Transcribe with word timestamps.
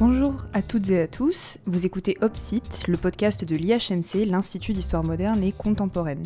Bonjour 0.00 0.32
à 0.54 0.62
toutes 0.62 0.88
et 0.88 0.98
à 0.98 1.06
tous, 1.06 1.58
vous 1.66 1.84
écoutez 1.84 2.16
OPSIT, 2.22 2.62
le 2.88 2.96
podcast 2.96 3.44
de 3.44 3.54
l'IHMC, 3.54 4.24
l'Institut 4.26 4.72
d'Histoire 4.72 5.04
moderne 5.04 5.42
et 5.42 5.52
contemporaine. 5.52 6.22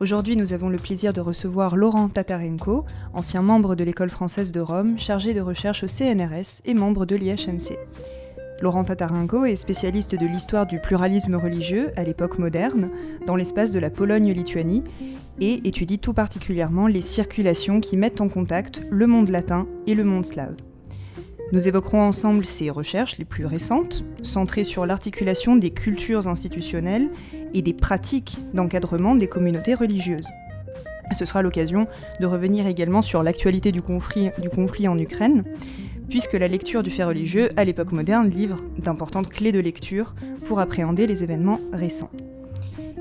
Aujourd'hui, 0.00 0.36
nous 0.36 0.54
avons 0.54 0.70
le 0.70 0.78
plaisir 0.78 1.12
de 1.12 1.20
recevoir 1.20 1.76
Laurent 1.76 2.08
Tatarenko, 2.08 2.86
ancien 3.12 3.42
membre 3.42 3.74
de 3.74 3.84
l'École 3.84 4.08
française 4.08 4.52
de 4.52 4.60
Rome, 4.60 4.98
chargé 4.98 5.34
de 5.34 5.42
recherche 5.42 5.84
au 5.84 5.86
CNRS 5.86 6.62
et 6.64 6.72
membre 6.72 7.04
de 7.04 7.14
l'IHMC. 7.14 7.76
Laurent 8.62 8.84
Tatarenko 8.84 9.44
est 9.44 9.56
spécialiste 9.56 10.14
de 10.14 10.24
l'histoire 10.24 10.66
du 10.66 10.80
pluralisme 10.80 11.34
religieux 11.34 11.92
à 11.96 12.04
l'époque 12.04 12.38
moderne, 12.38 12.88
dans 13.26 13.36
l'espace 13.36 13.72
de 13.72 13.80
la 13.80 13.90
Pologne-Lituanie, 13.90 14.82
et 15.42 15.68
étudie 15.68 15.98
tout 15.98 16.14
particulièrement 16.14 16.86
les 16.86 17.02
circulations 17.02 17.80
qui 17.80 17.98
mettent 17.98 18.22
en 18.22 18.30
contact 18.30 18.80
le 18.90 19.06
monde 19.06 19.28
latin 19.28 19.66
et 19.86 19.94
le 19.94 20.04
monde 20.04 20.24
slave. 20.24 20.54
Nous 21.52 21.68
évoquerons 21.68 22.00
ensemble 22.00 22.44
ses 22.44 22.70
recherches 22.70 23.18
les 23.18 23.24
plus 23.24 23.46
récentes, 23.46 24.04
centrées 24.22 24.64
sur 24.64 24.86
l'articulation 24.86 25.56
des 25.56 25.70
cultures 25.70 26.26
institutionnelles 26.26 27.10
et 27.52 27.62
des 27.62 27.74
pratiques 27.74 28.38
d'encadrement 28.54 29.14
des 29.14 29.28
communautés 29.28 29.74
religieuses. 29.74 30.28
Ce 31.12 31.24
sera 31.24 31.42
l'occasion 31.42 31.86
de 32.18 32.26
revenir 32.26 32.66
également 32.66 33.02
sur 33.02 33.22
l'actualité 33.22 33.72
du 33.72 33.82
conflit, 33.82 34.30
du 34.40 34.48
conflit 34.48 34.88
en 34.88 34.98
Ukraine, 34.98 35.44
puisque 36.08 36.32
la 36.32 36.48
lecture 36.48 36.82
du 36.82 36.90
fait 36.90 37.04
religieux 37.04 37.50
à 37.56 37.64
l'époque 37.64 37.92
moderne 37.92 38.30
livre 38.30 38.58
d'importantes 38.78 39.28
clés 39.28 39.52
de 39.52 39.60
lecture 39.60 40.14
pour 40.46 40.60
appréhender 40.60 41.06
les 41.06 41.22
événements 41.22 41.60
récents. 41.72 42.10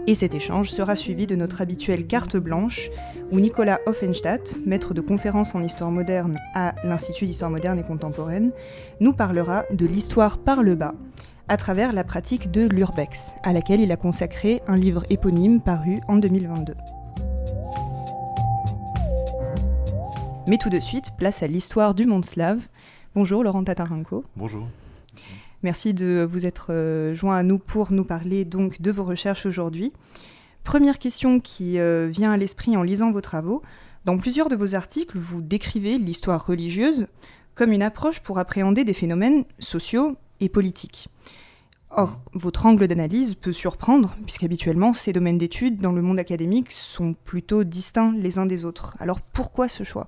Et 0.05 0.15
cet 0.15 0.35
échange 0.35 0.69
sera 0.69 0.97
suivi 0.97 1.27
de 1.27 1.35
notre 1.37 1.61
habituelle 1.61 2.07
carte 2.07 2.35
blanche, 2.35 2.89
où 3.31 3.39
Nicolas 3.39 3.79
Offenstadt, 3.85 4.57
maître 4.65 4.93
de 4.93 4.99
conférences 4.99 5.55
en 5.55 5.63
histoire 5.63 5.91
moderne 5.91 6.39
à 6.53 6.75
l'Institut 6.83 7.25
d'histoire 7.25 7.49
moderne 7.49 7.79
et 7.79 7.83
contemporaine, 7.83 8.51
nous 8.99 9.13
parlera 9.13 9.63
de 9.71 9.85
l'histoire 9.85 10.39
par 10.39 10.61
le 10.61 10.75
bas, 10.75 10.93
à 11.47 11.55
travers 11.55 11.93
la 11.93 12.03
pratique 12.03 12.51
de 12.51 12.67
l'urbex, 12.67 13.33
à 13.43 13.53
laquelle 13.53 13.79
il 13.79 13.93
a 13.93 13.97
consacré 13.97 14.61
un 14.67 14.75
livre 14.75 15.05
éponyme 15.09 15.61
paru 15.61 16.01
en 16.09 16.17
2022. 16.17 16.75
Mais 20.47 20.57
tout 20.57 20.69
de 20.69 20.79
suite, 20.81 21.11
place 21.17 21.43
à 21.43 21.47
l'histoire 21.47 21.93
du 21.93 22.05
monde 22.05 22.25
slave. 22.25 22.59
Bonjour 23.15 23.41
Laurent 23.41 23.63
Tatarenko. 23.63 24.25
Bonjour. 24.35 24.67
Merci 25.63 25.93
de 25.93 26.27
vous 26.29 26.45
être 26.45 26.67
euh, 26.71 27.13
joint 27.13 27.37
à 27.37 27.43
nous 27.43 27.57
pour 27.57 27.93
nous 27.93 28.03
parler 28.03 28.43
donc 28.43 28.81
de 28.81 28.91
vos 28.91 29.05
recherches 29.05 29.45
aujourd'hui. 29.45 29.93
Première 30.65 30.99
question 30.99 31.39
qui 31.39 31.79
euh, 31.79 32.09
vient 32.11 32.33
à 32.33 32.37
l'esprit 32.37 32.75
en 32.75 32.83
lisant 32.83 33.11
vos 33.11 33.21
travaux. 33.21 33.61
Dans 34.03 34.17
plusieurs 34.17 34.49
de 34.49 34.57
vos 34.57 34.75
articles, 34.75 35.17
vous 35.17 35.41
décrivez 35.41 35.97
l'histoire 35.97 36.45
religieuse 36.45 37.07
comme 37.55 37.71
une 37.71 37.81
approche 37.81 38.19
pour 38.19 38.39
appréhender 38.39 38.83
des 38.83 38.93
phénomènes 38.93 39.45
sociaux 39.59 40.17
et 40.41 40.49
politiques. 40.49 41.07
Or, 41.91 42.21
votre 42.33 42.65
angle 42.65 42.87
d'analyse 42.87 43.35
peut 43.35 43.53
surprendre, 43.53 44.17
puisqu'habituellement, 44.25 44.91
ces 44.91 45.13
domaines 45.13 45.37
d'études 45.37 45.79
dans 45.79 45.91
le 45.93 46.01
monde 46.01 46.19
académique 46.19 46.71
sont 46.71 47.13
plutôt 47.13 47.63
distincts 47.63 48.13
les 48.17 48.37
uns 48.37 48.47
des 48.47 48.65
autres. 48.65 48.97
Alors 48.99 49.21
pourquoi 49.21 49.69
ce 49.69 49.85
choix? 49.85 50.07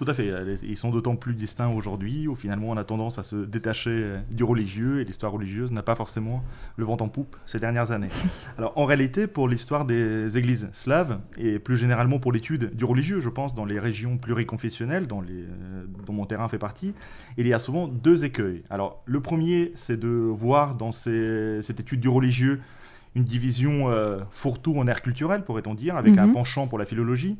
Tout 0.00 0.10
à 0.10 0.14
fait. 0.14 0.32
Ils 0.62 0.78
sont 0.78 0.88
d'autant 0.88 1.14
plus 1.14 1.34
distincts 1.34 1.68
aujourd'hui 1.68 2.26
où 2.26 2.34
finalement 2.34 2.70
on 2.70 2.78
a 2.78 2.84
tendance 2.84 3.18
à 3.18 3.22
se 3.22 3.36
détacher 3.36 3.90
euh, 3.90 4.18
du 4.30 4.44
religieux 4.44 5.02
et 5.02 5.04
l'histoire 5.04 5.30
religieuse 5.30 5.72
n'a 5.72 5.82
pas 5.82 5.94
forcément 5.94 6.42
le 6.78 6.86
vent 6.86 6.96
en 7.00 7.08
poupe 7.10 7.36
ces 7.44 7.58
dernières 7.58 7.90
années. 7.90 8.08
Alors 8.56 8.72
en 8.76 8.86
réalité, 8.86 9.26
pour 9.26 9.46
l'histoire 9.46 9.84
des 9.84 10.38
églises 10.38 10.70
slaves 10.72 11.20
et 11.36 11.58
plus 11.58 11.76
généralement 11.76 12.18
pour 12.18 12.32
l'étude 12.32 12.74
du 12.74 12.86
religieux, 12.86 13.20
je 13.20 13.28
pense, 13.28 13.54
dans 13.54 13.66
les 13.66 13.78
régions 13.78 14.16
pluriconfessionnelles 14.16 15.06
dont, 15.06 15.20
les, 15.20 15.34
euh, 15.34 15.84
dont 16.06 16.14
mon 16.14 16.24
terrain 16.24 16.48
fait 16.48 16.56
partie, 16.56 16.94
il 17.36 17.46
y 17.46 17.52
a 17.52 17.58
souvent 17.58 17.86
deux 17.86 18.24
écueils. 18.24 18.62
Alors 18.70 19.02
le 19.04 19.20
premier, 19.20 19.70
c'est 19.74 20.00
de 20.00 20.08
voir 20.08 20.76
dans 20.76 20.92
cette 20.92 21.78
étude 21.78 22.00
du 22.00 22.08
religieux 22.08 22.62
une 23.14 23.24
division 23.24 23.90
euh, 23.90 24.20
fourre-tout 24.30 24.76
en 24.76 24.86
air 24.86 25.02
culturel, 25.02 25.44
pourrait-on 25.44 25.74
dire, 25.74 25.96
avec 25.96 26.16
un 26.16 26.26
mhm. 26.26 26.32
penchant 26.32 26.66
pour 26.68 26.78
la 26.78 26.84
philologie 26.84 27.38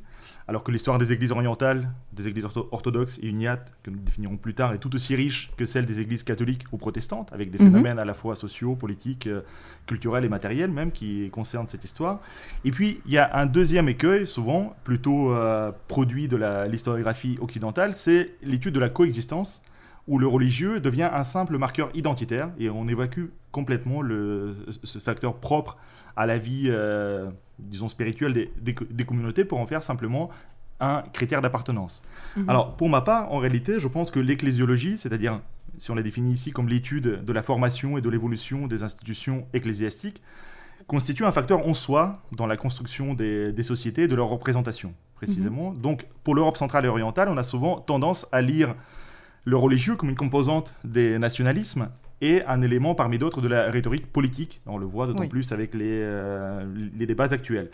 alors 0.51 0.65
que 0.65 0.73
l'histoire 0.73 0.99
des 0.99 1.13
églises 1.13 1.31
orientales, 1.31 1.89
des 2.13 2.27
églises 2.27 2.45
orthodoxes 2.73 3.21
et 3.23 3.29
uniates, 3.29 3.73
que 3.85 3.91
nous 3.91 4.01
définirons 4.01 4.37
plus 4.37 4.53
tard, 4.53 4.73
est 4.73 4.79
tout 4.79 4.93
aussi 4.97 5.15
riche 5.15 5.53
que 5.57 5.65
celle 5.65 5.87
des 5.87 6.01
églises 6.01 6.25
catholiques 6.25 6.65
ou 6.73 6.77
protestantes, 6.77 7.33
avec 7.33 7.53
des 7.53 7.59
mhm. 7.59 7.71
phénomènes 7.71 7.99
à 8.01 8.05
la 8.05 8.15
fois 8.15 8.35
sociaux, 8.35 8.75
politiques, 8.75 9.29
euh, 9.29 9.43
culturels 9.87 10.25
et 10.25 10.29
matériels 10.29 10.73
même 10.73 10.91
qui 10.91 11.31
concernent 11.31 11.69
cette 11.69 11.85
histoire. 11.85 12.19
Et 12.65 12.73
puis, 12.73 13.01
il 13.07 13.13
y 13.13 13.19
a 13.19 13.31
un 13.39 13.47
deuxième 13.47 13.89
écueil, 13.89 14.27
souvent 14.27 14.75
plutôt 14.83 15.33
euh, 15.33 15.71
produit 15.87 16.27
de 16.27 16.37
l'historiographie 16.69 17.39
occidentale, 17.41 17.93
c'est 17.95 18.33
l'étude 18.43 18.75
de 18.75 18.81
la 18.81 18.89
coexistence, 18.89 19.63
où 20.10 20.19
le 20.19 20.26
religieux 20.26 20.81
devient 20.81 21.09
un 21.12 21.22
simple 21.22 21.56
marqueur 21.56 21.88
identitaire 21.94 22.50
et 22.59 22.69
on 22.69 22.88
évacue 22.88 23.26
complètement 23.53 24.03
ce 24.03 24.98
facteur 24.98 25.37
propre 25.37 25.76
à 26.16 26.26
la 26.26 26.37
vie, 26.37 26.65
euh, 26.66 27.31
disons, 27.60 27.87
spirituelle 27.87 28.48
des, 28.60 29.04
communautés 29.04 29.44
pour 29.44 29.60
en 29.60 29.66
faire 29.66 29.84
simplement 29.84 30.31
un 30.81 31.03
critère 31.12 31.41
d'appartenance. 31.43 32.03
Mhm. 32.37 32.50
Alors, 32.50 32.76
pour 32.76 32.88
ma 32.88 33.03
part, 33.03 33.32
en 33.32 33.38
réalité, 33.38 33.78
je 33.78 33.87
pense 33.87 34.10
que 34.10 34.19
l'ecclésiologie, 34.19 34.98
c'est-à-dire, 34.98 35.41
si 35.78 35.93
on 35.93 35.94
la 35.94 36.03
définit 36.03 36.32
ici 36.32 36.50
comme 36.50 36.69
l'étude 36.69 37.25
de 37.25 37.32
la 37.32 37.44
formation 37.44 37.97
et 37.97 38.00
de 38.00 38.10
l'évolution 38.10 38.66
des 38.66 38.82
institutions 38.82 39.47
ecclésiastiques, 39.53 40.22
constitue 40.88 41.25
un 41.25 41.31
facteur 41.31 41.69
en 41.69 41.75
soi 41.75 42.21
dans 42.32 42.48
la 42.48 42.56
construction 42.56 43.15
des, 43.15 43.62
sociétés 43.62 44.03
et 44.03 44.09
de 44.09 44.16
leur 44.16 44.27
représentation, 44.27 44.92
précisément. 45.15 45.71
Mhm. 45.71 45.81
Donc, 45.81 46.06
pour 46.25 46.34
l'Europe 46.34 46.56
centrale 46.56 46.84
et 46.84 46.88
orientale, 46.88 47.28
on 47.28 47.37
a 47.37 47.44
souvent 47.44 47.78
tendance 47.78 48.27
à 48.32 48.41
lire 48.42 48.75
le 49.45 49.56
religieux 49.56 49.97
comme 49.97 50.11
une 50.11 50.17
composante 50.17 50.75
des 50.84 51.19
nationalismes 51.19 51.89
et 52.21 52.45
un 52.45 52.61
élément 52.62 52.95
parmi 52.95 53.19
d'autres 53.19 53.41
de 53.41 53.49
la 53.49 53.71
rhétorique 53.71 54.06
politique. 54.06 54.61
On 54.67 54.78
le 54.78 54.87
voit 54.87 55.06
d'autant 55.06 55.27
plus 55.27 55.53
avec 55.53 55.75
les, 55.75 55.87
euh, 55.89 56.65
les 56.97 57.06
débats 57.06 57.28
actuels. 57.31 57.71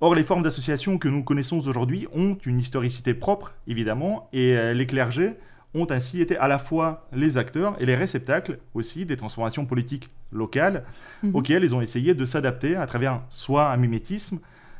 Or, 0.00 0.14
les 0.14 0.24
formes 0.24 0.42
d'association 0.42 0.98
que 0.98 1.08
nous 1.08 1.22
connaissons 1.22 1.58
aujourd'hui 1.58 2.08
ont 2.12 2.36
une 2.44 2.58
historicité 2.58 3.14
propre, 3.14 3.54
évidemment, 3.68 4.28
et 4.32 4.56
euh, 4.56 4.74
les 4.74 4.86
clergés 4.86 5.34
ont 5.74 5.86
ainsi 5.90 6.20
été 6.20 6.36
à 6.36 6.48
la 6.48 6.58
fois 6.58 7.08
les 7.12 7.36
acteurs 7.36 7.76
et 7.80 7.86
les 7.86 7.96
réceptacles 7.96 8.58
aussi 8.74 9.06
des 9.06 9.16
transformations 9.16 9.66
politiques 9.66 10.10
locales 10.32 10.84
mhm. 11.22 11.34
auxquelles 11.34 11.64
ils 11.64 11.74
ont 11.74 11.80
essayé 11.80 12.14
de 12.14 12.24
s'adapter 12.24 12.76
à 12.76 12.86
travers 12.86 13.22
soit 13.28 13.70
un 13.70 13.76
mimétisme, 13.76 14.38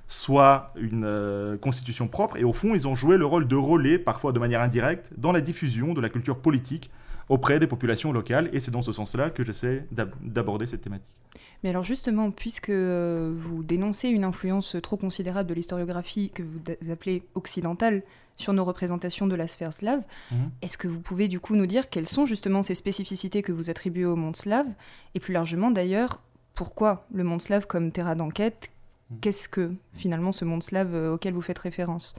soit 0.09 0.73
une 0.77 1.05
euh, 1.07 1.57
constitution 1.57 2.09
propre, 2.09 2.37
et 2.37 2.45
au 2.45 2.53
fond, 2.53 2.75
ils 2.75 2.87
ont 2.87 2.95
joué 2.95 3.17
le 3.17 3.27
rôle 3.27 3.49
de 3.49 3.57
relais, 3.57 3.99
parfois 3.99 4.33
de 4.33 4.39
manière 4.39 4.61
indirecte, 4.61 5.11
dans 5.17 5.33
la 5.33 5.41
diffusion 5.41 5.95
de 5.95 6.01
la 6.01 6.09
culture 6.09 6.39
politique 6.39 6.91
auprès 7.29 7.59
des 7.59 7.67
populations 7.67 8.13
locales. 8.13 8.51
Et 8.53 8.61
c'est 8.61 8.71
dans 8.71 8.83
ce 8.83 8.93
sens-là 8.93 9.31
que 9.31 9.43
j'essaie 9.43 9.87
d'aborder 9.91 10.67
cette 10.67 10.83
thématique. 10.83 11.17
Mais 11.63 11.71
alors 11.71 11.83
justement, 11.83 12.31
puisque 12.31 12.69
euh, 12.69 13.33
vous 13.35 13.63
dénoncez 13.63 14.09
une 14.09 14.25
influence 14.25 14.77
trop 14.83 14.97
considérable 14.97 15.49
de 15.49 15.55
l'historiographie 15.55 16.31
que 16.31 16.43
vous 16.43 16.91
appelez 16.91 17.23
occidentale 17.35 18.03
sur 18.37 18.53
nos 18.53 18.65
représentations 18.65 19.27
de 19.27 19.35
la 19.35 19.49
sphère 19.49 19.73
slave, 19.73 20.03
mhm. 20.31 20.51
est-ce 20.61 20.77
que 20.77 20.89
vous 20.89 21.01
pouvez 21.01 21.29
du 21.29 21.41
coup 21.41 21.57
nous 21.57 21.67
dire 21.67 21.89
quelles 21.89 22.09
sont 22.09 22.27
justement 22.27 22.63
ces 22.63 22.75
spécificités 22.75 23.43
que 23.43 23.53
vous 23.53 23.71
attribuez 23.71 24.05
au 24.05 24.17
monde 24.17 24.37
slave 24.37 24.67
Et 25.15 25.21
plus 25.21 25.33
largement 25.33 25.71
d'ailleurs, 25.71 26.21
pourquoi 26.55 27.07
le 27.13 27.25
monde 27.25 27.43
slave 27.43 27.67
comme 27.67 27.93
terrain 27.93 28.17
d'enquête. 28.17 28.71
Qu'est-ce 29.21 29.49
que 29.49 29.73
finalement 29.93 30.33
ce 30.33 30.45
monde 30.45 30.63
slave 30.63 30.95
euh, 30.95 31.15
auquel 31.15 31.35
vous 31.35 31.43
faites 31.43 31.59
référence? 31.59 32.15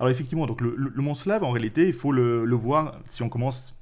Alors 0.00 0.10
effectivement, 0.10 0.46
donc 0.46 0.60
le, 0.60 0.90
monde 0.96 1.16
slave, 1.16 1.44
en 1.44 1.50
réalité, 1.50 1.86
il 1.86 1.92
faut 1.92 2.10
le, 2.10 2.44
le, 2.44 2.56
voir, 2.56 2.98
si 3.06 3.22
on 3.22 3.28
commence 3.28 3.74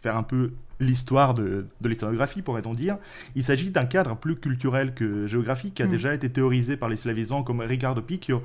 faire 0.00 0.16
un 0.16 0.22
peu 0.22 0.52
l'histoire 0.80 1.34
de, 1.34 1.66
de 1.80 1.88
l'historiographie, 1.88 2.42
pourrait-on 2.42 2.74
dire. 2.74 2.98
Il 3.34 3.42
s'agit 3.42 3.70
d'un 3.70 3.84
cadre 3.84 4.16
plus 4.16 4.36
culturel 4.36 4.94
que 4.94 5.26
géographique 5.26 5.74
qui 5.74 5.82
a 5.82 5.86
mm. 5.86 5.90
déjà 5.90 6.14
été 6.14 6.30
théorisé 6.30 6.76
par 6.76 6.88
les 6.88 6.96
slavisants 6.96 7.42
comme 7.42 7.60
Ricardo 7.60 8.00
Picchio, 8.00 8.42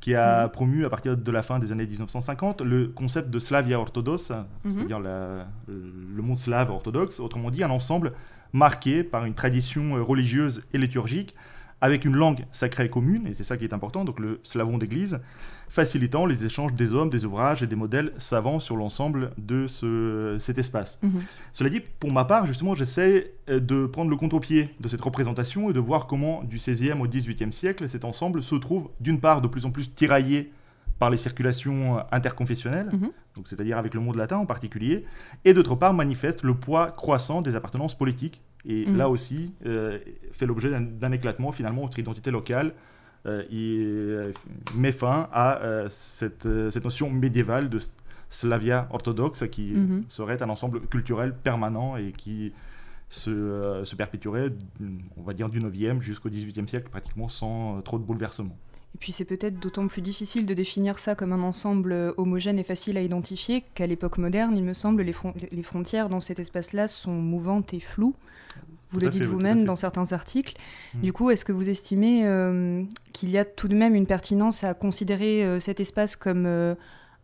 qui 0.00 0.14
a 0.14 0.46
mm. 0.46 0.50
promu 0.50 0.84
à 0.84 0.90
partir 0.90 1.16
de 1.16 1.30
la 1.32 1.42
fin 1.42 1.58
des 1.58 1.72
années 1.72 1.86
1950 1.86 2.60
le 2.60 2.88
concept 2.88 3.30
de 3.30 3.38
Slavia 3.38 3.80
orthodoxe, 3.80 4.30
mm-hmm. 4.30 4.70
c'est-à-dire 4.70 5.00
le 5.00 6.22
monde 6.22 6.38
slave 6.38 6.70
orthodoxe, 6.70 7.20
autrement 7.20 7.50
dit 7.50 7.64
un 7.64 7.70
ensemble 7.70 8.12
marqué 8.52 9.02
par 9.02 9.24
une 9.24 9.34
tradition 9.34 10.04
religieuse 10.04 10.62
et 10.74 10.78
liturgique 10.78 11.34
avec 11.80 12.04
une 12.04 12.14
langue 12.14 12.44
sacrée 12.52 12.90
commune, 12.90 13.26
et 13.26 13.34
c'est 13.34 13.44
ça 13.44 13.56
qui 13.56 13.64
est 13.64 13.72
important, 13.72 14.04
donc 14.04 14.20
le 14.20 14.40
slavon 14.42 14.76
d'église, 14.76 15.20
facilitant 15.68 16.26
les 16.26 16.44
échanges 16.44 16.74
des 16.74 16.92
hommes, 16.92 17.10
des 17.10 17.24
ouvrages 17.24 17.62
et 17.62 17.66
des 17.66 17.76
modèles 17.76 18.12
savants 18.18 18.58
sur 18.58 18.76
l'ensemble 18.76 19.30
de 19.38 19.66
ce, 19.66 20.36
cet 20.38 20.58
espace. 20.58 20.98
Mhm. 21.02 21.22
Cela 21.52 21.70
dit, 21.70 21.80
pour 21.80 22.12
ma 22.12 22.24
part, 22.24 22.44
justement, 22.44 22.74
j'essaie 22.74 23.32
euh, 23.48 23.60
de 23.60 23.86
prendre 23.86 24.10
le 24.10 24.16
contre-pied 24.16 24.74
de 24.80 24.88
cette 24.88 25.00
représentation 25.00 25.70
et 25.70 25.72
de 25.72 25.80
voir 25.80 26.06
comment, 26.06 26.42
du 26.42 26.56
XVIe 26.56 26.92
au 26.92 27.06
XVIIIe 27.06 27.52
siècle, 27.52 27.88
cet 27.88 28.04
ensemble 28.04 28.42
se 28.42 28.56
trouve 28.56 28.90
d'une 29.00 29.20
part 29.20 29.40
de 29.40 29.48
plus 29.48 29.64
en 29.64 29.70
plus 29.70 29.94
tiraillé 29.94 30.52
par 30.98 31.08
les 31.08 31.16
circulations 31.16 31.98
euh, 31.98 32.02
interconfessionnelles, 32.12 32.90
mhm. 32.92 33.10
donc 33.36 33.48
c'est-à-dire 33.48 33.78
avec 33.78 33.94
le 33.94 34.00
monde 34.00 34.16
latin 34.16 34.36
en 34.36 34.46
particulier, 34.46 35.06
et 35.46 35.54
d'autre 35.54 35.76
part 35.76 35.94
manifeste 35.94 36.42
le 36.42 36.54
poids 36.54 36.90
croissant 36.90 37.40
des 37.40 37.56
appartenances 37.56 37.96
politiques 37.96 38.42
et 38.66 38.86
mm. 38.86 38.96
là 38.96 39.08
aussi 39.08 39.52
euh, 39.66 39.98
fait 40.32 40.46
l'objet 40.46 40.70
d'un 40.70 41.12
éclatement 41.12 41.52
finalement 41.52 41.84
entre 41.84 41.98
identité 41.98 42.30
locale 42.30 42.74
euh, 43.26 43.42
et 43.50 43.78
euh, 43.80 44.32
met 44.74 44.92
fin 44.92 45.28
à 45.32 45.60
cette, 45.90 46.48
cette, 46.70 46.84
notion 46.84 47.10
médiévale 47.10 47.68
de 47.68 47.78
Slavia 48.28 48.86
orthodoxe, 48.90 49.44
qui 49.50 49.72
Mhm. 49.72 50.04
serait 50.08 50.42
un 50.42 50.48
ensemble 50.48 50.80
culturel 50.86 51.34
permanent 51.34 51.96
et 51.96 52.12
qui 52.16 52.52
se, 53.08 53.28
euh, 53.30 53.84
se 53.84 53.96
perpétuerait, 53.96 54.52
on 55.16 55.22
va 55.22 55.32
dire, 55.32 55.48
du 55.48 55.58
9e 55.60 56.00
jusqu'au 56.00 56.28
18e 56.28 56.68
siècle, 56.68 56.88
pratiquement 56.90 57.28
sans 57.28 57.78
euh, 57.78 57.80
trop 57.80 57.98
de 57.98 58.04
bouleversements. 58.04 58.56
Et 58.94 58.98
puis 58.98 59.12
c'est 59.12 59.24
peut-être 59.24 59.58
d'autant 59.58 59.86
plus 59.88 60.00
difficile 60.02 60.46
de 60.46 60.54
définir 60.54 60.98
ça 60.98 61.14
comme 61.16 61.32
un 61.32 61.42
ensemble 61.42 62.14
homogène 62.16 62.58
et 62.58 62.64
facile 62.64 62.96
à 62.96 63.02
identifier 63.02 63.64
qu'à 63.74 63.86
l'époque 63.86 64.18
moderne, 64.18 64.56
il 64.56 64.62
me 64.64 64.74
semble, 64.74 65.02
les, 65.02 65.12
fron- 65.12 65.34
les 65.50 65.62
frontières 65.62 66.08
dans 66.08 66.20
cet 66.20 66.38
espace-là 66.38 66.86
sont 66.88 67.12
mouvantes 67.20 67.74
et 67.74 67.80
floues. 67.80 68.14
Vous 68.92 68.98
Tout 68.98 69.04
le 69.06 69.10
dites 69.10 69.22
vous-même 69.22 69.64
dans 69.64 69.76
certains 69.76 70.12
articles. 70.12 70.56
Mm. 70.94 71.00
Du 71.02 71.12
coup, 71.12 71.30
est-ce 71.30 71.44
que 71.44 71.52
vous 71.52 71.70
estimez 71.70 72.26
euh, 72.26 72.82
qu'il 73.12 73.30
y 73.30 73.38
a 73.38 73.44
tout 73.44 73.68
de 73.68 73.76
même 73.76 73.94
une 73.94 74.06
pertinence 74.06 74.64
à 74.64 74.74
considérer 74.74 75.44
euh, 75.44 75.60
cet 75.60 75.78
espace 75.80 76.16
comme 76.16 76.44
euh, 76.46 76.74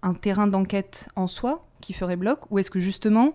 un 0.03 0.15
terrain 0.15 0.47
d'enquête 0.47 1.09
en 1.17 1.27
soi 1.27 1.67
qui 1.81 1.93
ferait 1.93 2.17
bloc? 2.17 2.41
Ou 2.51 2.59
est-ce 2.61 2.71
que 2.71 2.81
justement 2.81 3.35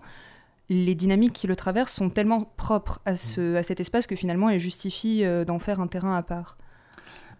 les 0.70 0.94
dynamiques 0.94 1.34
qui 1.34 1.46
le 1.46 1.56
traversent 1.56 1.92
sont 1.92 2.08
tellement 2.08 2.50
propres 2.56 3.00
à, 3.04 3.16
ce, 3.16 3.56
à 3.56 3.62
cet 3.62 3.80
espace 3.80 4.06
que 4.06 4.16
finalement 4.16 4.48
elles 4.48 4.60
justifient 4.60 5.24
d'en 5.46 5.58
faire 5.58 5.80
un 5.80 5.86
terrain 5.86 6.16
à 6.16 6.22
part? 6.22 6.56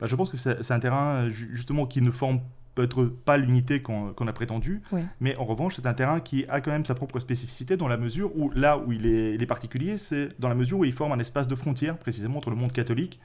Bah, 0.00 0.06
je 0.06 0.16
pense 0.16 0.28
que 0.28 0.36
c'est 0.36 0.70
un 0.72 0.80
terrain 0.80 1.28
ju- 1.30 1.48
justement 1.52 1.86
qui 1.86 2.02
ne 2.02 2.10
forme 2.10 2.40
peut-être 2.74 3.04
pas 3.04 3.36
l'unité 3.36 3.82
qu'on 3.82 4.08
a 4.26 4.32
prétendu, 4.32 4.80
Ouais. 4.92 5.04
mais 5.20 5.36
en 5.38 5.44
revanche 5.44 5.76
c'est 5.76 5.86
un 5.86 5.94
terrain 5.94 6.20
qui 6.20 6.44
a 6.48 6.60
quand 6.60 6.70
même 6.70 6.84
sa 6.84 6.94
propre 6.94 7.18
spécificité 7.20 7.76
dans 7.76 7.88
la 7.88 7.96
mesure 7.96 8.30
où 8.36 8.50
là 8.54 8.78
où 8.78 8.92
il 8.92 9.06
est, 9.06 9.34
il 9.34 9.42
est 9.42 9.46
particulier, 9.46 9.98
c'est 9.98 10.28
dans 10.40 10.48
la 10.48 10.54
mesure 10.54 10.78
où 10.78 10.84
il 10.84 10.92
forme 10.92 11.12
un 11.12 11.18
espace 11.18 11.48
de 11.48 11.54
frontière 11.54 11.98
précisément 11.98 12.38
entre 12.38 12.50
le 12.50 12.56
monde 12.56 12.72
catholique, 12.72 13.20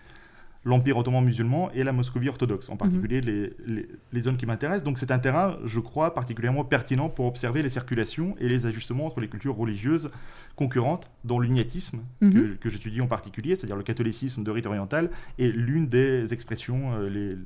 l'Empire 0.70 0.98
ottoman 0.98 1.24
musulman 1.24 1.72
et 1.74 1.84
la 1.84 1.94
Moscovie 1.94 2.30
orthodoxe, 2.30 2.70
en 2.70 2.76
particulier 2.78 3.22
les, 3.22 3.54
les- 3.66 3.88
les 4.14 4.22
zones 4.22 4.38
qui 4.38 4.46
m'intéressent. 4.46 4.84
Donc 4.84 4.98
c'est 5.00 5.12
un 5.12 5.20
terrain, 5.20 5.58
je 5.64 5.80
crois, 5.80 6.14
particulièrement 6.14 6.66
pertinent 6.66 7.10
pour 7.10 7.26
observer 7.26 7.62
les 7.64 7.70
circulations 7.70 8.36
et 8.40 8.48
les 8.50 8.66
ajustements 8.66 9.06
entre 9.06 9.22
les 9.22 9.30
cultures 9.30 9.56
religieuses 9.56 10.12
concurrentes, 10.56 11.10
dont 11.24 11.40
l'uniatisme, 11.40 12.00
Mhm. 12.22 12.32
que, 12.34 12.40
que 12.62 12.70
j'étudie 12.70 13.02
en 13.02 13.08
particulier, 13.08 13.56
c'est-à-dire 13.56 13.76
le 13.78 13.84
catholicisme 13.84 14.44
de 14.44 14.52
rite 14.52 14.66
oriental, 14.66 15.10
est 15.40 15.48
l'une 15.68 15.88
des 15.88 16.34
expressions 16.34 16.94
euh, 16.96 17.10
les, 17.10 17.38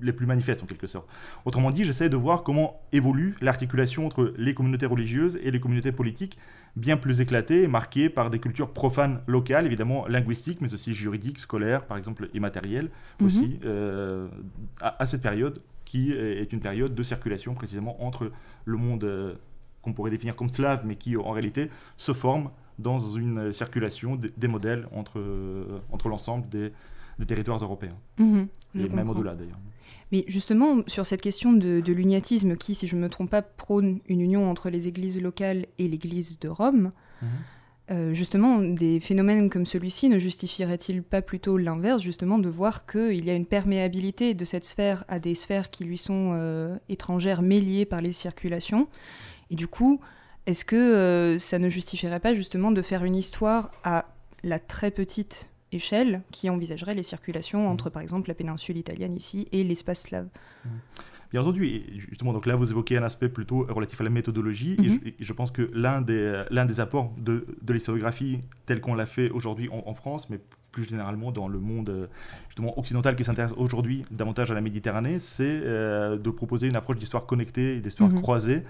les 0.00 0.12
plus 0.12 0.26
manifestes 0.26 0.62
en 0.62 0.66
quelque 0.66 0.86
sorte. 0.86 1.08
Autrement 1.44 1.70
dit, 1.70 1.84
j'essaie 1.84 2.08
de 2.08 2.16
voir 2.16 2.42
comment 2.42 2.80
évolue 2.92 3.34
l'articulation 3.40 4.06
entre 4.06 4.32
les 4.36 4.54
communautés 4.54 4.86
religieuses 4.86 5.38
et 5.42 5.50
les 5.50 5.60
communautés 5.60 5.92
politiques, 5.92 6.38
bien 6.76 6.96
plus 6.96 7.20
éclatées 7.20 7.62
et 7.64 7.68
marquées 7.68 8.08
par 8.08 8.30
des 8.30 8.38
cultures 8.38 8.70
profanes 8.72 9.20
locales, 9.26 9.66
évidemment 9.66 10.06
linguistiques, 10.06 10.60
mais 10.60 10.72
aussi 10.74 10.94
juridiques, 10.94 11.40
scolaires, 11.40 11.84
par 11.86 11.96
exemple, 11.96 12.28
et 12.34 12.40
matérielles 12.40 12.90
Mhm. 13.20 13.26
aussi, 13.26 13.58
euh, 13.64 14.28
à, 14.80 15.02
à 15.02 15.06
cette 15.06 15.22
période 15.22 15.60
qui 15.84 16.12
est 16.12 16.52
une 16.52 16.60
période 16.60 16.94
de 16.94 17.02
circulation 17.02 17.54
précisément 17.54 18.04
entre 18.04 18.30
le 18.66 18.76
monde 18.76 19.04
euh, 19.04 19.34
qu'on 19.82 19.92
pourrait 19.94 20.10
définir 20.10 20.36
comme 20.36 20.50
slave, 20.50 20.82
mais 20.84 20.96
qui 20.96 21.16
en 21.16 21.30
réalité 21.30 21.70
se 21.96 22.12
forme 22.12 22.50
dans 22.78 22.98
une 22.98 23.52
circulation 23.52 24.14
des, 24.16 24.30
des 24.36 24.48
modèles 24.48 24.86
entre, 24.92 25.18
euh, 25.18 25.64
entre 25.90 26.08
l'ensemble 26.08 26.48
des, 26.48 26.72
des 27.18 27.26
territoires 27.26 27.62
européens, 27.62 27.96
Mhm, 28.18 28.46
je 28.74 28.82
et 28.82 28.88
même 28.90 29.08
au-delà 29.08 29.34
d'ailleurs. 29.34 29.58
Mais 30.12 30.24
justement, 30.26 30.78
sur 30.86 31.06
cette 31.06 31.20
question 31.20 31.52
de, 31.52 31.80
de 31.80 31.92
l'uniatisme 31.92 32.56
qui, 32.56 32.74
si 32.74 32.86
je 32.86 32.96
ne 32.96 33.02
me 33.02 33.08
trompe 33.08 33.30
pas, 33.30 33.42
prône 33.42 34.00
une 34.08 34.20
union 34.20 34.50
entre 34.50 34.70
les 34.70 34.88
églises 34.88 35.20
locales 35.20 35.66
et 35.78 35.86
l'église 35.88 36.38
de 36.38 36.48
Rome, 36.48 36.92
euh, 37.90 38.12
justement, 38.12 38.58
des 38.58 39.00
phénomènes 39.00 39.48
comme 39.48 39.64
celui-ci 39.64 40.10
ne 40.10 40.18
justifieraient-ils 40.18 41.02
pas 41.02 41.22
plutôt 41.22 41.56
l'inverse, 41.56 42.02
justement, 42.02 42.38
de 42.38 42.48
voir 42.48 42.84
qu'il 42.84 43.24
y 43.24 43.30
a 43.30 43.34
une 43.34 43.46
perméabilité 43.46 44.34
de 44.34 44.44
cette 44.44 44.64
sphère 44.64 45.04
à 45.08 45.18
des 45.18 45.34
sphères 45.34 45.70
qui 45.70 45.84
lui 45.84 45.96
sont 45.96 46.32
euh, 46.34 46.76
étrangères, 46.90 47.40
mais 47.40 47.60
liées 47.60 47.86
par 47.86 48.02
les 48.02 48.12
circulations? 48.12 48.88
Et 49.50 49.54
du 49.54 49.68
coup, 49.68 50.00
est-ce 50.44 50.66
que 50.66 50.76
euh, 50.76 51.38
ça 51.38 51.58
ne 51.58 51.70
justifierait 51.70 52.20
pas 52.20 52.34
justement 52.34 52.72
de 52.72 52.82
faire 52.82 53.04
une 53.04 53.16
histoire 53.16 53.70
à 53.84 54.06
la 54.44 54.58
très 54.58 54.90
petite 54.90 55.48
échelle 55.72 56.22
qui 56.30 56.50
envisagerait 56.50 56.94
les 56.94 57.02
circulations 57.02 57.68
entre, 57.68 57.90
par 57.90 58.02
exemple, 58.02 58.28
la 58.28 58.34
péninsule 58.34 58.76
italienne 58.76 59.14
ici 59.14 59.46
et 59.52 59.64
l'espace 59.64 60.02
slave. 60.02 60.28
Bien 61.30 61.42
entendu, 61.42 61.66
et 61.66 61.84
justement, 61.94 62.32
donc 62.32 62.46
là 62.46 62.56
vous 62.56 62.70
évoquez 62.70 62.96
un 62.96 63.02
aspect 63.02 63.28
plutôt 63.28 63.66
relatif 63.68 64.00
à 64.00 64.04
la 64.04 64.08
méthodologie, 64.08 64.76
et, 64.82 64.88
je, 64.88 65.08
et 65.08 65.14
je 65.20 65.32
pense 65.34 65.50
que 65.50 65.70
l'un 65.74 66.00
des, 66.00 66.42
l'un 66.50 66.64
des 66.64 66.80
apports 66.80 67.12
de, 67.18 67.46
de 67.60 67.72
l'historiographie 67.74 68.40
telle 68.64 68.80
qu'on 68.80 68.94
l'a 68.94 69.04
fait 69.04 69.28
aujourd'hui 69.28 69.68
en, 69.68 69.82
en 69.84 69.92
France, 69.92 70.30
mais 70.30 70.40
plus 70.72 70.84
généralement 70.84 71.30
dans 71.30 71.46
le 71.46 71.58
monde 71.58 72.08
justement 72.48 72.78
occidental 72.78 73.14
qui 73.14 73.24
s'intéresse 73.24 73.52
aujourd'hui 73.58 74.06
davantage 74.10 74.50
à 74.50 74.54
la 74.54 74.62
Méditerranée, 74.62 75.20
c'est 75.20 75.60
euh, 75.64 76.16
de 76.16 76.30
proposer 76.30 76.66
une 76.66 76.76
approche 76.76 76.96
d'histoire 76.96 77.26
connectée 77.26 77.76
et 77.76 77.80
d'histoire 77.80 78.10
croisée, 78.14 78.62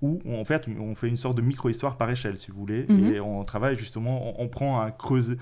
où 0.00 0.18
en 0.26 0.44
fait 0.46 0.66
on 0.80 0.94
fait 0.94 1.08
une 1.08 1.18
sorte 1.18 1.36
de 1.36 1.42
micro-histoire 1.42 1.98
par 1.98 2.08
échelle, 2.08 2.38
si 2.38 2.50
vous 2.50 2.58
voulez, 2.58 2.86
et 2.88 3.20
on 3.20 3.44
travaille 3.44 3.76
justement, 3.76 4.40
on, 4.40 4.44
on 4.44 4.48
prend 4.48 4.80
un 4.80 4.90
creuset 4.90 5.36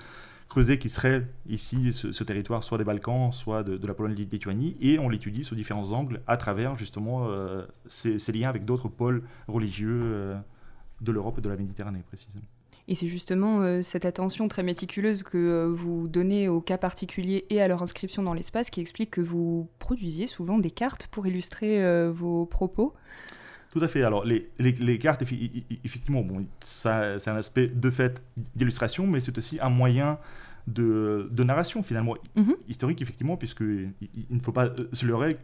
creuset 0.47 0.77
qui 0.77 0.89
serait 0.89 1.25
ici 1.47 1.91
ce, 1.93 2.23
territoire 2.23 2.63
soit 2.63 2.77
des 2.77 2.83
Balkans, 2.83 3.31
soit 3.31 3.63
de, 3.63 3.77
de 3.77 3.87
la 3.87 3.93
Pologne-Lituanie, 3.93 4.77
et 4.81 4.99
on 4.99 5.09
l'étudie 5.09 5.43
sous 5.43 5.55
différents 5.55 5.91
angles 5.91 6.21
à 6.27 6.37
travers 6.37 6.77
justement 6.77 7.27
euh, 7.29 7.65
ces, 7.87 8.31
liens 8.31 8.49
avec 8.49 8.65
d'autres 8.65 8.87
pôles 8.87 9.23
religieux 9.47 10.01
euh, 10.03 10.37
de 11.01 11.11
l'Europe 11.11 11.39
et 11.39 11.41
de 11.41 11.49
la 11.49 11.57
Méditerranée 11.57 12.03
précisément. 12.07 12.45
Et 12.87 12.93
c'est 12.93 13.07
justement 13.07 13.61
euh, 13.61 13.81
cette 13.81 14.05
attention 14.05 14.47
très 14.47 14.61
méticuleuse 14.61 15.23
que 15.23 15.65
vous 15.65 16.07
donnez 16.07 16.47
aux 16.47 16.61
cas 16.61 16.77
particuliers 16.77 17.45
et 17.49 17.59
à 17.59 17.67
leur 17.67 17.81
inscription 17.81 18.21
dans 18.21 18.35
l'espace 18.35 18.69
qui 18.69 18.79
explique 18.79 19.11
que 19.11 19.21
vous 19.21 19.67
produisiez 19.79 20.27
souvent 20.27 20.59
des 20.59 20.71
cartes 20.71 21.07
pour 21.07 21.25
illustrer 21.25 22.09
vos 22.11 22.45
propos. 22.45 22.93
Tout 23.75 23.83
à 23.83 23.89
fait. 23.89 24.03
Alors, 24.03 24.23
les, 24.23 24.49
les, 24.57 24.71
les 24.71 24.97
cartes, 24.97 25.21
effectivement, 25.83 26.21
bon, 26.21 26.45
ça, 26.61 27.19
c'est 27.19 27.29
un 27.29 27.35
aspect 27.35 27.67
de 27.67 27.89
fait 27.91 28.23
d'illustration, 28.55 29.05
mais 29.05 29.19
c'est 29.19 29.37
aussi 29.37 29.59
un 29.61 29.67
moyen 29.67 30.17
de, 30.65 31.27
de 31.29 31.43
narration, 31.43 31.83
finalement, 31.83 32.15
Mhm. 32.37 32.55
historique, 32.69 33.01
effectivement, 33.01 33.35
puisque 33.35 33.59
il, 33.61 34.25
ne 34.29 34.39
faut 34.39 34.53
pas 34.53 34.67
euh, 34.67 34.87
se 34.93 35.05
leurrer 35.05 35.35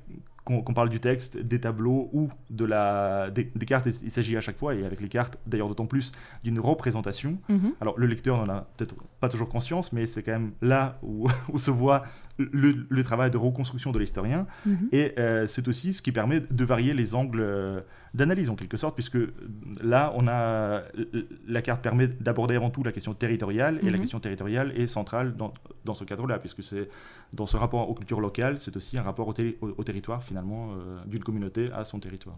qu'on 0.45 0.63
parle 0.73 0.89
du 0.89 0.99
texte, 1.01 1.37
des 1.37 1.59
tableaux 1.59 2.09
ou 2.13 2.29
de 2.49 2.63
la, 2.65 3.29
des, 3.31 3.51
des 3.53 3.65
cartes. 3.65 3.87
Il 4.01 4.09
s'agit 4.09 4.35
à 4.37 4.41
chaque 4.41 4.57
fois, 4.57 4.73
et 4.75 4.85
avec 4.85 5.01
les 5.01 5.09
cartes, 5.09 5.37
d'ailleurs, 5.45 5.67
d'autant 5.67 5.85
plus, 5.85 6.13
d'une 6.45 6.59
représentation. 6.59 7.37
Mhm. 7.49 7.73
Alors, 7.81 7.99
le 7.99 8.07
lecteur 8.07 8.37
n'en 8.45 8.51
a 8.53 8.61
peut-être 8.77 8.95
pas 9.19 9.27
toujours 9.27 9.49
conscience, 9.49 9.91
mais 9.91 10.07
c'est 10.07 10.23
quand 10.23 10.31
même 10.31 10.53
là 10.61 10.97
où, 11.03 11.27
où 11.51 11.59
se 11.59 11.69
voit 11.69 12.03
le, 12.51 12.85
le 12.89 13.03
travail 13.03 13.29
de 13.31 13.37
reconstruction 13.37 13.91
de 13.91 13.99
l'historien. 13.99 14.47
Mhm. 14.65 14.89
Et 14.91 15.13
euh, 15.19 15.47
c'est 15.47 15.67
aussi 15.67 15.93
ce 15.93 16.01
qui 16.01 16.11
permet 16.11 16.39
de 16.39 16.65
varier 16.65 16.93
les 16.93 17.15
angles 17.15 17.39
euh, 17.41 17.81
d'analyse 18.13 18.49
en 18.49 18.55
quelque 18.55 18.77
sorte, 18.77 18.95
puisque 18.95 19.15
euh, 19.15 19.33
là, 19.83 20.11
on 20.15 20.27
a 20.27 20.83
la 21.47 21.61
carte 21.61 21.81
permet 21.81 22.07
d'aborder 22.07 22.55
avant 22.55 22.69
tout 22.69 22.83
la 22.83 22.91
question 22.91 23.13
territoriale, 23.13 23.79
et 23.83 23.85
la 23.85 23.91
Mhm. 23.93 23.99
question 23.99 24.19
territoriale 24.19 24.73
est 24.75 24.87
centrale 24.87 25.35
dans, 25.35 25.53
dans 25.85 25.93
ce 25.93 26.03
cadre-là, 26.03 26.39
puisque 26.39 26.63
c'est 26.63 26.89
dans 27.33 27.45
ce 27.47 27.57
rapport 27.57 27.89
aux 27.89 27.93
cultures 27.93 28.19
locales, 28.21 28.57
c'est 28.59 28.75
aussi 28.75 28.97
un 28.97 29.03
rapport 29.03 29.27
au, 29.27 29.33
terri- 29.33 29.55
au- 29.61 29.73
au 29.77 29.83
territoire 29.83 30.21
finalement 30.23 30.71
euh, 30.71 30.99
d'une 31.07 31.23
communauté 31.23 31.69
à 31.71 31.83
son 31.85 31.99
territoire. 31.99 32.35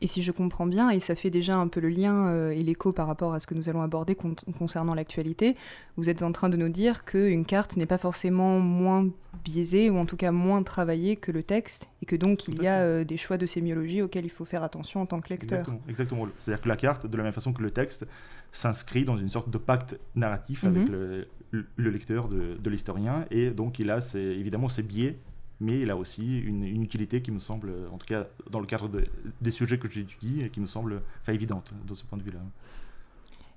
Et 0.00 0.06
si 0.06 0.22
je 0.22 0.30
comprends 0.30 0.66
bien, 0.66 0.90
et 0.90 1.00
ça 1.00 1.16
fait 1.16 1.30
déjà 1.30 1.56
un 1.56 1.66
peu 1.68 1.80
le 1.80 1.88
lien 1.88 2.28
euh, 2.28 2.50
et 2.50 2.62
l'écho 2.62 2.92
par 2.92 3.06
rapport 3.08 3.34
à 3.34 3.40
ce 3.40 3.46
que 3.48 3.54
nous 3.54 3.68
allons 3.68 3.82
aborder 3.82 4.14
con- 4.14 4.36
concernant 4.56 4.94
l'actualité, 4.94 5.56
vous 5.96 6.08
êtes 6.08 6.22
en 6.22 6.30
train 6.30 6.48
de 6.48 6.56
nous 6.56 6.68
dire 6.68 7.04
qu'une 7.04 7.44
carte 7.44 7.76
n'est 7.76 7.86
pas 7.86 7.98
forcément 7.98 8.60
moins 8.60 9.08
biaisée, 9.44 9.90
ou 9.90 9.98
en 9.98 10.06
tout 10.06 10.16
cas 10.16 10.30
moins 10.30 10.62
travaillée 10.62 11.16
que 11.16 11.32
le 11.32 11.42
texte, 11.42 11.90
et 12.02 12.06
que 12.06 12.14
donc 12.16 12.46
il 12.48 12.62
y 12.62 12.66
a 12.68 12.78
euh, 12.82 13.04
des 13.04 13.16
choix 13.16 13.38
de 13.38 13.46
sémiologie 13.46 14.00
auxquels 14.02 14.24
il 14.24 14.30
faut 14.30 14.44
faire 14.44 14.62
attention 14.62 15.00
en 15.00 15.06
tant 15.06 15.20
que 15.20 15.30
lecteur. 15.30 15.58
Exactement. 15.60 15.80
exactement. 15.88 16.26
C'est-à-dire 16.38 16.62
que 16.62 16.68
la 16.68 16.76
carte, 16.76 17.06
de 17.06 17.16
la 17.16 17.24
même 17.24 17.32
façon 17.32 17.52
que 17.52 17.62
le 17.62 17.70
texte, 17.72 18.06
s'inscrit 18.52 19.04
dans 19.04 19.16
une 19.16 19.28
sorte 19.28 19.50
de 19.50 19.58
pacte 19.58 19.98
narratif 20.14 20.62
Mhm. 20.62 20.76
avec 20.76 20.88
le, 20.88 21.26
le- 21.50 21.66
le 21.76 21.90
lecteur 21.90 22.28
de, 22.28 22.54
de 22.62 22.70
l'historien, 22.70 23.24
et 23.30 23.50
donc 23.50 23.78
il 23.78 23.90
a 23.90 24.00
ses- 24.00 24.18
évidemment 24.20 24.68
ses 24.68 24.82
biais, 24.82 25.18
mais 25.60 25.78
il 25.80 25.90
a 25.90 25.96
aussi 25.96 26.38
une, 26.40 26.64
utilité 26.82 27.22
qui 27.22 27.30
me 27.30 27.40
semble, 27.40 27.72
en 27.92 27.98
tout 27.98 28.06
cas 28.06 28.26
dans 28.50 28.60
le 28.60 28.66
cadre 28.66 28.88
de- 28.88 29.04
des 29.40 29.50
sujets 29.50 29.78
que 29.78 29.90
j'étudie, 29.90 30.48
qui 30.50 30.60
me 30.60 30.66
semble 30.66 31.02
enfin, 31.22 31.32
évidente 31.32 31.72
de 31.86 31.94
ce 31.94 32.04
point 32.04 32.18
de 32.18 32.22
vue-là. 32.22 32.40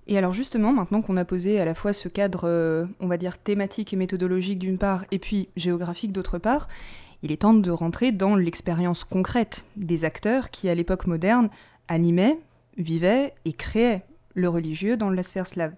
Et 0.08 0.18
alors 0.18 0.34
justement, 0.34 0.74
maintenant 0.74 1.02
qu'on 1.02 1.18
a 1.18 1.26
posé 1.26 1.60
à 1.60 1.66
la 1.66 1.76
fois 1.76 1.94
ce 1.94 2.08
cadre, 2.10 2.42
euh, 2.46 2.86
on 3.00 3.08
va 3.08 3.18
dire, 3.18 3.38
thématique 3.38 3.94
et 3.94 3.96
méthodologique 3.96 4.60
d'une 4.60 4.78
part, 4.78 5.06
et 5.12 5.20
puis 5.20 5.50
géographique 5.56 6.12
d'autre 6.12 6.38
part, 6.38 6.68
il 7.24 7.32
est 7.32 7.38
temps 7.38 7.54
de 7.54 7.72
rentrer 7.72 8.12
dans 8.12 8.36
l'expérience 8.36 9.04
concrète 9.04 9.66
des 9.76 10.06
acteurs 10.06 10.50
qui, 10.50 10.70
à 10.70 10.76
l'époque 10.76 11.06
moderne, 11.06 11.50
animaient, 11.88 12.40
vivaient 12.78 13.36
et 13.46 13.54
créaient 13.54 14.04
le 14.34 14.50
religieux 14.50 14.98
dans 14.98 15.10
la 15.10 15.24
sphère 15.24 15.46
slave. 15.46 15.74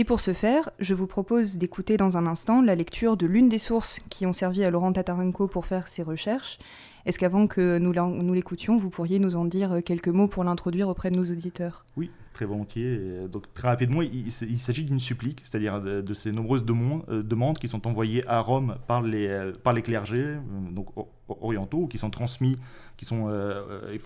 Et 0.00 0.04
pour 0.04 0.20
ce 0.20 0.32
faire, 0.32 0.70
je 0.78 0.94
vous 0.94 1.08
propose 1.08 1.58
d'écouter 1.58 1.96
dans 1.96 2.16
un 2.16 2.28
instant 2.28 2.62
la 2.62 2.76
lecture 2.76 3.16
de 3.16 3.26
l'une 3.26 3.48
des 3.48 3.58
sources 3.58 3.98
qui 4.10 4.26
ont 4.26 4.32
servi 4.32 4.62
à 4.62 4.70
Laurent 4.70 4.92
Tatarenko 4.92 5.48
pour 5.48 5.66
faire 5.66 5.88
ses 5.88 6.04
recherches. 6.04 6.60
Est-ce 7.04 7.18
qu'avant 7.18 7.48
que 7.48 7.78
nous 7.78 8.32
l'écoutions, 8.32 8.76
vous 8.76 8.90
pourriez 8.90 9.18
nous 9.18 9.34
en 9.34 9.44
dire 9.44 9.80
quelques 9.84 10.06
mots 10.06 10.28
pour 10.28 10.44
l'introduire 10.44 10.88
auprès 10.88 11.10
de 11.10 11.16
nos 11.16 11.24
auditeurs? 11.24 11.84
Oui, 11.96 12.12
très 12.32 12.44
volontiers. 12.44 13.24
Et, 13.24 13.28
donc 13.28 13.52
très 13.52 13.66
rapidement, 13.66 14.00
il, 14.00 14.30
s'agit 14.30 14.84
d'une 14.84 15.00
supplique, 15.00 15.40
c'est-à-dire 15.42 15.80
de, 15.82 16.00
de 16.00 16.14
ces 16.14 16.30
nombreuses 16.30 16.64
euh, 17.08 17.24
demandes 17.24 17.58
qui 17.58 17.66
sont 17.66 17.88
envoyées 17.88 18.24
à 18.28 18.38
Rome 18.38 18.76
par 18.86 19.02
les, 19.02 19.26
euh, 19.26 19.52
par 19.52 19.74
euh, 19.74 20.36
donc 20.70 20.90
orientaux, 21.28 21.86
qui 21.86 21.98
sont 21.98 22.10
transmis, 22.10 22.56
qui 22.96 23.04
sont 23.04 23.28
euh, 23.28 23.62
euh, 23.70 23.98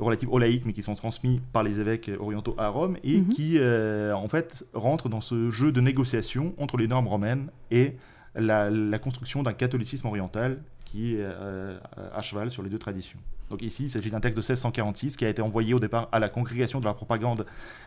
relatifs 0.00 0.28
aux 0.30 0.38
laïcs, 0.38 0.64
mais 0.66 0.72
qui 0.72 0.82
sont 0.82 0.94
transmis 0.94 1.40
par 1.52 1.62
les 1.62 1.78
évêques 1.80 2.10
orientaux 2.18 2.54
à 2.58 2.68
Rome, 2.68 2.96
et 3.04 3.18
Mhm. 3.20 3.28
qui, 3.28 3.58
euh, 3.58 4.12
en 4.14 4.28
fait, 4.28 4.64
rentrent 4.74 5.08
dans 5.08 5.20
ce 5.20 5.50
jeu 5.50 5.70
de 5.72 5.80
négociation 5.80 6.54
entre 6.58 6.76
les 6.76 6.88
normes 6.88 7.06
romaines 7.08 7.50
et 7.70 7.94
la, 8.34 8.70
la 8.70 8.98
construction 8.98 9.42
d'un 9.44 9.52
catholicisme 9.52 10.06
oriental 10.08 10.58
qui 10.94 11.16
est 11.16 11.22
euh, 11.22 11.76
à 12.14 12.22
cheval 12.22 12.52
sur 12.52 12.62
les 12.62 12.70
deux 12.70 12.78
traditions. 12.78 13.18
Donc 13.50 13.62
ici, 13.62 13.84
il 13.84 13.90
s'agit 13.90 14.10
d'un 14.10 14.20
texte 14.20 14.36
de 14.36 14.40
1646 14.42 15.16
qui 15.16 15.24
a 15.24 15.28
été 15.28 15.42
envoyé 15.42 15.74
au 15.74 15.80
départ 15.80 16.08
à 16.12 16.18
la 16.20 16.28
congrégation 16.28 16.78
de 16.80 16.84
la 16.84 16.94
propagande 16.94 17.44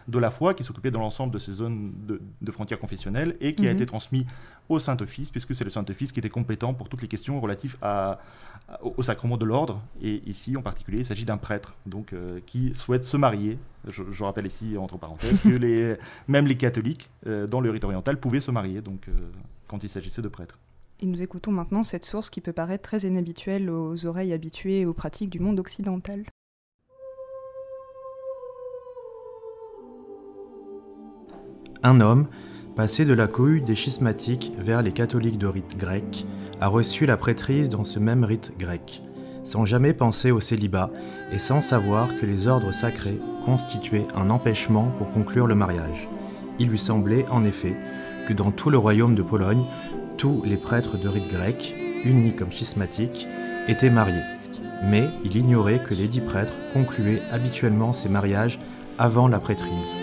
de 0.10 0.20
la 0.20 0.30
foi, 0.30 0.54
qui 0.54 0.64
s'occupait 0.64 0.92
de 0.92 0.98
l'ensemble 0.98 1.34
de 1.34 1.40
ces 1.40 1.54
zones 1.54 1.94
de, 2.06 2.22
de 2.42 2.52
frontières 2.52 2.80
confessionnelles, 2.80 3.36
et 3.40 3.56
qui 3.56 3.66
a 3.66 3.70
Mhm. 3.70 3.76
été 3.76 3.86
transmis 3.86 4.26
au 4.70 4.78
Saint-Office, 4.78 5.32
puisque 5.32 5.56
c'est 5.56 5.64
le 5.64 5.70
Saint-Office 5.70 6.12
qui 6.12 6.20
était 6.20 6.30
compétent 6.30 6.74
pour 6.74 6.90
toutes 6.90 7.02
les 7.02 7.08
questions 7.08 7.40
relatives 7.40 7.78
à, 7.82 8.20
à- 8.70 8.84
au, 8.84 8.94
au 8.98 9.02
sacrement 9.04 9.38
de 9.38 9.46
l'ordre. 9.46 9.82
Et 10.02 10.22
ici, 10.30 10.56
en 10.58 10.62
particulier, 10.62 11.00
il 11.00 11.06
s'agit 11.06 11.26
d'un 11.26 11.38
prêtre 11.38 11.74
donc, 11.86 12.12
euh, 12.14 12.40
qui 12.46 12.74
souhaite 12.76 13.06
se 13.06 13.16
marier. 13.18 13.58
Je, 13.88 14.04
je 14.12 14.24
rappelle 14.26 14.46
ici, 14.46 14.78
entre 14.78 14.98
parenthèses, 14.98 15.40
que 15.40 15.48
les, 15.66 15.96
même 16.28 16.46
les 16.46 16.58
catholiques, 16.58 17.10
euh, 17.26 17.48
dans 17.48 17.62
le 17.62 17.72
rite 17.72 17.86
oriental, 17.86 18.20
pouvaient 18.20 18.42
se 18.42 18.52
marier 18.52 18.82
donc, 18.82 19.08
euh, 19.08 19.12
quand 19.68 19.82
il 19.84 19.90
s'agissait 19.90 20.22
de 20.22 20.28
prêtres. 20.28 20.60
Et 21.00 21.06
nous 21.06 21.22
écoutons 21.22 21.52
maintenant 21.52 21.84
cette 21.84 22.06
source 22.06 22.32
qui 22.32 22.42
peut 22.42 22.54
paraître 22.54 22.90
très 22.90 23.08
inhabituelle 23.08 23.70
aux 23.70 24.08
oreilles 24.08 24.34
habituées 24.34 24.86
aux 24.88 24.94
pratiques 24.94 25.30
du 25.30 25.40
monde 25.40 25.60
occidental. 25.60 26.24
Un 31.84 32.02
homme, 32.02 32.28
passé 32.76 33.06
de 33.06 33.14
la 33.14 33.28
cohue 33.28 33.62
des 33.62 33.76
schismatiques 33.76 34.52
vers 34.58 34.82
les 34.82 34.92
catholiques 34.92 35.38
de 35.38 35.46
rite 35.46 35.78
grec, 35.78 36.26
a 36.60 36.68
reçu 36.68 37.06
la 37.06 37.16
prêtrise 37.16 37.70
dans 37.70 37.86
ce 37.86 38.00
même 38.00 38.24
rite 38.24 38.58
grec, 38.58 39.04
sans 39.44 39.66
jamais 39.66 39.94
penser 39.94 40.32
au 40.32 40.42
célibat 40.42 40.92
et 41.32 41.38
sans 41.38 41.62
savoir 41.62 42.18
que 42.18 42.26
les 42.26 42.48
ordres 42.48 42.72
sacrés 42.72 43.20
constituaient 43.46 44.08
un 44.16 44.32
empêchement 44.32 44.92
pour 44.98 45.12
conclure 45.12 45.46
le 45.46 45.54
mariage. 45.54 46.10
Il 46.58 46.70
lui 46.70 46.80
semblait, 46.80 47.28
en 47.30 47.46
effet, 47.46 47.76
que 48.28 48.34
dans 48.34 48.52
tout 48.52 48.72
le 48.72 48.80
royaume 48.80 49.14
de 49.14 49.22
Pologne, 49.22 49.64
tous 50.18 50.42
les 50.46 50.58
prêtres 50.58 50.98
de 50.98 51.08
rite 51.08 51.30
grec, 51.30 51.76
unis 52.04 52.36
comme 52.36 52.52
schismatiques, 52.52 53.28
étaient 53.68 53.90
mariés. 53.90 54.24
Mais 54.84 55.10
il 55.24 55.36
ignorait 55.36 55.82
que 55.84 55.94
les 55.94 56.08
dix 56.08 56.22
prêtres 56.22 56.58
concluaient 56.74 57.22
habituellement 57.32 57.94
ces 57.94 58.10
mariages 58.10 58.60
avant 58.98 59.28
la 59.28 59.40
prêtrise. 59.40 59.96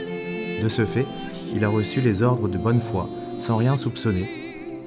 De 0.63 0.69
ce 0.69 0.85
fait, 0.85 1.07
il 1.55 1.65
a 1.65 1.69
reçu 1.69 2.01
les 2.01 2.23
ordres 2.23 2.49
de 2.49 2.59
bonne 2.59 2.81
foi, 2.81 3.09
sans 3.39 3.57
rien 3.57 3.77
soupçonner, 3.77 4.29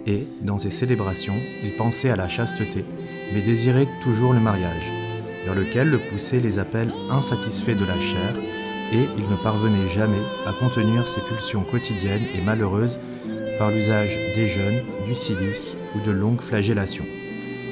et, 0.05 0.25
dans 0.41 0.57
ses 0.57 0.71
célébrations, 0.71 1.35
il 1.61 1.75
pensait 1.75 2.09
à 2.09 2.15
la 2.15 2.29
chasteté, 2.29 2.83
mais 3.33 3.41
désirait 3.41 3.89
toujours 4.01 4.33
le 4.33 4.39
mariage, 4.39 4.91
vers 5.43 5.55
lequel 5.55 5.89
le 5.89 5.99
poussaient 5.99 6.39
les 6.39 6.59
appels 6.59 6.93
insatisfaits 7.09 7.75
de 7.75 7.85
la 7.85 7.99
chair, 7.99 8.33
et 8.93 9.05
il 9.17 9.27
ne 9.27 9.35
parvenait 9.35 9.89
jamais 9.89 10.21
à 10.45 10.53
contenir 10.53 11.09
ses 11.09 11.19
pulsions 11.19 11.63
quotidiennes 11.63 12.27
et 12.33 12.41
malheureuses 12.41 12.99
par 13.57 13.71
l'usage 13.71 14.17
des 14.35 14.47
jeûnes, 14.47 14.83
du 15.05 15.15
cilice 15.15 15.75
ou 15.95 16.05
de 16.05 16.11
longues 16.11 16.41
flagellations, 16.41 17.05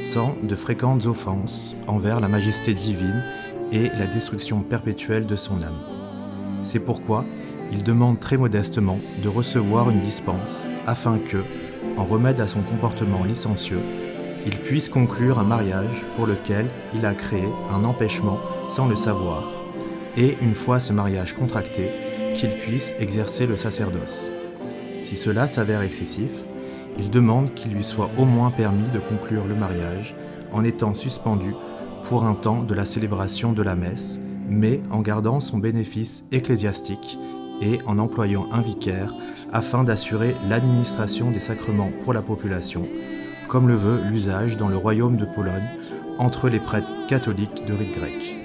sans 0.02 0.36
de 0.42 0.56
fréquentes 0.56 1.06
offenses 1.06 1.76
envers 1.88 2.20
la 2.20 2.28
majesté 2.28 2.74
divine 2.74 3.24
et 3.72 3.90
la 3.90 4.08
destruction 4.08 4.62
perpétuelle 4.62 5.26
de 5.26 5.36
son 5.36 5.62
âme. 5.62 5.80
C'est 6.64 6.80
pourquoi 6.80 7.26
il 7.72 7.84
demande 7.84 8.20
très 8.20 8.38
modestement 8.38 9.00
de 9.22 9.30
recevoir 9.30 9.90
une 9.90 10.02
dispense 10.02 10.68
afin 10.86 11.20
que, 11.20 11.44
en 11.98 12.06
remède 12.06 12.42
à 12.42 12.48
son 12.48 12.62
comportement 12.62 13.24
licencieux, 13.24 13.82
il 14.46 14.58
puisse 14.60 14.90
conclure 14.90 15.40
un 15.40 15.44
mariage 15.44 16.06
pour 16.16 16.28
lequel 16.28 16.68
il 16.94 17.06
a 17.06 17.14
créé 17.14 17.48
un 17.72 17.84
empêchement 17.84 18.40
sans 18.68 18.88
le 18.88 18.96
savoir, 18.96 19.52
et 20.16 20.38
une 20.42 20.54
fois 20.54 20.80
ce 20.80 20.94
mariage 20.94 21.34
contracté, 21.34 21.90
qu'il 22.36 22.52
puisse 22.52 22.94
exercer 23.00 23.48
le 23.48 23.58
sacerdoce. 23.58 24.30
Si 25.06 25.16
cela 25.16 25.48
s'avère 25.48 25.84
excessif, 25.84 26.32
il 26.98 27.12
demande 27.12 27.54
qu'il 27.54 27.74
lui 27.74 27.84
soit 27.84 28.10
au 28.18 28.26
moins 28.26 28.50
permis 28.50 28.90
de 28.92 28.98
conclure 28.98 29.46
le 29.46 29.54
mariage 29.54 30.16
en 30.52 30.64
étant 30.64 30.96
suspendu 30.96 31.54
pour 32.06 32.24
un 32.24 32.34
temps 32.34 32.64
de 32.64 32.74
la 32.74 32.86
célébration 32.86 33.54
de 33.54 33.62
la 33.62 33.76
messe, 33.76 34.20
mais 34.50 34.82
en 34.90 35.02
gardant 35.02 35.40
son 35.40 35.60
bénéfice 35.60 36.26
ecclésiastique 36.32 37.20
et 37.62 37.78
en 37.86 38.00
employant 38.00 38.48
un 38.52 38.64
vicaire 38.64 39.14
afin 39.54 39.84
d'assurer 39.84 40.34
l'administration 40.50 41.30
des 41.30 41.40
sacrements 41.40 41.92
pour 42.04 42.12
la 42.12 42.24
population, 42.24 42.88
comme 43.48 43.68
le 43.68 43.76
veut 43.76 44.02
l'usage 44.10 44.58
dans 44.58 44.70
le 44.70 44.78
royaume 44.78 45.18
de 45.18 45.26
Pologne 45.26 45.70
entre 46.18 46.50
les 46.50 46.60
prêtres 46.60 47.06
catholiques 47.08 47.64
de 47.68 47.74
rite 47.74 47.94
grec, 47.94 48.38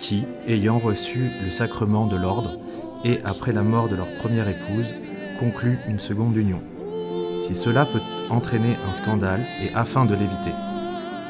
qui, 0.00 0.24
ayant 0.46 0.78
reçu 0.78 1.30
le 1.44 1.50
sacrement 1.50 2.06
de 2.06 2.16
l'ordre 2.16 2.58
et 3.04 3.18
après 3.26 3.52
la 3.52 3.62
mort 3.62 3.90
de 3.90 3.96
leur 3.96 4.14
première 4.14 4.48
épouse, 4.48 4.94
concluent 5.38 5.78
une 5.88 5.98
seconde 5.98 6.36
union. 6.36 6.62
Si 7.42 7.54
cela 7.54 7.86
peut 7.86 8.00
entraîner 8.30 8.76
un 8.88 8.92
scandale 8.92 9.46
et 9.62 9.72
afin 9.74 10.04
de 10.04 10.14
l'éviter, 10.14 10.52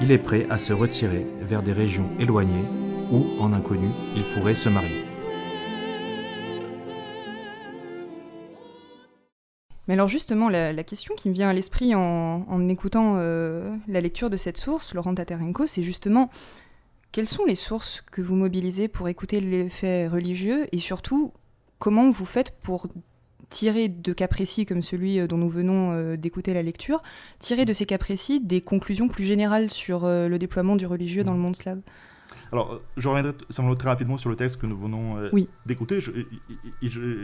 il 0.01 0.11
est 0.11 0.19
prêt 0.19 0.47
à 0.51 0.59
se 0.59 0.73
retirer 0.73 1.27
vers 1.43 1.63
des 1.63 1.73
régions 1.73 2.09
éloignées 2.19 2.65
où, 3.13 3.25
en 3.39 3.53
inconnu, 3.53 3.91
il 4.15 4.25
pourrait 4.29 4.55
se 4.55 4.69
marier. 4.69 5.03
Mais 9.89 9.95
alors 9.95 10.09
justement, 10.09 10.49
la, 10.49 10.73
la 10.73 10.85
question 10.85 11.15
qui 11.15 11.29
me 11.29 11.35
vient 11.35 11.49
à 11.49 11.53
l'esprit 11.53 11.95
en, 11.95 12.45
en 12.49 12.69
écoutant 12.69 13.15
euh, 13.17 13.77
la 13.87 14.01
lecture 14.01 14.31
de 14.31 14.37
cette 14.37 14.57
source, 14.57 14.95
Laurent 14.95 15.15
Tatarenko, 15.15 15.67
c'est 15.67 15.83
justement 15.83 16.31
quelles 17.13 17.29
sont 17.29 17.45
les 17.45 17.55
sources 17.55 18.03
que 18.11 18.21
vous 18.21 18.35
mobilisez 18.35 18.89
pour 18.89 19.09
écouter 19.09 19.41
les 19.41 19.71
faits 19.71 20.11
religieux 20.11 20.67
et 20.73 20.79
surtout 20.79 21.33
comment 21.79 22.11
vous 22.11 22.27
faites 22.27 22.59
pour 22.63 22.89
tirer 23.50 23.88
de 23.88 24.12
cas 24.12 24.29
précis 24.29 24.67
comme 24.67 24.83
celui 24.83 25.19
euh, 25.21 25.26
dont 25.26 25.38
nous 25.38 25.49
venons 25.49 25.93
euh, 25.93 26.17
d'écouter 26.17 26.53
la 26.55 26.62
lecture, 26.62 27.03
tirer 27.38 27.65
de 27.65 27.73
ces 27.73 27.87
cas 27.87 27.99
précis 27.99 28.41
des 28.41 28.61
conclusions 28.61 29.09
plus 29.09 29.25
générales 29.25 29.71
sur 29.71 30.05
euh, 30.05 30.29
le 30.29 30.38
déploiement 30.38 30.76
du 30.76 30.87
religieux 30.87 31.25
dans 31.25 31.33
le 31.33 31.38
monde 31.38 31.57
slave 31.57 31.81
Alors, 32.53 32.81
je 32.97 33.09
reviendrai 33.09 33.33
simplement 33.50 33.75
très 33.76 33.88
rapidement 33.88 34.17
sur 34.17 34.31
le 34.31 34.37
texte 34.37 34.61
que 34.61 34.67
nous 34.67 34.76
venons 34.76 35.17
euh, 35.19 35.31
Oui. 35.33 35.49
d'écouter. 35.65 36.00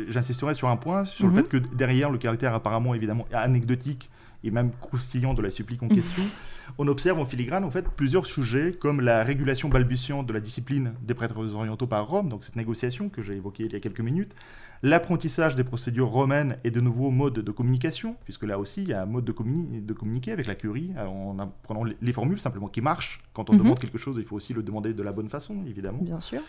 J'insisterai 0.09 0.55
sur 0.55 0.69
un 0.69 0.77
point, 0.77 1.05
sur 1.05 1.27
Mhm. 1.27 1.37
le 1.37 1.43
fait 1.43 1.49
que 1.49 1.57
derrière 1.75 2.11
le 2.11 2.19
caractère 2.19 2.55
apparemment 2.55 2.95
évidemment 2.95 3.27
anecdotique 3.33 4.11
et 4.45 4.51
même 4.51 4.71
croustillant 4.81 5.35
de 5.35 5.43
la 5.43 5.51
supplique 5.51 5.83
en 5.83 5.89
question, 5.89 6.23
on 6.79 6.89
observe 6.89 7.19
en 7.19 7.25
filigrane 7.27 7.65
en 7.65 7.71
fait 7.71 7.89
plusieurs 7.89 8.27
sujets 8.27 8.73
comme 8.73 9.01
la 9.01 9.23
régulation 9.25 9.69
balbutiante 9.69 10.27
de 10.27 10.33
la 10.33 10.41
discipline 10.41 10.95
des 11.03 11.15
prêtres 11.15 11.55
orientaux 11.55 11.87
par 11.87 12.07
Rome, 12.09 12.29
donc 12.29 12.45
cette 12.45 12.57
négociation 12.57 13.09
que 13.09 13.23
j'ai 13.23 13.35
évoquée 13.37 13.65
il 13.65 13.73
y 13.73 13.77
a 13.77 13.81
quelques 13.81 14.01
minutes, 14.01 14.35
l'apprentissage 14.83 15.55
des 15.55 15.65
procédures 15.65 16.09
romaines 16.09 16.57
et 16.65 16.71
de 16.71 16.81
nouveaux 16.81 17.11
modes 17.11 17.39
de 17.39 17.51
communication, 17.53 18.17
puisque 18.25 18.45
là 18.45 18.59
aussi 18.59 18.83
il 18.83 18.89
y 18.89 18.93
a 18.93 19.03
un 19.03 19.07
mode 19.07 19.25
de, 19.25 19.33
communi- 19.33 19.85
de 19.85 19.93
communiquer 19.93 20.33
avec 20.33 20.47
la 20.47 20.55
curie, 20.57 20.91
alors, 20.97 21.15
en 21.15 21.39
apprenant 21.39 21.85
les- 21.85 21.97
les 22.03 22.13
formules 22.13 22.41
simplement 22.41 22.69
qui 22.69 22.81
marchent. 22.81 23.21
Quand 23.33 23.49
on 23.49 23.53
Mhm. 23.53 23.59
demande 23.61 23.79
quelque 23.79 23.99
chose, 23.99 24.17
il 24.19 24.25
faut 24.25 24.37
aussi 24.37 24.53
le 24.53 24.63
demander 24.63 24.93
de 24.93 25.03
la 25.03 25.13
bonne 25.13 25.29
façon, 25.29 25.63
évidemment. 25.69 25.99
Bien 26.03 26.21
sûr. 26.21 26.41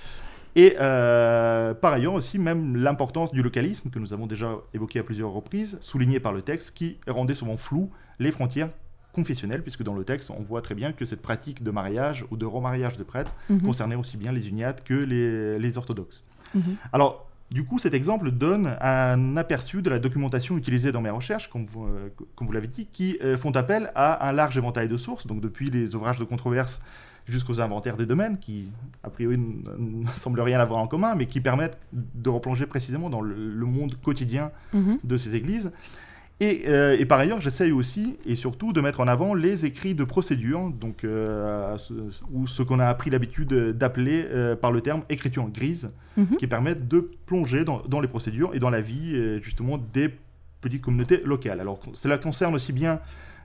Et 0.56 0.76
euh, 0.80 1.74
par 1.74 1.94
ailleurs 1.94 2.14
aussi, 2.14 2.38
même 2.40 2.76
l'importance 2.78 3.32
du 3.32 3.42
localisme, 3.42 3.90
que 3.90 4.00
nous 4.00 4.14
avons 4.14 4.28
déjà 4.28 4.52
évoqué 4.74 5.00
à 5.00 5.04
plusieurs 5.04 5.32
reprises, 5.32 5.78
souligné 5.82 6.20
par 6.20 6.32
le 6.32 6.42
texte, 6.42 6.76
qui 6.76 6.98
rendait 7.08 7.36
souvent 7.36 7.58
flou 7.58 7.90
les 8.20 8.32
frontières 8.32 8.70
confessionnelles, 9.14 9.62
puisque 9.62 9.84
dans 9.84 9.94
le 9.96 10.04
texte, 10.04 10.32
on 10.32 10.42
voit 10.42 10.62
très 10.62 10.76
bien 10.76 10.92
que 10.92 11.06
cette 11.06 11.22
pratique 11.22 11.64
de 11.64 11.72
mariage 11.72 12.26
ou 12.32 12.38
de 12.38 12.46
remariage 12.46 12.98
de 12.98 13.04
prêtres 13.04 13.34
Mhm. 13.50 13.62
concernait 13.62 13.96
aussi 13.96 14.18
bien 14.18 14.32
les 14.32 14.48
uniates 14.50 14.84
que 14.84 14.94
les, 14.94 15.58
les 15.60 15.78
orthodoxes. 15.78 16.24
Mhm. 16.56 16.62
Alors, 16.92 17.28
du 17.52 17.64
coup, 17.66 17.78
cet 17.78 17.94
exemple 17.94 18.32
donne 18.32 18.76
un 18.82 19.38
aperçu 19.38 19.84
de 19.84 19.90
la 19.92 20.00
documentation 20.00 20.58
utilisée 20.58 20.92
dans 20.92 21.02
mes 21.02 21.12
recherches, 21.12 21.50
comme 21.52 21.66
vous, 21.66 21.86
euh, 21.86 22.10
comme 22.36 22.48
vous 22.48 22.54
l'avez 22.54 22.68
dit, 22.68 22.88
qui 22.92 23.18
euh, 23.24 23.38
font 23.38 23.52
appel 23.52 23.92
à 23.94 24.28
un 24.28 24.32
large 24.32 24.58
éventail 24.58 24.88
de 24.88 24.98
sources, 24.98 25.28
donc 25.28 25.40
depuis 25.42 25.70
les 25.70 25.94
ouvrages 25.94 26.18
de 26.18 26.24
controverse 26.24 26.82
jusqu'aux 27.26 27.62
inventaires 27.62 27.98
des 27.98 28.06
domaines, 28.06 28.38
qui 28.38 28.70
a 29.04 29.10
priori 29.10 29.38
ne 29.78 30.08
semblent 30.16 30.42
rien 30.42 30.60
avoir 30.60 30.80
en 30.80 30.88
commun, 30.88 31.16
mais 31.16 31.26
qui 31.26 31.42
permettent 31.42 31.78
de 31.94 32.30
replonger 32.30 32.66
précisément 32.66 33.10
dans 33.10 33.22
le, 33.22 33.34
le 33.36 33.66
monde 33.66 33.96
quotidien 34.02 34.52
Mhm. 34.74 35.00
de 35.04 35.18
ces 35.18 35.36
églises. 35.36 35.72
Et, 36.40 36.64
euh, 36.68 36.98
et 37.00 37.06
par 37.06 37.20
ailleurs, 37.20 37.40
j'essaye 37.40 37.72
aussi 37.72 38.18
et 38.26 38.36
surtout 38.36 38.74
de 38.74 38.82
mettre 38.82 39.00
en 39.00 39.08
avant 39.08 39.34
les 39.36 39.66
écrits 39.66 39.94
de 39.96 40.04
procédure, 40.04 40.72
donc, 40.72 41.04
euh, 41.06 41.78
ce- 41.78 41.94
ou 42.32 42.48
ce 42.48 42.64
qu'on 42.64 42.80
a 42.80 42.88
appris 42.88 43.10
l'habitude 43.12 43.54
d'appeler 43.54 44.26
euh, 44.30 44.56
par 44.56 44.72
le 44.72 44.82
terme 44.82 45.04
écriture 45.10 45.48
grise, 45.50 45.92
Mhm. 46.18 46.36
qui 46.38 46.48
permettent 46.48 46.88
de 46.88 47.10
plonger 47.28 47.64
dans, 47.64 47.82
dans 47.88 48.02
les 48.02 48.08
procédures 48.08 48.54
et 48.54 48.60
dans 48.60 48.70
la 48.72 48.82
vie 48.82 49.40
justement 49.42 49.78
des 49.94 50.10
petites 50.62 50.82
communautés 50.82 51.22
locales. 51.24 51.60
Alors 51.62 51.80
cela 51.94 52.18
concerne 52.18 52.56
aussi 52.56 52.74
bien 52.74 53.00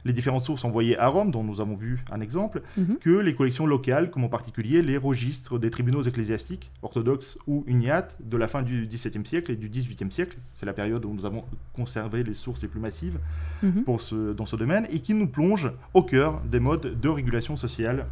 les 0.05 0.12
différentes 0.12 0.45
sources 0.45 0.64
envoyées 0.64 0.99
à 0.99 1.09
Rome, 1.09 1.31
dont 1.31 1.43
nous 1.45 1.61
avons 1.61 1.75
vu 1.75 2.05
un 2.11 2.21
exemple, 2.21 2.62
Mhm. 2.76 2.97
que 2.99 3.11
les 3.19 3.35
collections 3.35 3.67
locales, 3.67 4.11
comme 4.11 4.25
en 4.25 4.28
particulier 4.28 4.83
les 4.83 4.97
registres 4.97 5.59
des 5.59 5.71
tribunaux 5.71 6.02
ecclésiastiques, 6.02 6.71
orthodoxes 6.83 7.38
ou 7.47 7.64
uniates, 7.67 8.17
de 8.21 8.37
la 8.37 8.49
fin 8.49 8.62
du 8.62 8.87
XVIIe 8.87 9.26
siècle 9.26 9.52
et 9.52 9.57
du 9.57 9.69
XVIIIe 9.69 10.11
siècle. 10.12 10.38
C'est 10.52 10.67
la 10.67 10.73
période 10.73 11.05
où 11.05 11.12
nous 11.12 11.26
avons 11.26 11.45
conservé 11.73 12.23
les 12.25 12.35
sources 12.35 12.62
les 12.62 12.69
plus 12.69 12.81
massives 12.81 13.19
Mhm. 13.62 13.85
pour 13.85 14.00
ce, 14.00 14.33
dans 14.33 14.47
ce 14.47 14.57
domaine, 14.57 14.87
et 14.90 15.00
qui 15.00 15.14
nous 15.14 15.26
plonge 15.28 15.71
au 15.95 16.02
cœur 16.02 16.40
des 16.43 16.61
modes 16.61 17.00
de 17.00 17.09
régulation 17.09 17.57
sociale 17.57 18.07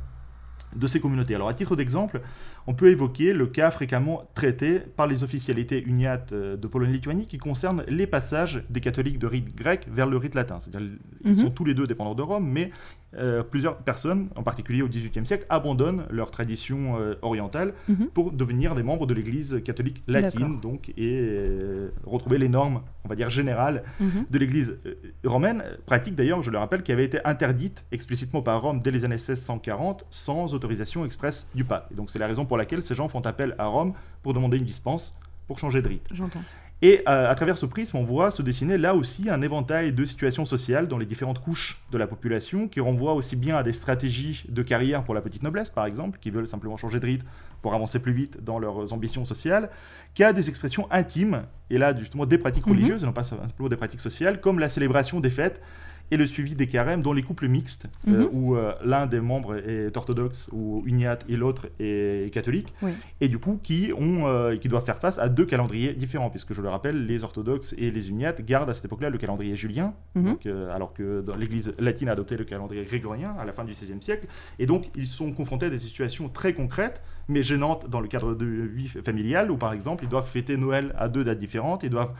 de 0.75 0.87
ces 0.87 1.01
communautés. 1.01 1.35
Alors 1.35 1.49
à 1.49 1.55
titre 1.55 1.77
d'exemple, 1.77 2.21
on 2.67 2.75
peut 2.75 2.89
évoquer 2.91 3.33
le 3.33 3.47
cas 3.47 3.71
fréquemment 3.71 4.29
traité 4.35 4.81
par 4.81 5.07
les 5.07 5.23
officialités 5.25 5.83
uniates 5.85 6.33
euh, 6.33 6.57
de 6.57 6.67
Pologne-Lituanie 6.67 7.27
qui 7.27 7.39
concerne 7.39 7.85
les 7.89 8.07
passages 8.07 8.63
des 8.71 8.81
catholiques 8.81 9.19
de 9.19 9.27
rite 9.27 9.55
grec 9.57 9.87
vers 9.91 10.07
le 10.07 10.17
rite 10.17 10.35
latin. 10.35 10.59
C'est-à-dire 10.59 10.89
ils 11.25 11.31
Mhm. 11.31 11.35
sont 11.37 11.51
tous 11.51 11.65
les 11.65 11.75
deux 11.75 11.87
dépendants 11.87 12.15
de 12.15 12.23
Rome, 12.23 12.49
mais 12.49 12.71
euh, 13.19 13.43
plusieurs 13.43 13.79
personnes, 13.79 14.29
en 14.37 14.43
particulier 14.43 14.83
au 14.83 14.89
XVIIIe 14.89 15.25
siècle, 15.25 15.47
abandonnent 15.49 16.05
leur 16.11 16.31
tradition 16.31 16.99
euh, 17.01 17.15
orientale 17.23 17.73
Mhm. 17.89 18.09
pour 18.13 18.33
devenir 18.33 18.75
des 18.75 18.83
membres 18.83 19.07
de 19.07 19.15
l'Église 19.15 19.63
catholique 19.65 20.03
latine, 20.07 20.61
donc 20.61 20.91
et 20.99 21.19
euh, 21.23 21.91
retrouver 22.05 22.37
les 22.37 22.49
normes, 22.49 22.83
on 23.05 23.09
va 23.09 23.15
dire 23.15 23.31
générales 23.31 23.85
Mhm. 24.01 24.27
de 24.29 24.39
l'Église 24.39 24.79
romaine, 25.25 25.63
pratique 25.87 26.15
d'ailleurs, 26.15 26.43
je 26.43 26.51
le 26.51 26.59
rappelle, 26.59 26.83
qui 26.83 26.93
avait 26.93 27.05
été 27.05 27.19
interdite 27.25 27.87
explicitement 27.93 28.43
par 28.43 28.61
Rome 28.61 28.81
dès 28.81 28.91
les 28.91 29.05
années 29.05 29.15
1640 29.19 30.05
sans 30.11 30.53
autorisation 30.53 31.05
expresse 31.05 31.49
du 31.55 31.65
pape. 31.65 31.89
Et 31.93 31.95
donc 31.95 32.11
c'est 32.11 32.19
la 32.19 32.27
raison 32.27 32.45
pour 32.45 32.56
laquelle 32.59 32.83
ces 32.83 32.95
gens 32.95 33.09
font 33.09 33.21
appel 33.21 33.55
à 33.59 33.67
Rome 33.67 33.93
pour 34.23 34.35
demander 34.35 34.57
une 34.59 34.65
dispense 34.65 35.17
pour 35.47 35.59
changer 35.59 35.83
de 35.83 35.89
rite. 35.89 36.07
J'entends. 36.13 36.43
Et 36.83 37.01
euh, 37.09 37.31
à 37.31 37.35
travers 37.35 37.57
ce 37.57 37.65
prisme, 37.65 37.97
on 37.97 38.05
voit 38.05 38.31
se 38.31 38.43
dessiner 38.43 38.77
là 38.77 38.95
aussi 38.95 39.31
un 39.31 39.41
éventail 39.41 39.95
de 39.95 40.05
situations 40.05 40.45
sociales 40.45 40.89
dans 40.89 40.99
les 40.99 41.07
différentes 41.07 41.39
couches 41.41 41.81
de 41.91 41.97
la 41.97 42.07
population 42.07 42.69
qui 42.69 42.81
renvoient 42.81 43.15
aussi 43.15 43.35
bien 43.35 43.57
à 43.57 43.63
des 43.63 43.73
stratégies 43.73 44.45
de 44.51 44.63
carrière 44.63 45.03
pour 45.03 45.15
la 45.15 45.23
petite 45.23 45.43
noblesse, 45.43 45.71
par 45.71 45.87
exemple, 45.87 46.19
qui 46.21 46.31
veulent 46.31 46.47
simplement 46.47 46.77
changer 46.77 47.01
de 47.01 47.07
rite 47.07 47.23
pour 47.63 47.73
avancer 47.73 47.99
plus 47.99 48.13
vite 48.13 48.45
dans 48.45 48.59
leurs 48.59 48.93
ambitions 48.93 49.25
sociales, 49.25 49.71
qu'à 50.13 50.35
des 50.35 50.51
expressions 50.51 50.87
intimes, 50.93 51.45
et 51.71 51.79
là 51.79 51.97
justement 51.97 52.27
des 52.27 52.37
pratiques 52.37 52.67
Mhm. 52.67 52.73
religieuses, 52.75 53.03
et 53.03 53.07
non 53.07 53.13
pas 53.15 53.25
simplement 53.25 53.71
des 53.71 53.77
pratiques 53.77 54.03
sociales, 54.03 54.41
comme 54.43 54.59
la 54.59 54.69
célébration 54.69 55.19
des 55.21 55.31
fêtes 55.31 55.63
et 56.11 56.17
le 56.17 56.27
suivi 56.27 56.55
des 56.55 56.67
carèmes 56.67 57.03
dans 57.03 57.13
les 57.13 57.23
couples 57.23 57.49
mixtes, 57.49 57.87
euh, 58.09 58.23
Mhm. 58.25 58.29
où 58.33 58.57
euh, 58.57 58.73
l'un 58.85 59.07
des 59.07 59.21
membres 59.21 59.57
est 59.57 59.97
orthodoxe 59.97 60.49
ou 60.53 60.83
uniate 60.87 61.25
et 61.29 61.37
l'autre 61.37 61.67
est 61.81 62.33
catholique, 62.33 62.73
Oui. 62.83 62.93
et 63.21 63.29
du 63.29 63.39
coup 63.39 63.59
qui, 63.63 63.93
ont, 63.97 64.27
euh, 64.27 64.57
qui 64.57 64.69
doivent 64.69 64.85
faire 64.85 64.99
face 64.99 65.19
à 65.19 65.29
deux 65.29 65.45
calendriers 65.47 65.93
différents, 65.95 66.31
puisque 66.31 66.53
je 66.55 66.63
le 66.63 66.69
rappelle, 66.69 67.07
les 67.07 67.25
orthodoxes 67.25 67.75
et 67.79 67.91
les 67.91 68.11
uniates 68.11 68.45
gardent 68.45 68.71
à 68.71 68.75
cette 68.75 68.85
époque-là 68.85 69.11
le 69.11 69.19
calendrier 69.19 69.55
julien, 69.57 69.95
Mhm. 70.15 70.25
donc, 70.25 70.47
alors 70.47 70.93
que 70.95 71.25
l'Église 71.39 71.75
latine 71.79 72.09
a 72.09 72.13
adopté 72.13 72.37
le 72.37 72.45
calendrier 72.45 72.85
grégorien 72.85 73.35
à 73.39 73.45
la 73.45 73.53
fin 73.53 73.65
du 73.65 73.73
XVIe 73.73 74.01
siècle, 74.01 74.27
et 74.59 74.67
donc 74.67 74.91
ils 74.95 75.07
sont 75.07 75.33
confrontés 75.33 75.67
à 75.67 75.71
des 75.71 75.79
situations 75.79 76.29
très 76.29 76.53
concrètes, 76.53 77.03
mais 77.29 77.43
gênantes 77.43 77.89
dans 77.91 78.01
le 78.01 78.07
cadre 78.09 78.35
de 78.35 78.47
vie 78.47 78.87
familiale, 78.89 79.51
où 79.51 79.57
par 79.57 79.73
exemple 79.73 80.05
ils 80.05 80.09
doivent 80.09 80.29
fêter 80.29 80.57
Noël 80.57 80.95
à 80.97 81.09
deux 81.09 81.25
dates 81.25 81.39
différentes, 81.39 81.83
ils 81.83 81.91
doivent 81.91 82.13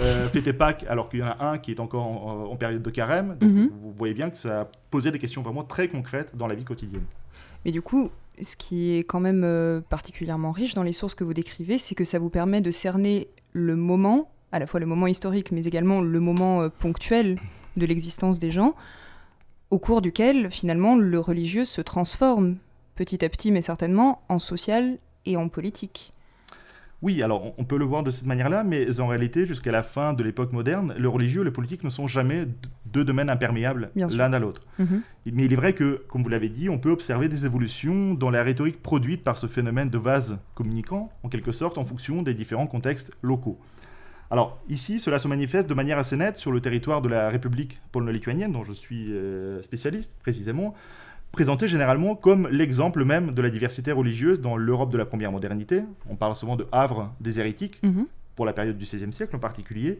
euh, 0.00 0.28
fêter 0.28 0.52
Pâques 0.52 0.84
alors 0.88 1.08
qu'il 1.08 1.20
y 1.20 1.22
en 1.22 1.26
a 1.28 1.44
un 1.44 1.58
qui 1.58 1.70
est 1.70 1.80
encore 1.80 2.06
en, 2.06 2.44
en 2.52 2.56
période 2.56 2.82
de 2.82 2.90
carême, 2.90 3.36
donc 3.40 3.50
Mhm. 3.50 3.70
vous 3.82 3.92
voyez 3.92 4.14
bien 4.14 4.30
que 4.30 4.36
ça 4.36 4.70
posait 4.90 5.10
des 5.10 5.18
questions 5.18 5.42
vraiment 5.42 5.62
très 5.62 5.88
concrètes 5.88 6.36
dans 6.36 6.46
la 6.46 6.54
vie 6.54 6.64
quotidienne. 6.64 7.04
Mais 7.64 7.72
du 7.72 7.82
coup, 7.82 8.10
ce 8.40 8.56
qui 8.56 8.94
est 8.94 9.00
quand 9.04 9.20
même 9.20 9.42
euh, 9.44 9.80
particulièrement 9.80 10.50
riche 10.52 10.74
dans 10.74 10.82
les 10.82 10.92
sources 10.92 11.14
que 11.14 11.24
vous 11.24 11.34
décrivez, 11.34 11.78
c'est 11.78 11.94
que 11.94 12.04
ça 12.04 12.18
vous 12.18 12.30
permet 12.30 12.60
de 12.60 12.70
cerner 12.70 13.28
le 13.52 13.76
moment, 13.76 14.30
à 14.50 14.58
la 14.58 14.66
fois 14.66 14.80
le 14.80 14.86
moment 14.86 15.06
historique, 15.06 15.52
mais 15.52 15.64
également 15.64 16.00
le 16.00 16.20
moment 16.20 16.62
euh, 16.62 16.68
ponctuel 16.70 17.38
de 17.76 17.86
l'existence 17.86 18.38
des 18.38 18.50
gens, 18.50 18.74
au 19.70 19.78
cours 19.78 20.02
duquel 20.02 20.50
finalement 20.50 20.96
le 20.96 21.18
religieux 21.20 21.64
se 21.64 21.80
transforme 21.80 22.56
petit 22.94 23.24
à 23.24 23.28
petit, 23.28 23.50
mais 23.52 23.62
certainement, 23.62 24.20
en 24.28 24.38
social 24.38 24.98
et 25.24 25.36
en 25.36 25.48
politique. 25.48 26.12
Oui, 27.02 27.20
alors 27.22 27.52
on- 27.58 27.64
peut 27.64 27.76
le 27.78 27.84
voir 27.84 28.02
de 28.04 28.10
cette 28.10 28.26
manière-là, 28.26 28.62
mais 28.64 29.00
en 29.00 29.06
réalité, 29.08 29.44
jusqu'à 29.46 29.72
la 29.72 29.82
fin 29.82 30.12
de 30.12 30.22
l'époque 30.22 30.52
moderne, 30.52 30.94
le 30.96 31.08
religieux 31.08 31.40
et 31.40 31.44
le 31.44 31.52
politique 31.52 31.82
ne 31.84 31.90
sont 31.90 32.06
jamais 32.06 32.46
deux 32.86 33.04
domaines 33.04 33.28
imperméables 33.30 33.90
l'un 34.16 34.32
à 34.32 34.38
l'autre. 34.38 34.62
Mhm. 34.78 35.02
Mais 35.32 35.44
il 35.46 35.52
est 35.52 35.56
vrai 35.56 35.72
que, 35.72 36.02
comme 36.08 36.22
vous 36.22 36.28
l'avez 36.28 36.48
dit, 36.48 36.68
on 36.68 36.78
peut 36.78 36.90
observer 36.90 37.28
des 37.28 37.44
évolutions 37.44 38.14
dans 38.14 38.30
la 38.30 38.42
rhétorique 38.42 38.80
produite 38.82 39.24
par 39.24 39.36
ce 39.36 39.46
phénomène 39.48 39.90
de 39.90 39.98
vase 39.98 40.38
communicant, 40.54 41.10
en 41.24 41.28
quelque 41.28 41.50
sorte, 41.52 41.76
en 41.78 41.84
fonction 41.84 42.22
des 42.22 42.34
différents 42.34 42.66
contextes 42.68 43.12
locaux. 43.22 43.58
Alors 44.30 44.58
ici, 44.68 44.98
cela 44.98 45.18
se 45.18 45.28
manifeste 45.28 45.68
de 45.68 45.74
manière 45.74 45.98
assez 45.98 46.16
nette 46.16 46.36
sur 46.38 46.52
le 46.52 46.60
territoire 46.60 47.02
de 47.02 47.08
la 47.08 47.28
République 47.28 47.80
polono-lituanienne, 47.92 48.52
dont 48.52 48.62
je 48.62 48.72
suis 48.72 49.12
euh, 49.12 49.60
spécialiste 49.62 50.16
précisément, 50.22 50.74
présenté 51.32 51.66
généralement 51.66 52.14
comme 52.14 52.46
l'exemple 52.50 53.04
même 53.04 53.32
de 53.32 53.42
la 53.42 53.50
diversité 53.50 53.90
religieuse 53.90 54.40
dans 54.40 54.56
l'Europe 54.56 54.92
de 54.92 54.98
la 54.98 55.06
première 55.06 55.32
modernité. 55.32 55.82
On 56.08 56.14
parle 56.16 56.36
souvent 56.36 56.56
de 56.56 56.66
havre 56.72 57.12
des 57.20 57.40
hérétiques, 57.40 57.78
Mhm. 57.82 58.06
pour 58.36 58.46
la 58.46 58.52
période 58.52 58.76
du 58.78 58.84
XVIe 58.84 59.12
siècle 59.12 59.34
en 59.36 59.38
particulier, 59.38 59.98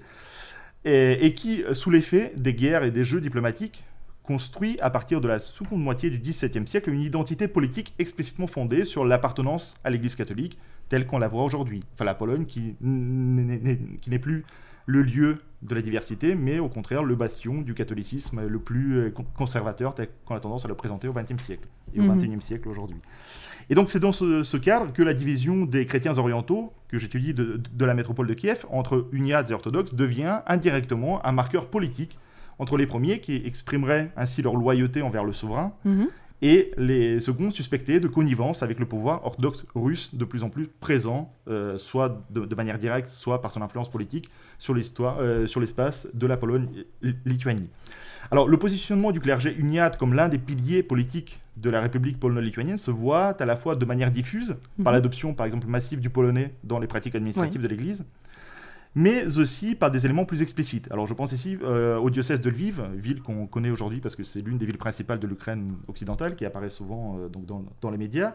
et, 0.85 1.25
et 1.27 1.35
qui, 1.35 1.65
sous 1.73 1.91
l'effet 1.91 2.33
des 2.37 2.55
guerres 2.55 2.85
et 2.85 2.91
des 2.91 3.05
jeux 3.05 3.21
diplomatiques, 3.21 3.83
construit 4.23 4.77
à 4.81 4.89
partir 4.91 5.21
de 5.21 5.27
la 5.29 5.39
seconde 5.41 5.83
moitié 5.83 6.09
du 6.11 6.19
XVIIe 6.19 6.67
siècle 6.67 6.91
une 6.91 7.01
identité 7.03 7.49
politique 7.49 7.93
explicitement 7.99 8.47
fondée 8.47 8.85
sur 8.85 9.05
l'appartenance 9.05 9.75
à 9.85 9.91
l'Église 9.91 10.15
catholique 10.15 10.59
telle 10.89 11.07
qu'on 11.07 11.19
la 11.19 11.27
voit 11.29 11.43
aujourd'hui. 11.45 11.83
Enfin, 11.95 12.05
la 12.05 12.15
Pologne 12.15 12.45
qui 12.47 12.77
n'est- 12.81 13.59
n'est 13.59 13.79
qui 14.01 14.11
n'est 14.11 14.19
plus 14.21 14.45
le 14.87 15.03
lieu 15.03 15.39
de 15.63 15.75
la 15.77 15.81
diversité, 15.83 16.35
mais 16.35 16.59
au 16.59 16.69
contraire 16.69 17.05
le 17.05 17.15
bastion 17.15 17.61
du 17.61 17.73
catholicisme 17.75 18.47
le 18.47 18.59
plus 18.59 18.97
euh, 18.99 19.11
con- 19.11 19.25
conservateur 19.37 19.95
tel 19.95 20.09
qu'on 20.25 20.35
a 20.35 20.41
tendance 20.41 20.65
à 20.65 20.69
le 20.69 20.75
présenter 20.75 21.07
au 21.07 21.13
XXe 21.13 21.41
siècle 21.43 21.69
et 21.95 22.01
au 22.01 22.03
Mhm. 22.03 22.19
XXIe 22.19 22.41
siècle 22.43 22.69
aujourd'hui. 22.69 22.97
Et 23.71 23.77
donc 23.77 23.89
c'est 23.91 24.01
dans 24.01 24.11
ce, 24.11 24.43
ce 24.43 24.57
cadre 24.57 24.93
que 24.93 25.03
la 25.05 25.15
division 25.15 25.65
des 25.67 25.87
chrétiens 25.87 26.19
orientaux, 26.19 26.73
que 26.89 26.99
j'étudie 26.99 27.33
de, 27.33 27.61
de 27.73 27.85
la 27.85 27.95
métropole 27.95 28.27
de 28.27 28.35
Kiev, 28.35 28.67
entre 28.71 29.07
uniates 29.13 29.51
et 29.51 29.55
orthodoxes, 29.55 29.95
devient 29.95 30.41
indirectement 30.49 31.25
un 31.25 31.33
marqueur 31.33 31.67
politique 31.69 32.19
entre 32.59 32.77
les 32.77 32.87
premiers 32.87 33.21
qui 33.21 33.37
exprimeraient 33.47 34.11
ainsi 34.17 34.43
leur 34.43 34.57
loyauté 34.57 35.01
envers 35.03 35.25
le 35.25 35.33
souverain 35.33 35.73
Mhm. 35.85 36.09
Et 36.43 36.73
les 36.77 37.21
seconds 37.21 37.53
suspectés 37.53 38.01
de 38.01 38.09
connivence 38.09 38.65
avec 38.65 38.81
le 38.81 38.87
pouvoir 38.87 39.25
orthodoxe 39.25 39.65
russe 39.77 40.15
de 40.15 40.25
plus 40.25 40.43
en 40.43 40.51
plus 40.51 40.67
présent, 40.67 41.33
euh, 41.49 41.79
soit 41.79 42.25
de, 42.31 42.45
de 42.45 42.55
manière 42.57 42.79
directe, 42.79 43.09
soit 43.09 43.41
par 43.41 43.53
son 43.53 43.63
influence 43.63 43.89
politique 43.89 44.29
sur 44.59 44.75
euh, 44.75 45.47
l'espace 45.61 46.09
de 46.13 46.27
la 46.27 46.37
Pologne-Lituanie. 46.37 47.69
Alors, 48.33 48.49
le 48.49 48.57
positionnement 48.57 49.13
du 49.13 49.21
clergé 49.21 49.55
uniate 49.57 49.97
comme 49.97 50.15
l'un 50.15 50.29
des 50.29 50.39
piliers 50.39 50.83
politiques 50.83 51.39
de 51.57 51.71
la 51.71 51.81
République 51.81 52.19
polono-lituanienne 52.19 52.79
se 52.79 52.91
voit 52.91 53.41
à 53.41 53.45
la 53.45 53.57
fois 53.57 53.77
de 53.77 53.85
manière 53.85 54.11
diffuse, 54.11 54.57
par 54.83 54.93
Mhm. 54.93 54.97
l'adoption 54.97 55.35
par 55.35 55.47
exemple 55.47 55.67
massive 55.69 56.01
du 56.01 56.11
polonais 56.11 56.55
dans 56.65 56.79
les 56.81 56.87
pratiques 56.87 57.15
administratives 57.15 57.63
de 57.63 57.69
l'Église, 57.69 58.05
mais 58.95 59.39
aussi 59.39 59.75
par 59.75 59.91
des 59.91 60.05
éléments 60.05 60.25
plus 60.25 60.43
explicites. 60.43 60.91
Alors 60.91 61.07
je 61.07 61.15
pense 61.15 61.33
ici 61.33 61.59
euh, 61.63 61.97
au 61.97 62.11
diocèse 62.11 62.41
de 62.41 62.51
Lviv, 62.51 62.83
ville 62.95 63.23
qu'on 63.23 63.47
connaît 63.47 63.71
aujourd'hui 63.71 64.01
parce 64.01 64.17
que 64.17 64.23
c'est 64.23 64.41
l'une 64.41 64.59
des 64.59 64.67
villes 64.67 64.79
principales 64.79 65.19
de 65.19 65.27
l'Ukraine 65.27 65.77
occidentale, 65.89 66.37
qui 66.37 66.45
apparaît 66.45 66.71
souvent 66.71 67.17
euh, 67.19 67.29
donc 67.29 67.47
dans, 67.81 67.91
les 67.91 67.99
médias, 67.99 68.35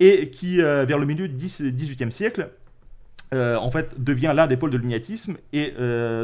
et 0.00 0.30
qui, 0.30 0.62
euh, 0.62 0.84
vers 0.84 0.98
le 0.98 1.06
milieu 1.06 1.28
du 1.28 1.34
10 1.34 1.62
18e 1.62 2.10
siècle, 2.10 2.50
en 3.34 3.70
fait, 3.70 3.98
devient 3.98 4.34
l'un 4.36 4.46
des 4.46 4.58
pôles 4.58 4.72
de 4.72 4.76
l'uniatisme. 4.76 5.38
Et 5.54 5.72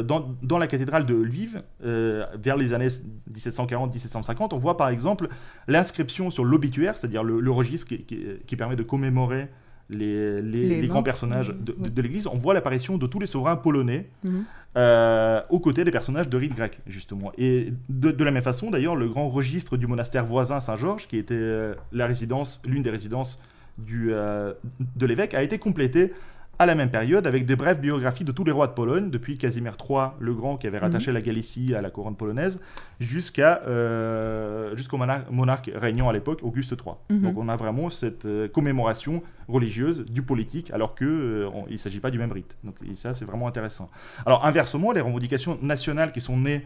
dans, 0.03 0.59
la 0.59 0.67
cathédrale 0.67 1.07
de 1.07 1.15
Lviv, 1.15 1.59
vers 1.79 2.55
les 2.55 2.71
années 2.71 2.89
1740-1750, 3.33 4.49
on 4.51 4.57
voit 4.57 4.77
par 4.77 4.89
exemple 4.89 5.27
l'inscription 5.67 6.29
sur 6.29 6.45
l'obituaire, 6.45 6.97
c'est-à-dire 6.97 7.23
le, 7.23 7.49
registre 7.49 7.87
qui 7.87 8.55
permet 8.55 8.75
de 8.75 8.83
commémorer 8.83 9.49
les, 9.89 10.41
les- 10.41 10.67
Les 10.67 10.81
les 10.81 10.87
grands 10.87 11.03
personnages 11.03 11.49
de, 11.59 11.75
de- 11.89 12.01
l'Église. 12.01 12.27
On 12.27 12.37
voit 12.37 12.53
l'apparition 12.53 12.97
de 12.97 13.07
tous 13.07 13.19
les 13.19 13.25
souverains 13.27 13.55
polonais 13.55 14.07
Mhm. 14.23 14.43
euh, 14.77 15.41
aux 15.49 15.59
côtés 15.59 15.83
des 15.83 15.91
personnages 15.91 16.29
de 16.29 16.37
rite 16.37 16.53
grec, 16.55 16.79
justement. 16.85 17.31
Et 17.37 17.73
de, 17.89 18.11
de 18.11 18.23
la 18.23 18.31
même 18.31 18.43
façon, 18.43 18.69
d'ailleurs, 18.69 18.95
le 18.95 19.09
grand 19.09 19.27
registre 19.29 19.77
du 19.77 19.87
monastère 19.87 20.25
voisin 20.25 20.59
Saint-Georges, 20.59 21.07
qui 21.07 21.17
était 21.17 21.33
euh, 21.35 21.73
la 21.91 22.05
résidence, 22.05 22.61
l'une 22.67 22.83
des 22.83 22.91
résidences 22.91 23.39
du, 23.79 24.09
euh, 24.13 24.53
de 24.95 25.05
l'évêque, 25.05 25.33
a 25.33 25.41
été 25.41 25.57
complété 25.57 26.13
à 26.59 26.65
la 26.65 26.75
même 26.75 26.91
période 26.91 27.25
avec 27.25 27.45
des 27.45 27.55
brèves 27.55 27.79
biographies 27.79 28.25
de 28.25 28.33
tous 28.33 28.43
les 28.43 28.51
rois 28.51 28.67
de 28.67 28.73
Pologne, 28.73 29.09
depuis 29.09 29.37
Casimir 29.37 29.77
III 29.79 30.09
le 30.19 30.33
Grand, 30.33 30.57
qui 30.57 30.67
avait 30.67 30.77
rattaché 30.77 31.13
la 31.13 31.21
Galicie 31.21 31.73
à 31.73 31.81
la 31.81 31.89
couronne 31.89 32.17
polonaise, 32.17 32.59
jusqu'à 32.99 33.61
euh, 33.65 34.75
jusqu'au 34.75 34.97
monarque, 34.97 35.71
régnant 35.73 36.09
à 36.09 36.13
l'époque, 36.13 36.39
Auguste 36.43 36.71
III. 36.73 36.95
Mhm. 37.09 37.21
Donc 37.21 37.37
on 37.37 37.47
a 37.47 37.55
vraiment 37.55 37.89
cette 37.89 38.25
euh, 38.25 38.49
commémoration 38.49 39.23
religieuse 39.47 40.05
du 40.05 40.21
politique, 40.21 40.69
alors 40.71 40.95
qu'il 40.95 41.07
ne 41.07 41.77
s'agit 41.77 42.01
pas 42.01 42.11
du 42.11 42.19
même 42.19 42.33
rite. 42.33 42.57
Donc, 42.65 42.75
et 42.85 42.95
ça, 42.95 43.13
c'est 43.13 43.25
vraiment 43.25 43.47
intéressant. 43.47 43.89
Alors 44.25 44.45
inversement, 44.45 44.91
les 44.91 45.01
revendications 45.01 45.57
nationales 45.61 46.11
qui 46.11 46.19
sont 46.19 46.37
nées 46.37 46.63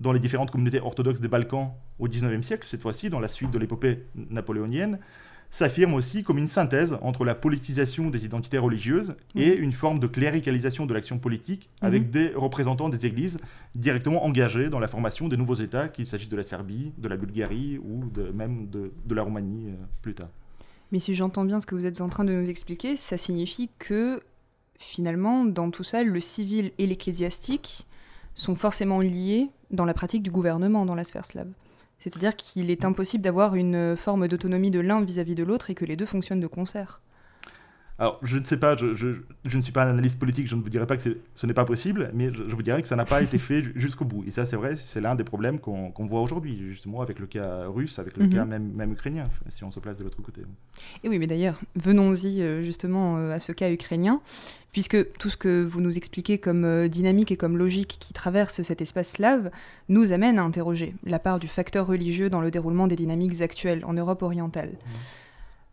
dans 0.00 0.12
les 0.12 0.20
différentes 0.20 0.50
communautés 0.50 0.80
orthodoxes 0.80 1.20
des 1.20 1.28
Balkans 1.28 1.72
au 1.98 2.08
XIXe 2.08 2.44
siècle, 2.44 2.66
cette 2.66 2.82
fois-ci 2.82 3.10
dans 3.10 3.20
la 3.20 3.28
suite 3.28 3.50
de 3.50 3.58
l'épopée 3.58 4.06
napoléonienne, 4.30 4.98
s'affirment 5.54 5.94
aussi 5.94 6.24
comme 6.24 6.38
une 6.38 6.48
synthèse 6.48 6.98
entre 7.00 7.24
la 7.24 7.36
politisation 7.36 8.10
des 8.10 8.24
identités 8.24 8.58
religieuses 8.58 9.14
et 9.36 9.54
une 9.54 9.72
forme 9.72 10.00
de 10.00 10.08
cléricalisation 10.08 10.84
de 10.84 10.92
l'action 10.92 11.20
politique 11.20 11.70
avec 11.80 12.02
Mhm. 12.06 12.10
des 12.10 12.28
représentants 12.34 12.88
des 12.88 13.06
églises 13.06 13.38
directement 13.76 14.24
engagés 14.24 14.68
dans 14.68 14.80
la 14.80 14.88
formation 14.88 15.28
des 15.28 15.36
nouveaux 15.36 15.54
États, 15.54 15.86
qu'il 15.88 16.06
s'agisse 16.06 16.28
de 16.28 16.36
la 16.36 16.42
Serbie, 16.42 16.92
de 16.98 17.06
la 17.06 17.16
Bulgarie 17.16 17.78
ou 17.78 18.04
de, 18.12 18.32
même 18.32 18.66
de, 18.68 18.90
de 19.06 19.14
la 19.14 19.22
Roumanie 19.22 19.68
euh, 19.68 19.74
plus 20.02 20.14
tard. 20.14 20.28
Mais 20.90 20.98
si 20.98 21.14
j'entends 21.14 21.44
bien 21.44 21.60
ce 21.60 21.66
que 21.66 21.76
vous 21.76 21.86
êtes 21.86 22.00
en 22.00 22.08
train 22.08 22.24
de 22.24 22.32
nous 22.32 22.50
expliquer, 22.50 22.96
ça 22.96 23.16
signifie 23.16 23.70
que 23.78 24.20
finalement, 24.76 25.44
dans 25.44 25.70
tout 25.70 25.84
ça, 25.84 26.02
le 26.02 26.18
civil 26.18 26.72
et 26.78 26.86
l'ecclésiastique 26.88 27.86
sont 28.34 28.56
forcément 28.56 28.98
liés 28.98 29.50
dans 29.70 29.84
la 29.84 29.94
pratique 29.94 30.24
du 30.24 30.32
gouvernement 30.32 30.84
dans 30.84 30.96
la 30.96 31.04
sphère 31.04 31.24
slave. 31.24 31.48
C'est-à-dire 32.04 32.36
qu'il 32.36 32.70
est 32.70 32.84
impossible 32.84 33.24
d'avoir 33.24 33.54
une 33.54 33.96
forme 33.96 34.28
d'autonomie 34.28 34.70
de 34.70 34.78
l'un 34.78 35.02
vis-à-vis 35.02 35.34
de 35.34 35.42
l'autre 35.42 35.70
et 35.70 35.74
que 35.74 35.86
les 35.86 35.96
deux 35.96 36.04
fonctionnent 36.04 36.38
de 36.38 36.46
concert. 36.46 37.00
Alors, 37.98 38.18
je 38.22 38.38
ne 38.38 38.44
sais 38.44 38.56
pas, 38.56 38.76
je, 38.76 38.86
ne 38.86 39.62
suis 39.62 39.72
pas 39.72 39.84
un 39.84 39.90
analyste 39.90 40.18
politique, 40.18 40.48
je 40.48 40.56
ne 40.56 40.62
vous 40.62 40.68
dirai 40.68 40.84
pas 40.84 40.96
que 40.96 41.02
ce 41.02 41.46
n'est 41.46 41.54
pas 41.54 41.64
possible, 41.64 42.10
mais 42.12 42.32
je, 42.32 42.42
vous 42.42 42.62
dirais 42.62 42.82
que 42.82 42.88
ça 42.88 42.96
n'a 42.96 43.04
pas 43.04 43.22
été 43.22 43.38
fait 43.38 43.62
jusqu'au 43.76 44.04
bout. 44.04 44.24
Et 44.26 44.32
ça, 44.32 44.44
c'est 44.44 44.56
vrai, 44.56 44.74
c'est 44.74 45.00
l'un 45.00 45.14
des 45.14 45.22
problèmes 45.22 45.60
qu'on 45.60 45.92
voit 45.98 46.20
aujourd'hui, 46.20 46.58
justement, 46.70 47.02
avec 47.02 47.20
le 47.20 47.26
cas 47.26 47.66
russe, 47.66 48.00
avec 48.00 48.16
le 48.16 48.24
mhm. 48.24 48.34
cas 48.34 48.44
même, 48.44 48.72
même, 48.72 48.92
ukrainien, 48.92 49.24
si 49.48 49.62
on 49.62 49.70
se 49.70 49.78
place 49.78 49.96
de 49.96 50.02
l'autre 50.02 50.20
côté. 50.22 50.42
Et 51.04 51.08
oui, 51.08 51.20
mais 51.20 51.28
d'ailleurs, 51.28 51.60
venons-y 51.76 52.42
euh, 52.42 52.62
justement 52.62 53.16
euh, 53.16 53.32
à 53.32 53.38
ce 53.38 53.52
cas 53.52 53.70
ukrainien, 53.70 54.20
puisque 54.72 55.12
tout 55.18 55.30
ce 55.30 55.36
que 55.36 55.62
vous 55.62 55.80
nous 55.80 55.96
expliquez 55.96 56.38
comme 56.38 56.64
euh, 56.64 56.88
dynamique 56.88 57.30
et 57.30 57.36
comme 57.36 57.56
logique 57.56 57.96
qui 58.00 58.12
traverse 58.12 58.60
cet 58.62 58.82
espace 58.82 59.12
slave 59.12 59.52
nous 59.88 60.12
amène 60.12 60.40
à 60.40 60.42
interroger 60.42 60.96
la 61.04 61.20
part 61.20 61.38
du 61.38 61.46
facteur 61.46 61.86
religieux 61.86 62.28
dans 62.28 62.40
le 62.40 62.50
déroulement 62.50 62.88
des 62.88 62.96
dynamiques 62.96 63.40
actuelles 63.40 63.84
en 63.84 63.92
Europe 63.92 64.22
orientale. 64.22 64.72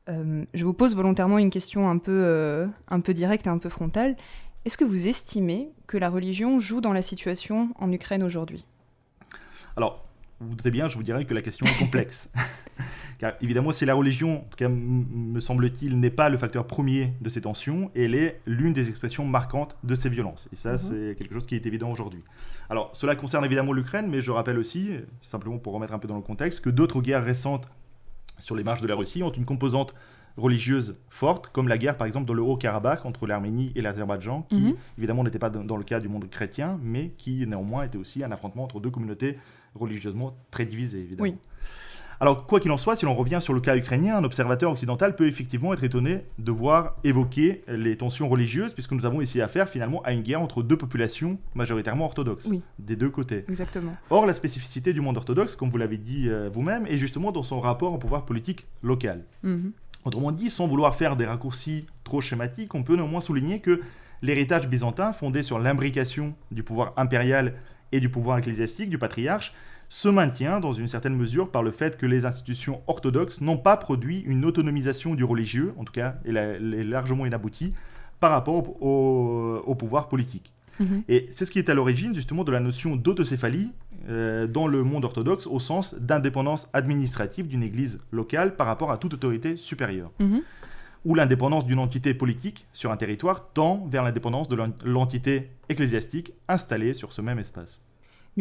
Euh, 0.10 0.46
je 0.54 0.66
vous 0.66 0.74
pose 0.74 0.96
volontairement 0.96 1.38
une 1.38 1.50
question 1.50 1.90
un 1.90 1.98
peu, 1.98 2.12
euh, 2.12 2.68
un 2.88 3.00
peu 3.00 3.14
directe 3.14 3.48
et 3.48 3.50
un 3.50 3.58
peu 3.58 3.70
frontale. 3.70 4.16
Est-ce 4.66 4.78
que 4.78 4.86
vous 4.86 5.08
estimez 5.08 5.70
que 5.88 5.98
la 5.98 6.10
religion 6.10 6.60
joue 6.60 6.82
dans 6.82 6.94
la 6.94 7.02
situation 7.02 7.70
en 7.80 7.92
Ukraine 7.92 8.24
aujourd'hui? 8.24 8.66
Alors, 9.76 10.06
vous 10.40 10.56
doutez 10.56 10.72
bien, 10.72 10.90
je 10.90 10.98
vous 10.98 11.04
dirais 11.04 11.26
que 11.26 11.34
la 11.34 11.42
question 11.42 11.66
est 11.66 11.78
complexe. 11.78 12.32
Car 13.20 13.34
évidemment, 13.42 13.72
si 13.72 13.86
la 13.86 13.94
religion, 13.94 14.38
en 14.38 14.50
tout 14.50 14.58
cas 14.58 14.70
me 14.70 15.40
semble-t-il, 15.40 16.00
n'est 16.00 16.10
pas 16.10 16.30
le 16.30 16.38
facteur 16.40 16.66
premier 16.66 17.14
de 17.22 17.30
ces 17.30 17.42
tensions, 17.42 17.92
elle 17.96 18.16
est 18.16 18.42
l'une 18.48 18.74
des 18.74 18.90
expressions 18.90 19.26
marquantes 19.26 19.78
de 19.84 19.94
ces 19.94 20.10
violences. 20.10 20.50
Et 20.52 20.56
ça, 20.56 20.74
mhm. 20.74 20.78
c'est 20.78 21.16
quelque 21.16 21.34
chose 21.34 21.46
qui 21.46 21.56
est 21.56 21.66
évident 21.68 21.92
aujourd'hui. 21.92 22.24
Alors, 22.70 22.90
cela 22.94 23.16
concerne 23.16 23.46
évidemment 23.46 23.74
l'Ukraine, 23.74 24.08
mais 24.10 24.22
je 24.22 24.32
rappelle 24.32 24.58
aussi, 24.58 24.90
simplement 25.22 25.60
pour 25.60 25.74
remettre 25.74 25.94
un 25.94 26.00
peu 26.00 26.08
dans 26.08 26.16
le 26.16 26.24
contexte, 26.24 26.62
que 26.62 26.72
d'autres 26.72 27.02
guerres 27.02 27.24
récentes 27.24 27.70
sur 28.42 28.56
les 28.56 28.64
marges 28.64 28.82
de 28.82 28.88
la 28.88 28.96
Russie 28.96 29.24
ont 29.24 29.32
une 29.32 29.46
composante 29.46 29.94
religieuse 30.38 30.96
forte, 31.10 31.48
comme 31.48 31.68
la 31.68 31.78
guerre 31.78 31.98
par 31.98 32.08
exemple 32.08 32.26
dans 32.26 32.34
le 32.34 32.42
Haut-Karabakh 32.42 33.06
entre 33.06 33.28
l'Arménie 33.28 33.72
et 33.76 33.82
l'Azerbaïdjan, 33.82 34.44
qui 34.44 34.60
mhm. 34.60 34.76
évidemment 34.98 35.24
n'était 35.24 35.40
pas 35.40 35.50
dans 35.50 35.78
le 35.78 35.84
cas 35.84 36.00
du 36.00 36.08
monde 36.08 36.30
chrétien, 36.30 36.80
mais 36.82 37.12
qui 37.18 37.46
néanmoins 37.48 37.84
était 37.84 37.98
aussi 37.98 38.24
un 38.24 38.32
affrontement 38.32 38.64
entre 38.64 38.80
deux 38.80 38.90
communautés 38.90 39.38
religieusement 39.76 40.36
très 40.50 40.66
divisées, 40.66 41.00
évidemment. 41.00 41.36
Alors, 42.22 42.46
quoi 42.46 42.60
qu'il 42.60 42.70
en 42.70 42.78
soit, 42.78 42.96
si 42.96 43.06
l'on 43.06 43.16
revient 43.16 43.40
sur 43.42 43.52
le 43.52 43.62
cas 43.62 43.76
ukrainien, 43.76 44.16
un 44.16 44.24
observateur 44.24 44.72
occidental 44.72 45.16
peut 45.16 45.26
effectivement 45.26 45.74
être 45.74 45.84
étonné 45.84 46.24
de 46.38 46.52
voir 46.52 46.96
évoquer 47.04 47.64
les 47.68 47.98
tensions 47.98 48.30
religieuses, 48.30 48.74
puisque 48.74 48.92
nous 48.92 49.08
avons 49.08 49.22
ici 49.22 49.42
affaire 49.42 49.68
finalement 49.68 50.04
à 50.04 50.14
une 50.14 50.22
guerre 50.22 50.40
entre 50.40 50.62
deux 50.62 50.78
populations 50.78 51.40
majoritairement 51.56 52.06
orthodoxes, 52.06 52.52
des 52.78 52.96
deux 52.96 53.10
côtés. 53.10 53.44
Exactement. 53.50 53.98
Or, 54.12 54.28
la 54.28 54.36
spécificité 54.36 54.94
du 54.94 55.02
monde 55.02 55.18
orthodoxe, 55.18 55.56
comme 55.56 55.70
vous 55.70 55.80
l'avez 55.80 55.98
dit 55.98 56.30
euh, 56.30 56.48
vous-même, 56.54 56.86
est 56.86 57.00
justement 57.00 57.32
dans 57.32 57.42
son 57.42 57.60
rapport 57.60 57.92
au 57.92 57.98
pouvoir 57.98 58.24
politique 58.24 58.68
local. 58.84 59.26
Mhm. 59.42 59.72
Autrement 60.06 60.32
dit, 60.32 60.52
sans 60.52 60.68
vouloir 60.68 60.96
faire 60.96 61.16
des 61.16 61.26
raccourcis 61.26 61.88
trop 62.04 62.22
schématiques, 62.22 62.76
on 62.76 62.84
peut 62.84 62.98
néanmoins 62.98 63.22
souligner 63.22 63.62
que 63.62 63.82
l'héritage 64.22 64.68
byzantin, 64.68 65.12
fondé 65.12 65.42
sur 65.42 65.58
l'imbrication 65.58 66.36
du 66.52 66.62
pouvoir 66.62 66.94
impérial 66.98 67.56
et 67.92 68.00
du 68.00 68.10
pouvoir 68.10 68.38
ecclésiastique 68.38 68.92
du 68.92 69.00
patriarche, 69.00 69.54
se 69.92 70.08
maintient 70.08 70.62
dans 70.62 70.72
une 70.72 70.88
certaine 70.88 71.18
mesure 71.18 71.52
par 71.52 71.64
le 71.64 71.72
fait 71.72 71.98
que 71.98 72.06
les 72.06 72.26
institutions 72.26 72.82
orthodoxes 72.88 73.42
n'ont 73.42 73.58
pas 73.58 73.76
produit 73.76 74.22
une 74.22 74.46
autonomisation 74.46 75.16
du 75.16 75.26
religieux, 75.26 75.74
en 75.78 75.84
tout 75.84 75.92
cas 75.92 76.16
elle 76.24 76.38
est 76.38 76.84
largement 76.86 77.26
inaboutie, 77.26 77.74
par 78.22 78.32
rapport 78.32 78.82
au, 78.82 79.76
pouvoir 79.76 80.08
politique. 80.08 80.54
Mhm. 80.80 81.04
Et 81.10 81.28
c'est 81.32 81.44
ce 81.44 81.52
qui 81.52 81.60
est 81.60 81.68
à 81.68 81.74
l'origine 81.74 82.16
justement 82.16 82.46
de 82.46 82.54
la 82.54 82.62
notion 82.62 82.96
d'autocéphalie 82.96 83.74
euh, 84.08 84.48
dans 84.48 84.66
le 84.66 84.82
monde 84.82 85.04
orthodoxe 85.04 85.46
au 85.46 85.60
sens 85.60 85.94
d'indépendance 85.96 86.70
administrative 86.72 87.48
d'une 87.48 87.62
église 87.62 88.00
locale 88.12 88.56
par 88.56 88.68
rapport 88.68 88.92
à 88.92 88.98
toute 88.98 89.14
autorité 89.14 89.58
supérieure. 89.58 90.14
Mhm. 90.20 90.42
Où 91.04 91.16
l'indépendance 91.16 91.66
d'une 91.66 91.80
entité 91.80 92.14
politique 92.14 92.66
sur 92.72 92.94
un 92.94 92.98
territoire 92.98 93.52
tend 93.52 93.86
vers 93.92 94.04
l'indépendance 94.04 94.48
de 94.48 94.58
l'entité 94.86 95.50
ecclésiastique 95.68 96.32
installée 96.48 96.94
sur 96.94 97.12
ce 97.12 97.22
même 97.22 97.40
espace. 97.40 97.84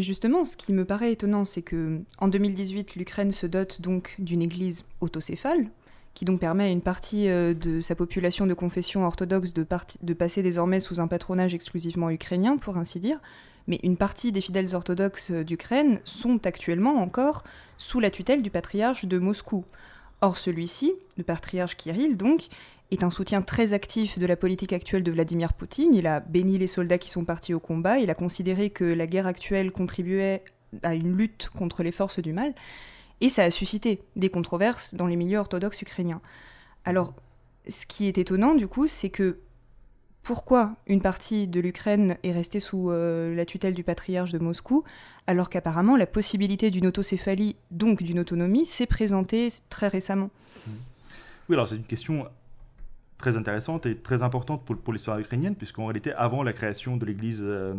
Mais 0.00 0.04
justement, 0.04 0.46
ce 0.46 0.56
qui 0.56 0.72
me 0.72 0.86
paraît 0.86 1.12
étonnant, 1.12 1.44
c'est 1.44 1.60
que 1.60 2.00
en 2.20 2.28
2018, 2.28 2.96
l'Ukraine 2.96 3.32
se 3.32 3.46
dote 3.46 3.82
donc 3.82 4.14
d'une 4.18 4.40
église 4.40 4.86
autocéphale, 5.02 5.66
qui 6.14 6.24
donc 6.24 6.40
permet 6.40 6.64
à 6.64 6.68
une 6.68 6.80
partie 6.80 7.28
euh, 7.28 7.52
de 7.52 7.82
sa 7.82 7.94
population 7.94 8.46
de 8.46 8.54
confession 8.54 9.04
orthodoxe 9.04 9.52
de, 9.52 9.66
de, 10.00 10.14
passer 10.14 10.42
désormais 10.42 10.80
sous 10.80 11.00
un 11.00 11.06
patronage 11.06 11.54
exclusivement 11.54 12.08
ukrainien, 12.08 12.56
pour 12.56 12.78
ainsi 12.78 12.98
dire. 12.98 13.20
Mais 13.66 13.78
une 13.82 13.98
partie 13.98 14.32
des 14.32 14.40
fidèles 14.40 14.74
orthodoxes 14.74 15.32
euh, 15.32 15.44
d'Ukraine 15.44 16.00
sont 16.04 16.46
actuellement 16.46 16.96
encore 16.96 17.44
sous 17.76 18.00
la 18.00 18.10
tutelle 18.10 18.40
du 18.40 18.50
patriarche 18.50 19.04
de 19.04 19.18
Moscou. 19.18 19.66
Or 20.22 20.38
celui-ci, 20.38 20.94
le 21.18 21.24
patriarche 21.24 21.76
Kirill 21.76 22.16
donc, 22.16 22.48
est 22.90 23.04
un 23.04 23.10
soutien 23.10 23.42
très 23.42 23.72
actif 23.72 24.18
de 24.18 24.26
la 24.26 24.36
politique 24.36 24.72
actuelle 24.72 25.02
de 25.02 25.12
Vladimir 25.12 25.52
Poutine. 25.52 25.94
Il 25.94 26.06
a 26.06 26.20
béni 26.20 26.58
les 26.58 26.66
soldats 26.66 26.98
qui 26.98 27.10
sont 27.10 27.24
partis 27.24 27.54
au 27.54 27.60
combat. 27.60 27.98
Il 27.98 28.10
a 28.10 28.14
considéré 28.14 28.70
que 28.70 28.84
la 28.84 29.06
guerre 29.06 29.26
actuelle 29.26 29.70
contribuait 29.70 30.42
à 30.82 30.94
une 30.94 31.16
lutte 31.16 31.50
contre 31.50 31.82
les 31.82 31.92
forces 31.92 32.18
du 32.18 32.32
mal. 32.32 32.54
Et 33.20 33.28
ça 33.28 33.44
a 33.44 33.50
suscité 33.50 34.02
des 34.16 34.30
controverses 34.30 34.94
dans 34.94 35.06
les 35.06 35.16
milieux 35.16 35.38
orthodoxes 35.38 35.82
ukrainiens. 35.82 36.20
Alors, 36.84 37.14
ce 37.68 37.86
qui 37.86 38.06
est 38.06 38.18
étonnant, 38.18 38.54
du 38.54 38.66
coup, 38.66 38.86
c'est 38.86 39.10
que 39.10 39.38
pourquoi 40.22 40.76
une 40.86 41.00
partie 41.00 41.46
de 41.46 41.60
l'Ukraine 41.60 42.16
est 42.22 42.32
restée 42.32 42.60
sous 42.60 42.90
euh, 42.90 43.34
la 43.34 43.46
tutelle 43.46 43.74
du 43.74 43.84
patriarche 43.84 44.32
de 44.32 44.38
Moscou, 44.38 44.84
alors 45.26 45.48
qu'apparemment 45.48 45.96
la 45.96 46.06
possibilité 46.06 46.70
d'une 46.70 46.86
autocéphalie, 46.86 47.56
donc 47.70 48.02
d'une 48.02 48.18
autonomie, 48.18 48.66
s'est 48.66 48.86
présentée 48.86 49.48
très 49.70 49.88
récemment? 49.88 50.30
Oui, 51.48 51.54
alors 51.54 51.68
c'est 51.68 51.76
une 51.76 51.84
question 51.84 52.26
très 53.20 53.36
intéressante 53.36 53.86
et 53.86 53.96
très 53.96 54.22
importante 54.22 54.64
pour, 54.64 54.92
l'histoire 54.92 55.18
ukrainienne, 55.18 55.54
puisqu'en 55.54 55.86
réalité, 55.86 56.12
avant 56.12 56.42
la 56.42 56.52
création 56.52 56.96
de 56.96 57.04
l'église 57.06 57.42
euh, 57.44 57.74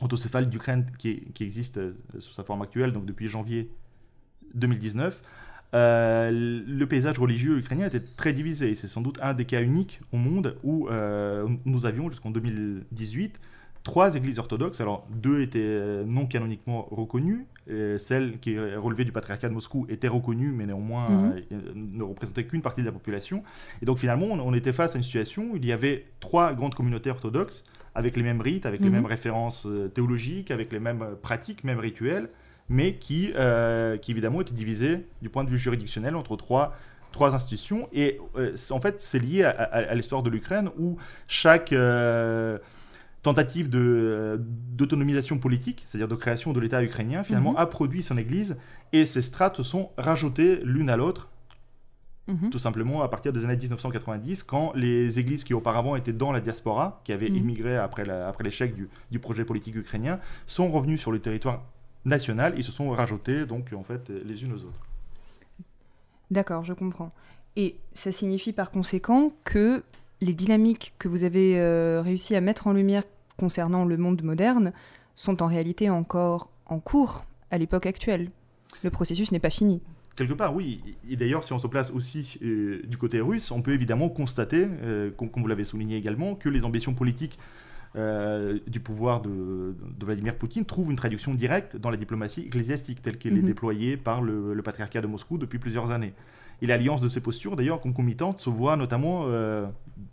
autocéphale 0.00 0.48
d'Ukraine 0.48 0.86
qui, 0.98 1.22
existe 1.40 1.78
euh, 1.78 1.94
sous 2.18 2.32
sa 2.32 2.44
forme 2.44 2.62
actuelle, 2.62 2.92
donc 2.92 3.04
depuis 3.06 3.28
janvier 3.28 3.70
2019, 4.54 5.22
euh, 5.74 6.30
le 6.30 6.86
paysage 6.86 7.18
religieux 7.18 7.58
ukrainien 7.58 7.86
était 7.86 8.00
très 8.00 8.32
divisé. 8.32 8.74
C'est 8.74 8.88
sans 8.88 9.00
doute 9.00 9.18
un 9.22 9.32
des 9.32 9.46
cas 9.46 9.62
uniques 9.62 10.00
au 10.12 10.18
monde 10.18 10.56
où 10.62 10.88
nous 11.64 11.86
avions 11.86 12.10
jusqu'en 12.10 12.30
2018 12.30 13.40
trois 13.82 14.14
églises 14.14 14.38
orthodoxes. 14.38 14.80
Alors, 14.80 15.06
deux 15.10 15.42
étaient 15.42 15.60
euh, 15.62 16.04
non 16.04 16.26
canoniquement 16.26 16.88
reconnues. 16.90 17.46
Celle 17.98 18.38
qui 18.40 18.54
est 18.54 18.76
relevée 18.76 19.04
du 19.04 19.12
patriarcat 19.12 19.48
de 19.48 19.54
Moscou 19.54 19.86
était 19.88 20.08
reconnue, 20.08 20.52
mais 20.52 20.66
néanmoins 20.66 21.08
mhm. 21.08 21.42
euh, 21.52 21.72
ne 21.74 22.02
représentait 22.02 22.44
qu'une 22.44 22.62
partie 22.62 22.80
de 22.80 22.86
la 22.86 22.92
population. 22.92 23.42
Et 23.80 23.86
donc, 23.86 23.98
finalement, 23.98 24.26
on, 24.26 24.54
était 24.54 24.72
face 24.72 24.94
à 24.94 24.98
une 24.98 25.04
situation 25.04 25.50
où 25.52 25.56
il 25.56 25.64
y 25.64 25.72
avait 25.72 26.06
trois 26.20 26.52
grandes 26.54 26.74
communautés 26.74 27.10
orthodoxes 27.10 27.64
avec 27.94 28.16
les 28.16 28.22
mêmes 28.22 28.40
rites, 28.40 28.66
avec 28.66 28.80
les 28.80 28.86
mhm. 28.86 28.94
mêmes 28.94 29.06
références 29.06 29.66
euh, 29.66 29.88
théologiques, 29.88 30.50
avec 30.50 30.72
les 30.72 30.80
mêmes 30.80 31.04
pratiques, 31.22 31.64
mêmes 31.64 31.78
rituels, 31.78 32.28
mais 32.68 32.94
qui, 32.94 33.32
qui 34.00 34.10
évidemment 34.10 34.40
étaient 34.40 34.54
divisées 34.54 35.04
du 35.20 35.28
point 35.28 35.44
de 35.44 35.50
vue 35.50 35.58
juridictionnel 35.58 36.16
entre 36.16 36.36
trois 36.36 36.74
trois 37.10 37.34
institutions. 37.34 37.86
Et 37.92 38.18
en 38.70 38.80
fait, 38.80 39.02
c'est 39.02 39.18
lié 39.18 39.44
à, 39.44 39.94
l'histoire 39.94 40.22
de 40.22 40.30
l'Ukraine 40.30 40.70
où 40.78 40.96
chaque 41.28 41.74
tentative 43.22 43.70
euh, 43.74 44.36
d'autonomisation 44.40 45.38
politique, 45.38 45.84
c'est-à-dire 45.86 46.08
de 46.08 46.16
création 46.16 46.52
de 46.52 46.60
l'État 46.60 46.82
ukrainien, 46.82 47.22
finalement, 47.22 47.52
mhm. 47.52 47.58
a 47.58 47.66
produit 47.66 48.02
son 48.02 48.18
Église 48.18 48.56
et 48.92 49.06
ces 49.06 49.22
strates 49.22 49.56
se 49.56 49.62
sont 49.62 49.90
rajoutées 49.96 50.60
l'une 50.64 50.90
à 50.90 50.96
l'autre, 50.96 51.28
mhm. 52.26 52.50
tout 52.50 52.58
simplement 52.58 53.02
à 53.02 53.08
partir 53.08 53.32
des 53.32 53.44
années 53.44 53.56
1990, 53.56 54.42
quand 54.42 54.72
les 54.74 55.20
églises 55.20 55.44
qui 55.44 55.54
auparavant 55.54 55.94
étaient 55.94 56.12
dans 56.12 56.32
la 56.32 56.40
diaspora, 56.40 57.00
qui 57.04 57.12
avaient 57.12 57.28
immigré 57.28 57.74
mhm. 57.74 57.78
après 57.78 58.42
l'échec 58.42 58.74
du, 58.74 58.88
du, 59.10 59.20
projet 59.20 59.44
politique 59.44 59.76
ukrainien, 59.76 60.18
sont 60.46 60.68
revenues 60.68 60.98
sur 60.98 61.12
le 61.12 61.20
territoire 61.20 61.64
national 62.04 62.58
et 62.58 62.62
se 62.62 62.72
sont 62.72 62.90
rajoutées 62.90 63.46
donc 63.46 63.72
en 63.72 63.84
fait 63.84 64.10
les 64.24 64.42
unes 64.42 64.52
aux 64.52 64.64
autres. 64.64 64.86
D'accord, 66.32 66.64
je 66.64 66.72
comprends. 66.72 67.12
Et 67.54 67.76
ça 67.92 68.10
signifie 68.10 68.52
par 68.52 68.70
conséquent 68.70 69.32
que 69.44 69.84
les 70.22 70.34
dynamiques 70.34 70.94
que 70.98 71.08
vous 71.08 71.24
avez 71.24 71.58
euh, 71.58 72.00
réussi 72.00 72.36
à 72.36 72.40
mettre 72.40 72.68
en 72.68 72.72
lumière 72.72 73.02
concernant 73.36 73.84
le 73.84 73.96
monde 73.96 74.22
moderne 74.22 74.72
sont 75.16 75.42
en 75.42 75.46
réalité 75.48 75.90
encore 75.90 76.50
en 76.66 76.78
cours 76.78 77.26
à 77.50 77.58
l'époque 77.58 77.86
actuelle. 77.86 78.30
Le 78.84 78.90
processus 78.90 79.32
n'est 79.32 79.40
pas 79.40 79.50
fini. 79.50 79.82
Quelque 80.14 80.32
part, 80.34 80.54
oui. 80.54 80.80
Et 81.10 81.16
d'ailleurs, 81.16 81.42
si 81.42 81.52
on 81.52 81.58
se 81.58 81.66
place 81.66 81.90
aussi 81.90 82.38
euh, 82.42 82.82
du 82.86 82.98
côté 82.98 83.20
russe, 83.20 83.50
on 83.50 83.62
peut 83.62 83.72
évidemment 83.72 84.08
constater, 84.10 84.68
euh, 84.82 85.10
comme, 85.10 85.30
vous 85.34 85.46
l'avez 85.48 85.64
souligné 85.64 85.96
également, 85.96 86.36
que 86.36 86.48
les 86.48 86.64
ambitions 86.64 86.94
politiques 86.94 87.38
du 87.94 88.80
pouvoir 88.80 89.20
de, 89.20 89.74
Vladimir 90.00 90.34
Poutine 90.38 90.64
trouvent 90.64 90.90
une 90.90 90.96
traduction 90.96 91.34
directe 91.34 91.76
dans 91.76 91.90
la 91.90 91.98
diplomatie 91.98 92.40
ecclésiastique 92.40 93.02
telle 93.02 93.18
qu'elle 93.18 93.34
est 93.34 93.42
mhm. 93.42 93.44
déployée 93.48 93.98
par 93.98 94.22
le, 94.22 94.58
patriarcat 94.62 95.02
de 95.02 95.06
Moscou 95.06 95.36
depuis 95.36 95.58
plusieurs 95.58 95.90
années. 95.90 96.14
Et 96.62 96.66
l'alliance 96.66 97.00
de 97.00 97.08
ces 97.08 97.20
postures, 97.20 97.56
d'ailleurs, 97.56 97.80
concomitantes, 97.80 98.38
se 98.38 98.48
voit 98.48 98.76
notamment, 98.76 99.24
euh, 99.26 99.66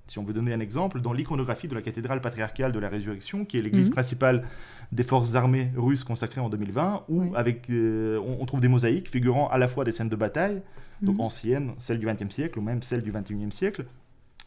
si 0.10 0.20
on 0.20 0.24
veut 0.24 0.34
donner 0.34 0.54
un 0.54 0.60
exemple, 0.60 1.02
dans 1.02 1.14
l'iconographie 1.14 1.68
de 1.68 1.76
la 1.76 1.82
cathédrale 1.82 2.22
patriarcale 2.22 2.72
de 2.72 2.80
la 2.80 2.90
Résurrection, 2.90 3.46
qui 3.46 3.58
est 3.58 3.62
l'église 3.62 3.88
Mhm. 3.88 3.94
principale 3.94 4.44
des 4.92 5.04
forces 5.04 5.36
armées 5.36 5.72
russes 5.76 6.04
consacrées 6.04 6.42
en 6.42 6.50
2020, 6.50 7.04
où 7.10 7.22
Oui. 7.22 7.30
avec, 7.36 7.70
euh, 7.70 8.18
on, 8.20 8.38
on 8.42 8.46
trouve 8.46 8.60
des 8.62 8.68
mosaïques 8.68 9.10
figurant 9.10 9.48
à 9.50 9.58
la 9.58 9.68
fois 9.68 9.84
des 9.84 9.92
scènes 9.92 10.10
de 10.10 10.16
bataille, 10.16 10.62
donc 11.02 11.16
Mhm. 11.16 11.22
anciennes, 11.22 11.72
celles 11.78 12.00
du 12.00 12.06
XXe 12.08 12.34
siècle, 12.34 12.58
ou 12.60 12.62
même 12.62 12.82
celles 12.82 13.04
du 13.04 13.12
XXIe 13.12 13.52
siècle, 13.52 13.86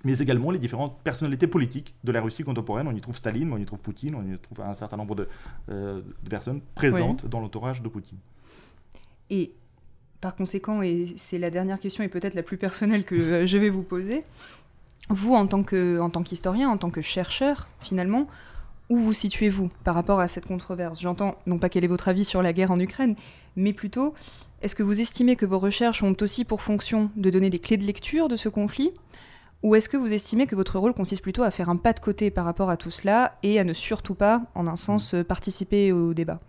mais 0.04 0.18
également 0.18 0.50
les 0.50 0.58
différentes 0.58 0.98
personnalités 1.04 1.46
politiques 1.46 1.94
de 2.02 2.10
la 2.10 2.20
Russie 2.20 2.42
contemporaine. 2.42 2.88
On 2.88 2.94
y 2.96 3.00
trouve 3.00 3.16
Staline, 3.16 3.48
mais 3.48 3.54
on 3.54 3.58
y 3.58 3.64
trouve 3.64 3.78
Poutine, 3.78 4.16
on 4.16 4.22
y 4.26 4.36
trouve 4.38 4.60
un 4.62 4.74
certain 4.74 4.96
nombre 4.96 5.14
de, 5.14 5.28
euh, 5.70 6.00
de 6.24 6.28
personnes 6.28 6.60
présentes 6.74 7.24
dans 7.26 7.38
l'entourage 7.38 7.82
de 7.82 7.88
Poutine. 7.88 8.18
Et 9.30 9.52
par 10.20 10.34
conséquent, 10.36 10.82
et 10.82 11.06
c'est 11.16 11.38
la 11.38 11.50
dernière 11.50 11.78
question 11.78 12.04
et 12.04 12.08
peut-être 12.08 12.34
la 12.34 12.42
plus 12.42 12.56
personnelle 12.56 13.04
que 13.04 13.14
euh, 13.14 13.46
je 13.46 13.56
vais 13.58 13.70
vous 13.70 13.82
poser, 13.82 14.24
vous 15.08 15.34
en 15.34 15.46
tant 15.46 15.62
que 15.62 16.00
en 16.00 16.10
qu'historien, 16.10 16.68
en 16.68 16.76
tant 16.76 16.90
que 16.90 17.00
chercheur, 17.00 17.68
finalement, 17.80 18.28
où 18.88 18.98
vous 18.98 19.12
situez-vous 19.12 19.70
par 19.84 19.94
rapport 19.94 20.20
à 20.20 20.28
cette 20.28 20.46
controverse? 20.46 21.00
J'entends 21.00 21.36
non 21.46 21.58
pas 21.58 21.68
quel 21.68 21.84
est 21.84 21.88
votre 21.88 22.08
avis 22.08 22.24
sur 22.24 22.42
la 22.42 22.52
guerre 22.52 22.70
en 22.70 22.80
Ukraine, 22.80 23.16
mais 23.56 23.72
plutôt 23.72 24.14
est-ce 24.62 24.74
que 24.74 24.82
vous 24.82 25.00
estimez 25.00 25.34
que 25.34 25.46
vos 25.46 25.58
recherches 25.58 26.02
ont 26.02 26.14
aussi 26.20 26.44
pour 26.44 26.62
fonction 26.62 27.10
de 27.16 27.30
donner 27.30 27.50
des 27.50 27.58
clés 27.58 27.76
de 27.76 27.84
lecture 27.84 28.28
de 28.28 28.36
ce 28.36 28.48
conflit? 28.48 28.92
Ou 29.62 29.74
est-ce 29.74 29.88
que 29.88 29.96
vous 29.96 30.12
estimez 30.12 30.46
que 30.46 30.54
votre 30.56 30.78
rôle 30.78 30.92
consiste 30.92 31.22
plutôt 31.22 31.42
à 31.42 31.50
faire 31.50 31.68
un 31.68 31.76
pas 31.76 31.92
de 31.92 32.00
côté 32.00 32.30
par 32.30 32.44
rapport 32.44 32.70
à 32.70 32.76
tout 32.76 32.90
cela 32.90 33.38
et 33.42 33.58
à 33.58 33.64
ne 33.64 33.72
surtout 33.72 34.14
pas, 34.14 34.42
en 34.54 34.66
un 34.66 34.76
sens, 34.76 35.14
euh, 35.14 35.24
participer 35.24 35.92
au 35.92 36.14
débat? 36.14 36.40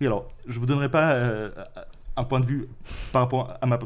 Oui, 0.00 0.06
alors, 0.06 0.28
je 0.46 0.54
ne 0.54 0.60
vous 0.60 0.66
donnerai 0.66 0.90
pas 0.90 1.12
euh, 1.12 1.50
un 2.16 2.24
point 2.24 2.40
de 2.40 2.46
vue 2.46 2.68
par 3.12 3.22
rapport 3.22 3.54
à 3.60 3.66
ma 3.66 3.78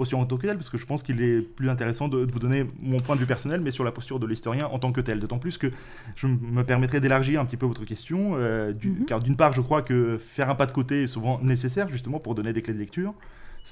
posture 0.00 0.18
en 0.18 0.24
tant 0.26 0.36
que 0.38 0.46
telle, 0.46 0.56
parce 0.56 0.70
que 0.70 0.78
je 0.78 0.86
pense 0.86 1.02
qu'il 1.02 1.20
est 1.22 1.42
plus 1.42 1.68
intéressant 1.68 2.08
de, 2.08 2.24
de 2.24 2.32
vous 2.32 2.38
donner 2.38 2.66
mon 2.80 2.98
point 2.98 3.14
de 3.16 3.20
vue 3.20 3.26
personnel, 3.26 3.60
mais 3.60 3.70
sur 3.70 3.84
la 3.84 3.92
posture 3.92 4.18
de 4.18 4.26
l'historien 4.26 4.66
en 4.66 4.78
tant 4.78 4.92
que 4.92 5.00
tel. 5.02 5.20
D'autant 5.20 5.38
plus 5.38 5.58
que 5.58 5.68
je 6.16 6.26
me 6.26 6.62
permettrai 6.64 7.00
d'élargir 7.00 7.40
un 7.40 7.44
petit 7.44 7.56
peu 7.58 7.66
votre 7.66 7.84
question, 7.84 8.32
euh, 8.36 8.72
du- 8.72 8.90
Mhm. 8.90 9.04
car 9.06 9.20
d'une 9.20 9.36
part, 9.36 9.52
je 9.52 9.60
crois 9.60 9.82
que 9.82 10.16
faire 10.18 10.48
un 10.50 10.54
pas 10.54 10.66
de 10.66 10.72
côté 10.72 11.02
est 11.04 11.06
souvent 11.06 11.38
nécessaire, 11.42 11.88
justement, 11.88 12.18
pour 12.18 12.34
donner 12.34 12.52
des 12.52 12.62
clés 12.62 12.74
de 12.74 12.78
lecture. 12.78 13.12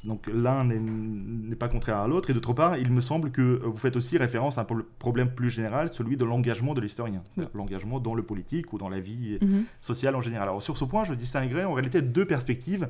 Donc 0.04 0.26
l'un 0.32 0.64
n'est- 0.64 1.56
pas 1.56 1.68
contraire 1.68 1.96
à 1.96 2.06
l'autre. 2.06 2.28
Et 2.30 2.34
d'autre 2.34 2.52
part, 2.52 2.76
il 2.76 2.92
me 2.92 3.00
semble 3.00 3.30
que 3.30 3.62
vous 3.64 3.78
faites 3.78 3.96
aussi 3.96 4.18
référence 4.18 4.58
à 4.58 4.60
un 4.60 4.64
pro- 4.64 4.82
problème 4.98 5.30
plus 5.30 5.48
général, 5.50 5.88
celui 5.92 6.16
de 6.18 6.24
l'engagement 6.26 6.74
de 6.74 6.80
l'historien. 6.82 7.22
C'est-à-dire 7.24 7.50
L'engagement 7.54 7.98
dans 7.98 8.14
le 8.14 8.22
politique 8.22 8.72
ou 8.74 8.78
dans 8.78 8.90
la 8.90 9.00
vie 9.00 9.38
Mhm. 9.40 9.64
sociale 9.80 10.14
en 10.14 10.20
général. 10.20 10.46
Alors 10.48 10.62
sur 10.62 10.76
ce 10.76 10.84
point, 10.84 11.04
je 11.04 11.14
distinguerai 11.14 11.64
en 11.64 11.72
réalité 11.72 12.02
deux 12.02 12.26
perspectives 12.26 12.86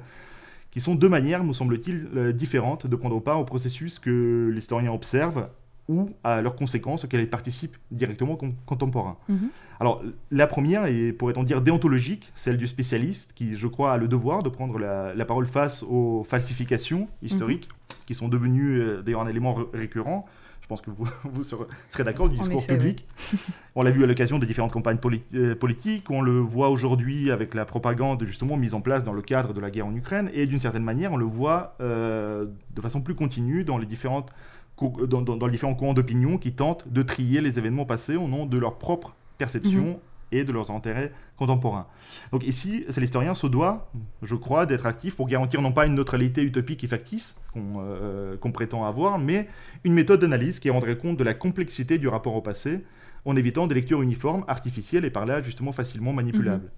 qui 0.71 0.81
sont 0.81 0.95
deux 0.95 1.09
manières, 1.09 1.45
me 1.45 1.53
semble-t-il, 1.53 2.09
euh, 2.17 2.33
différentes 2.33 2.87
de 2.87 2.97
prendre 2.97 3.21
part 3.21 3.41
au 3.41 3.45
processus 3.45 3.99
que 3.99 4.51
l'historien 4.53 4.93
observe 4.93 5.49
ou 5.89 6.11
à 6.23 6.43
leurs 6.43 6.55
conséquences 6.55 7.05
auxquelles 7.05 7.23
il 7.23 7.31
participe 7.31 7.77
directement 7.91 8.37
con- 8.37 8.55
contemporain. 8.67 9.17
Mhm. 9.31 9.49
Alors 9.81 10.03
la 10.31 10.47
première 10.47 10.85
est, 10.85 11.13
pourrait-on 11.13 11.45
dire, 11.45 11.63
déontologique, 11.63 12.31
celle 12.35 12.59
du 12.59 12.67
spécialiste 12.67 13.33
qui, 13.35 13.57
je 13.57 13.67
crois, 13.67 13.93
a 13.95 13.97
le 13.97 14.07
devoir 14.09 14.43
de 14.43 14.51
prendre 14.51 14.79
la, 14.79 15.15
la 15.15 15.25
parole 15.25 15.47
face 15.47 15.83
aux 15.83 16.25
falsifications 16.25 17.09
historiques 17.23 17.69
qui 18.05 18.15
sont 18.15 18.29
devenues 18.29 18.81
euh, 18.81 19.03
d'ailleurs 19.03 19.23
un 19.23 19.29
élément 19.29 19.55
re- 19.59 19.67
récurrent. 19.73 20.27
Je 20.69 20.75
pense 20.75 20.83
que 20.83 20.91
vous, 20.91 21.09
vous 21.25 21.43
serez 21.43 22.05
d'accord 22.05 22.29
du 22.29 22.37
discours 22.37 22.61
effet, 22.61 22.77
public. 22.77 23.07
On 23.75 23.83
l'a 23.83 23.91
vu 23.91 24.05
à 24.05 24.07
l'occasion 24.07 24.39
de 24.39 24.45
différentes 24.45 24.71
campagnes 24.73 24.99
euh, 25.33 25.55
politiques, 25.55 26.11
on 26.11 26.21
le 26.21 26.39
voit 26.41 26.69
aujourd'hui 26.69 27.31
avec 27.31 27.55
la 27.55 27.65
propagande 27.65 28.23
justement 28.27 28.59
mise 28.59 28.75
en 28.75 28.83
place 28.83 29.03
dans 29.03 29.15
le 29.15 29.23
cadre 29.23 29.55
de 29.55 29.61
la 29.63 29.71
guerre 29.71 29.87
en 29.87 29.95
Ukraine, 29.95 30.31
et 30.35 30.47
d'une 30.47 30.59
certaine 30.59 30.85
manière, 30.85 31.11
on 31.13 31.17
le 31.17 31.25
voit 31.25 31.75
euh, 31.81 32.45
de 32.75 32.81
façon 32.83 33.01
plus 33.01 33.15
continue 33.15 33.65
dans 33.65 33.79
les 33.79 33.87
différentes 33.87 34.31
dans- 35.09 35.23
dans 35.23 35.47
les 35.47 35.53
différents 35.53 35.75
courants 35.75 35.95
d'opinion 35.95 36.37
qui 36.37 36.53
tentent 36.53 36.87
de 36.87 37.03
trier 37.03 37.41
les 37.41 37.59
événements 37.59 37.87
passés 37.87 38.17
au 38.17 38.29
nom 38.29 38.45
de 38.45 38.59
leur 38.59 38.77
propre 38.77 39.15
perception 39.39 39.83
Mhm. 39.83 39.97
Et 40.33 40.45
de 40.45 40.53
leurs 40.53 40.71
intérêts 40.71 41.13
contemporains. 41.37 41.87
Donc 42.33 42.45
ici, 42.45 42.85
c'est 42.89 43.01
l'historien 43.01 43.35
se 43.35 43.47
doit, 43.47 43.91
je 44.23 44.35
crois, 44.35 44.67
d'être 44.67 44.87
actif 44.87 45.17
pour 45.17 45.29
garantir 45.29 45.63
non 45.63 45.73
pas 45.73 45.87
une 45.87 45.95
neutralité 45.95 46.43
utopique 46.43 46.85
et 46.85 46.89
factice 46.89 47.37
qu'on 47.53 47.77
euh, 47.79 48.37
qu'on 48.37 48.53
prétend 48.53 48.85
avoir, 48.85 49.19
mais 49.19 49.49
une 49.85 49.95
méthode 49.95 50.21
d'analyse 50.21 50.61
qui 50.61 50.71
rendrait 50.71 50.97
compte 50.97 51.17
de 51.17 51.25
la 51.25 51.35
complexité 51.35 51.99
du 51.99 52.09
rapport 52.09 52.35
au 52.35 52.43
passé, 52.43 52.85
en 53.25 53.37
évitant 53.37 53.67
des 53.67 53.75
lectures 53.75 54.03
uniformes, 54.03 54.45
artificielles 54.49 55.05
et 55.05 55.11
par 55.11 55.27
là 55.27 55.43
justement 55.43 55.73
facilement 55.73 56.13
manipulables. 56.13 56.71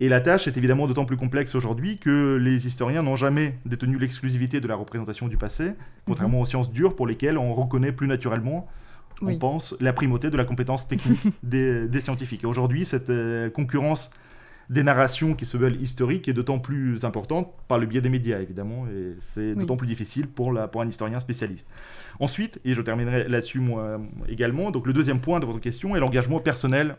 Et 0.00 0.08
la 0.08 0.20
tâche 0.20 0.46
est 0.46 0.56
évidemment 0.56 0.86
d'autant 0.86 1.04
plus 1.04 1.16
complexe 1.16 1.56
aujourd'hui 1.56 1.98
que 1.98 2.36
les 2.36 2.68
historiens 2.68 3.02
n'ont 3.02 3.16
jamais 3.16 3.58
détenu 3.66 3.98
l'exclusivité 3.98 4.60
de 4.60 4.68
la 4.68 4.76
représentation 4.76 5.26
du 5.26 5.36
passé, 5.36 5.72
contrairement 6.06 6.40
aux 6.40 6.44
sciences 6.44 6.70
dures 6.70 6.94
pour 6.94 7.06
lesquelles 7.06 7.36
on 7.36 7.52
reconnaît 7.52 7.90
plus 7.90 8.06
naturellement, 8.06 8.68
Oui. 9.22 9.34
on 9.34 9.38
pense, 9.38 9.74
la 9.80 9.92
primauté 9.92 10.30
de 10.30 10.36
la 10.36 10.44
compétence 10.44 10.86
technique 10.88 11.20
des, 11.42 11.88
des 11.88 12.00
scientifiques. 12.00 12.44
Et 12.44 12.46
aujourd'hui, 12.46 12.86
cette 12.86 13.10
euh, 13.10 13.50
concurrence 13.50 14.10
des 14.70 14.82
narrations 14.82 15.34
qui 15.34 15.46
se 15.46 15.56
veulent 15.56 15.80
historiques 15.80 16.28
est 16.28 16.34
d'autant 16.34 16.58
plus 16.58 17.04
importante 17.06 17.48
par 17.68 17.78
le 17.78 17.86
biais 17.86 18.02
des 18.02 18.10
médias, 18.10 18.38
évidemment, 18.38 18.86
et 18.86 19.14
c'est 19.18 19.52
Oui. 19.52 19.56
d'autant 19.60 19.76
plus 19.76 19.86
difficile 19.86 20.26
pour, 20.26 20.52
la, 20.52 20.68
pour 20.68 20.82
un 20.82 20.88
historien 20.88 21.18
spécialiste. 21.20 21.66
Ensuite, 22.20 22.60
et 22.66 22.74
je 22.74 22.82
terminerai 22.82 23.26
là-dessus 23.28 23.60
moi 23.60 23.98
également, 24.28 24.70
donc 24.70 24.86
le 24.86 24.92
deuxième 24.92 25.20
point 25.20 25.40
de 25.40 25.46
votre 25.46 25.60
question 25.60 25.96
est 25.96 26.00
l'engagement 26.00 26.38
personnel 26.40 26.96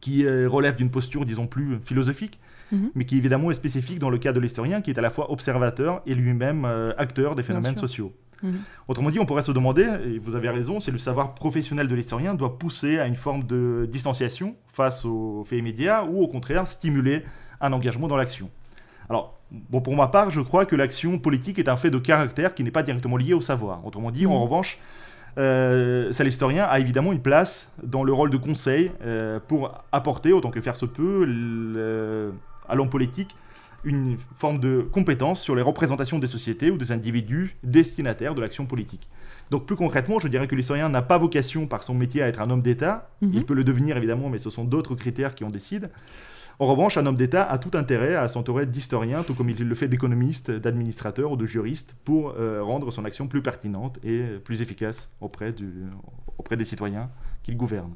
qui 0.00 0.24
euh, 0.24 0.48
relève 0.48 0.76
d'une 0.76 0.90
posture, 0.90 1.24
disons, 1.26 1.46
plus 1.48 1.78
philosophique, 1.82 2.38
Mhm. 2.70 2.90
mais 2.94 3.04
qui 3.04 3.16
évidemment 3.16 3.50
est 3.50 3.54
spécifique 3.54 3.98
dans 3.98 4.10
le 4.10 4.18
cas 4.18 4.32
de 4.32 4.38
l'historien, 4.38 4.80
qui 4.80 4.90
est 4.92 4.98
à 4.98 5.02
la 5.02 5.10
fois 5.10 5.32
observateur 5.32 6.02
et 6.06 6.14
lui-même 6.14 6.64
euh, 6.64 6.92
acteur 6.98 7.34
des 7.34 7.42
phénomènes 7.42 7.74
sociaux. 7.74 8.14
Mhm. 8.42 8.60
Autrement 8.88 9.10
dit, 9.10 9.18
on 9.18 9.26
pourrait 9.26 9.42
se 9.42 9.52
demander, 9.52 9.86
et 10.06 10.18
vous 10.18 10.34
avez 10.34 10.48
raison, 10.48 10.80
c'est 10.80 10.90
le 10.90 10.98
savoir 10.98 11.34
professionnel 11.34 11.88
de 11.88 11.94
l'historien 11.94 12.34
doit 12.34 12.58
pousser 12.58 12.98
à 12.98 13.06
une 13.06 13.16
forme 13.16 13.44
de 13.44 13.86
distanciation 13.90 14.56
face 14.68 15.04
aux 15.04 15.44
faits 15.48 15.58
immédiats 15.58 16.04
ou 16.04 16.22
au 16.22 16.28
contraire 16.28 16.66
stimuler 16.66 17.24
un 17.60 17.72
engagement 17.72 18.08
dans 18.08 18.16
l'action. 18.16 18.48
Alors, 19.08 19.38
bon, 19.50 19.80
pour 19.80 19.94
ma 19.96 20.06
part, 20.06 20.30
je 20.30 20.40
crois 20.40 20.64
que 20.64 20.76
l'action 20.76 21.18
politique 21.18 21.58
est 21.58 21.68
un 21.68 21.76
fait 21.76 21.90
de 21.90 21.98
caractère 21.98 22.54
qui 22.54 22.62
n'est 22.64 22.70
pas 22.70 22.82
directement 22.82 23.16
lié 23.16 23.34
au 23.34 23.40
savoir. 23.40 23.84
Autrement 23.84 24.10
dit, 24.10 24.24
en 24.26 24.30
Mhm. 24.36 24.42
revanche, 24.42 24.78
euh, 25.38 26.10
ça, 26.12 26.24
l'historien 26.24 26.64
a 26.64 26.78
évidemment 26.80 27.12
une 27.12 27.20
place 27.22 27.70
dans 27.82 28.02
le 28.04 28.12
rôle 28.12 28.30
de 28.30 28.36
conseil 28.36 28.90
euh, 29.04 29.38
pour 29.46 29.72
apporter, 29.92 30.32
autant 30.32 30.50
que 30.50 30.60
faire 30.60 30.76
se 30.76 30.86
peut, 30.86 31.24
le- 31.24 32.32
à 32.68 32.74
l'homme 32.74 32.88
politique 32.90 33.34
une 33.84 34.18
forme 34.36 34.58
de 34.58 34.80
compétence 34.80 35.42
sur 35.42 35.54
les 35.54 35.62
représentations 35.62 36.18
des 36.18 36.26
sociétés 36.26 36.70
ou 36.70 36.78
des 36.78 36.92
individus 36.92 37.56
destinataires 37.62 38.34
de 38.34 38.40
l'action 38.40 38.66
politique. 38.66 39.08
Donc 39.50 39.66
plus 39.66 39.76
concrètement, 39.76 40.20
je 40.20 40.28
dirais 40.28 40.46
que 40.46 40.54
l'historien 40.54 40.88
n'a 40.88 41.02
pas 41.02 41.18
vocation 41.18 41.66
par 41.66 41.82
son 41.82 41.94
métier 41.94 42.22
à 42.22 42.28
être 42.28 42.40
un 42.40 42.50
homme 42.50 42.62
d'État. 42.62 43.10
Mhm. 43.20 43.30
Il 43.34 43.44
peut 43.44 43.54
le 43.54 43.64
devenir 43.64 43.96
évidemment, 43.96 44.28
mais 44.28 44.38
ce 44.38 44.50
sont 44.50 44.64
d'autres 44.64 44.94
critères 44.94 45.34
qui 45.34 45.44
en 45.44 45.50
décident. 45.50 45.88
En 46.60 46.66
revanche, 46.66 46.98
un 46.98 47.06
homme 47.06 47.16
d'État 47.16 47.42
a 47.50 47.56
tout 47.56 47.76
intérêt 47.76 48.14
à 48.14 48.28
s'entourer 48.28 48.66
d'historiens, 48.66 49.22
tout 49.22 49.32
comme 49.32 49.48
il 49.48 49.66
le 49.66 49.74
fait 49.74 49.88
d'économistes, 49.88 50.50
d'administrateurs 50.50 51.32
ou 51.32 51.36
de 51.36 51.46
juristes, 51.46 51.96
pour 52.04 52.34
euh, 52.38 52.62
rendre 52.62 52.90
son 52.90 53.06
action 53.06 53.28
plus 53.28 53.40
pertinente 53.40 53.98
et 54.04 54.20
plus 54.44 54.60
efficace 54.60 55.10
auprès, 55.22 55.52
du, 55.52 55.72
auprès 56.36 56.58
des 56.58 56.66
citoyens 56.66 57.08
qu'il 57.42 57.56
gouverne. 57.56 57.94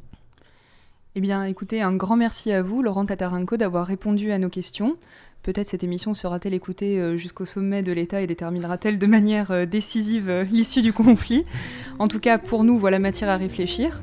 Eh 1.14 1.20
bien, 1.20 1.44
écoutez, 1.44 1.82
un 1.82 1.94
grand 1.94 2.16
merci 2.16 2.52
à 2.52 2.62
vous, 2.62 2.82
Laurent 2.82 3.04
Tatarenko, 3.04 3.58
d'avoir 3.58 3.86
répondu 3.86 4.32
à 4.32 4.38
nos 4.38 4.48
questions. 4.48 4.96
Peut-être 5.44 5.68
cette 5.68 5.84
émission 5.84 6.14
sera-t-elle 6.14 6.54
écoutée 6.54 6.98
euh, 6.98 7.18
jusqu'au 7.18 7.44
sommet 7.44 7.82
de 7.82 7.92
l'État 7.92 8.22
et 8.22 8.26
déterminera-t-elle 8.26 8.98
de 8.98 9.06
manière 9.06 9.50
euh, 9.50 9.66
décisive 9.66 10.30
euh, 10.30 10.44
l'issue 10.44 10.80
du 10.80 10.94
conflit. 10.94 11.44
En 11.98 12.08
tout 12.08 12.18
cas, 12.18 12.38
pour 12.38 12.64
nous, 12.64 12.78
voilà 12.78 12.98
matière 12.98 13.28
à 13.28 13.36
réfléchir. 13.36 14.02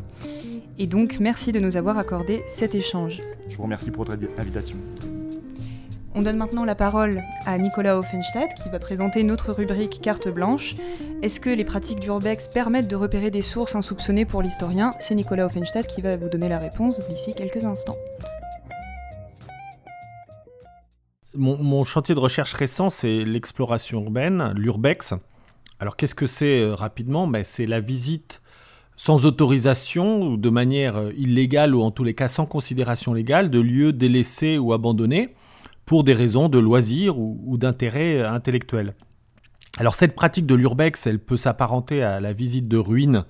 Et 0.77 0.85
donc, 0.85 1.17
merci 1.19 1.51
de 1.51 1.59
nous 1.59 1.77
avoir 1.77 1.97
accordé 1.97 2.43
cet 2.47 2.75
échange. 2.75 3.21
Je 3.49 3.57
vous 3.57 3.63
remercie 3.63 3.89
pour 3.89 4.05
votre 4.05 4.15
invitation. 4.37 4.75
On 6.13 6.21
donne 6.21 6.37
maintenant 6.37 6.63
la 6.63 6.75
parole 6.75 7.23
à 7.47 7.57
Nicolas 7.57 7.97
Offenstadt 7.97 8.53
qui 8.61 8.69
va 8.69 8.77
présenter 8.77 9.23
notre 9.23 9.51
rubrique 9.51 9.99
carte 9.99 10.27
blanche. 10.27 10.75
Est-ce 11.23 11.39
que 11.39 11.49
les 11.49 11.65
pratiques 11.65 12.01
d'Urbex 12.01 12.49
permettent 12.49 12.87
de 12.87 12.95
repérer 12.95 13.31
des 13.31 13.41
sources 13.41 13.75
insoupçonnées 13.75 14.25
pour 14.25 14.43
l'historien? 14.43 14.93
C'est 14.99 15.15
Nicolas 15.15 15.47
Offenstadt 15.47 15.87
qui 15.87 16.01
va 16.01 16.17
vous 16.17 16.29
donner 16.29 16.49
la 16.49 16.59
réponse 16.59 17.01
d'ici 17.07 17.33
quelques 17.33 17.63
instants. 17.63 17.97
Mon, 21.35 21.83
chantier 21.85 22.13
de 22.13 22.19
recherche 22.19 22.53
récent, 22.53 22.89
c'est 22.89 23.23
l'exploration 23.23 24.03
urbaine, 24.03 24.53
l'urbex. 24.55 25.13
Alors 25.79 25.95
qu'est-ce 25.95 26.15
que 26.15 26.25
c'est 26.25 26.59
euh, 26.59 26.75
rapidement? 26.75 27.25
Ben, 27.25 27.43
C'est 27.43 27.65
la 27.65 27.79
visite 27.79 28.41
sans 28.97 29.25
autorisation 29.25 30.23
ou 30.23 30.37
de 30.37 30.49
manière 30.49 30.97
euh, 30.97 31.11
illégale 31.15 31.73
ou 31.73 31.81
en 31.81 31.91
tous 31.91 32.03
les 32.03 32.13
cas 32.13 32.27
sans 32.27 32.45
considération 32.45 33.13
légale 33.13 33.49
de 33.49 33.59
lieux 33.59 33.93
délaissés 33.93 34.57
ou 34.57 34.73
abandonnés 34.73 35.33
pour 35.85 36.03
des 36.03 36.13
raisons 36.13 36.49
de 36.49 36.59
loisirs 36.59 37.17
ou, 37.17 37.41
ou 37.45 37.57
d'intérêt 37.57 38.17
euh, 38.17 38.29
intellectuel. 38.29 38.93
Alors 39.77 39.95
cette 39.95 40.15
pratique 40.15 40.45
de 40.45 40.55
l'urbex, 40.55 41.07
elle 41.07 41.19
peut 41.19 41.37
s'apparenter 41.37 42.03
à 42.03 42.19
la 42.19 42.33
visite 42.33 42.67
de 42.67 42.77
ruines 42.77 43.25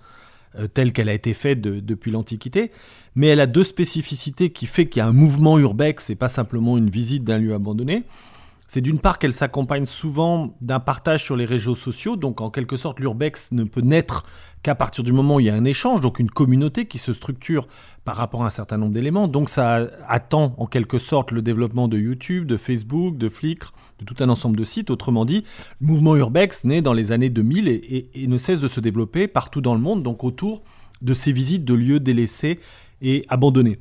euh, 0.57 0.67
telle 0.67 0.91
qu'elle 0.93 1.09
a 1.09 1.13
été 1.13 1.33
faite 1.33 1.61
de- 1.61 1.79
depuis 1.79 2.11
l'Antiquité, 2.11 2.71
mais 3.15 3.27
elle 3.27 3.39
a 3.39 3.47
deux 3.47 3.63
spécificités 3.63 4.51
qui 4.51 4.65
fait 4.65 4.87
qu'il 4.87 4.99
y 4.99 5.03
a 5.03 5.07
un 5.07 5.13
mouvement 5.13 5.57
urbex 5.59 6.09
et 6.09 6.15
pas 6.15 6.29
simplement 6.29 6.77
une 6.77 6.89
visite 6.89 7.23
d'un 7.23 7.37
lieu 7.37 7.53
abandonné. 7.53 8.03
c'est 8.67 8.79
d'une 8.79 8.99
part 8.99 9.19
qu'elle 9.19 9.33
s'accompagne 9.33 9.85
souvent 9.85 10.55
d'un 10.61 10.79
partage 10.79 11.25
sur 11.25 11.35
les 11.35 11.43
réseaux 11.43 11.75
sociaux, 11.75 12.15
donc 12.15 12.39
en 12.39 12.49
quelque 12.49 12.77
sorte 12.77 13.01
l'urbex 13.01 13.51
ne 13.51 13.65
peut 13.65 13.81
naître 13.81 14.23
qu'à 14.63 14.75
partir 14.75 15.03
du 15.03 15.11
moment 15.11 15.35
où 15.35 15.39
il 15.41 15.47
y 15.47 15.49
a 15.49 15.53
un 15.55 15.65
échange, 15.65 15.99
donc 15.99 16.19
une 16.19 16.31
communauté 16.31 16.85
qui 16.85 16.97
se 16.97 17.11
structure 17.11 17.67
par 18.05 18.15
rapport 18.15 18.43
à 18.43 18.47
un 18.47 18.49
certain 18.49 18.77
nombre 18.77 18.93
d'éléments. 18.93 19.27
Donc 19.27 19.49
ça 19.49 19.87
attend 20.07 20.55
en 20.57 20.67
quelque 20.67 20.99
sorte 20.99 21.31
le 21.33 21.41
développement 21.41 21.89
de 21.89 21.97
YouTube, 21.97 22.45
de 22.45 22.55
Facebook, 22.55 23.17
de 23.17 23.27
Flickr, 23.27 23.73
de 24.01 24.05
tout 24.05 24.21
un 24.23 24.29
ensemble 24.29 24.57
de 24.57 24.63
sites. 24.63 24.89
Autrement 24.89 25.25
dit, 25.25 25.43
le 25.79 25.87
mouvement 25.87 26.15
urbex 26.15 26.65
naît 26.65 26.81
dans 26.81 26.93
les 26.93 27.11
années 27.11 27.29
2000 27.29 27.67
et, 27.67 28.27
ne 28.27 28.37
cesse 28.37 28.59
de 28.59 28.67
se 28.67 28.79
développer 28.79 29.27
partout 29.27 29.61
dans 29.61 29.75
le 29.75 29.81
monde, 29.81 30.03
donc 30.03 30.23
autour 30.23 30.63
de 31.01 31.13
ces 31.13 31.31
visites 31.31 31.63
de 31.63 31.73
lieux 31.73 31.99
délaissés 31.99 32.59
et 33.01 33.25
abandonnés. 33.29 33.79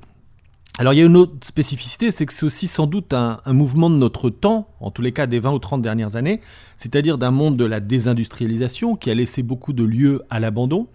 Alors 0.78 0.94
il 0.94 0.98
y 0.98 1.02
a 1.02 1.04
une 1.04 1.16
autre 1.16 1.34
spécificité, 1.42 2.10
c'est 2.10 2.24
que 2.24 2.32
c'est 2.32 2.46
aussi 2.46 2.66
sans 2.66 2.86
doute 2.86 3.12
un, 3.12 3.40
mouvement 3.46 3.90
de 3.90 3.96
notre 3.96 4.30
temps, 4.30 4.68
en 4.80 4.90
tous 4.90 5.02
les 5.02 5.12
cas 5.12 5.26
des 5.26 5.38
20 5.38 5.52
ou 5.52 5.58
30 5.58 5.82
dernières 5.82 6.16
années, 6.16 6.40
c'est-à-dire 6.76 7.18
d'un 7.18 7.30
monde 7.30 7.56
de 7.56 7.64
la 7.64 7.80
désindustrialisation 7.80 8.96
qui 8.96 9.10
a 9.10 9.14
laissé 9.14 9.42
beaucoup 9.42 9.72
de 9.72 9.84
lieux 9.84 10.22
à 10.30 10.40
l'abandon, 10.40 10.86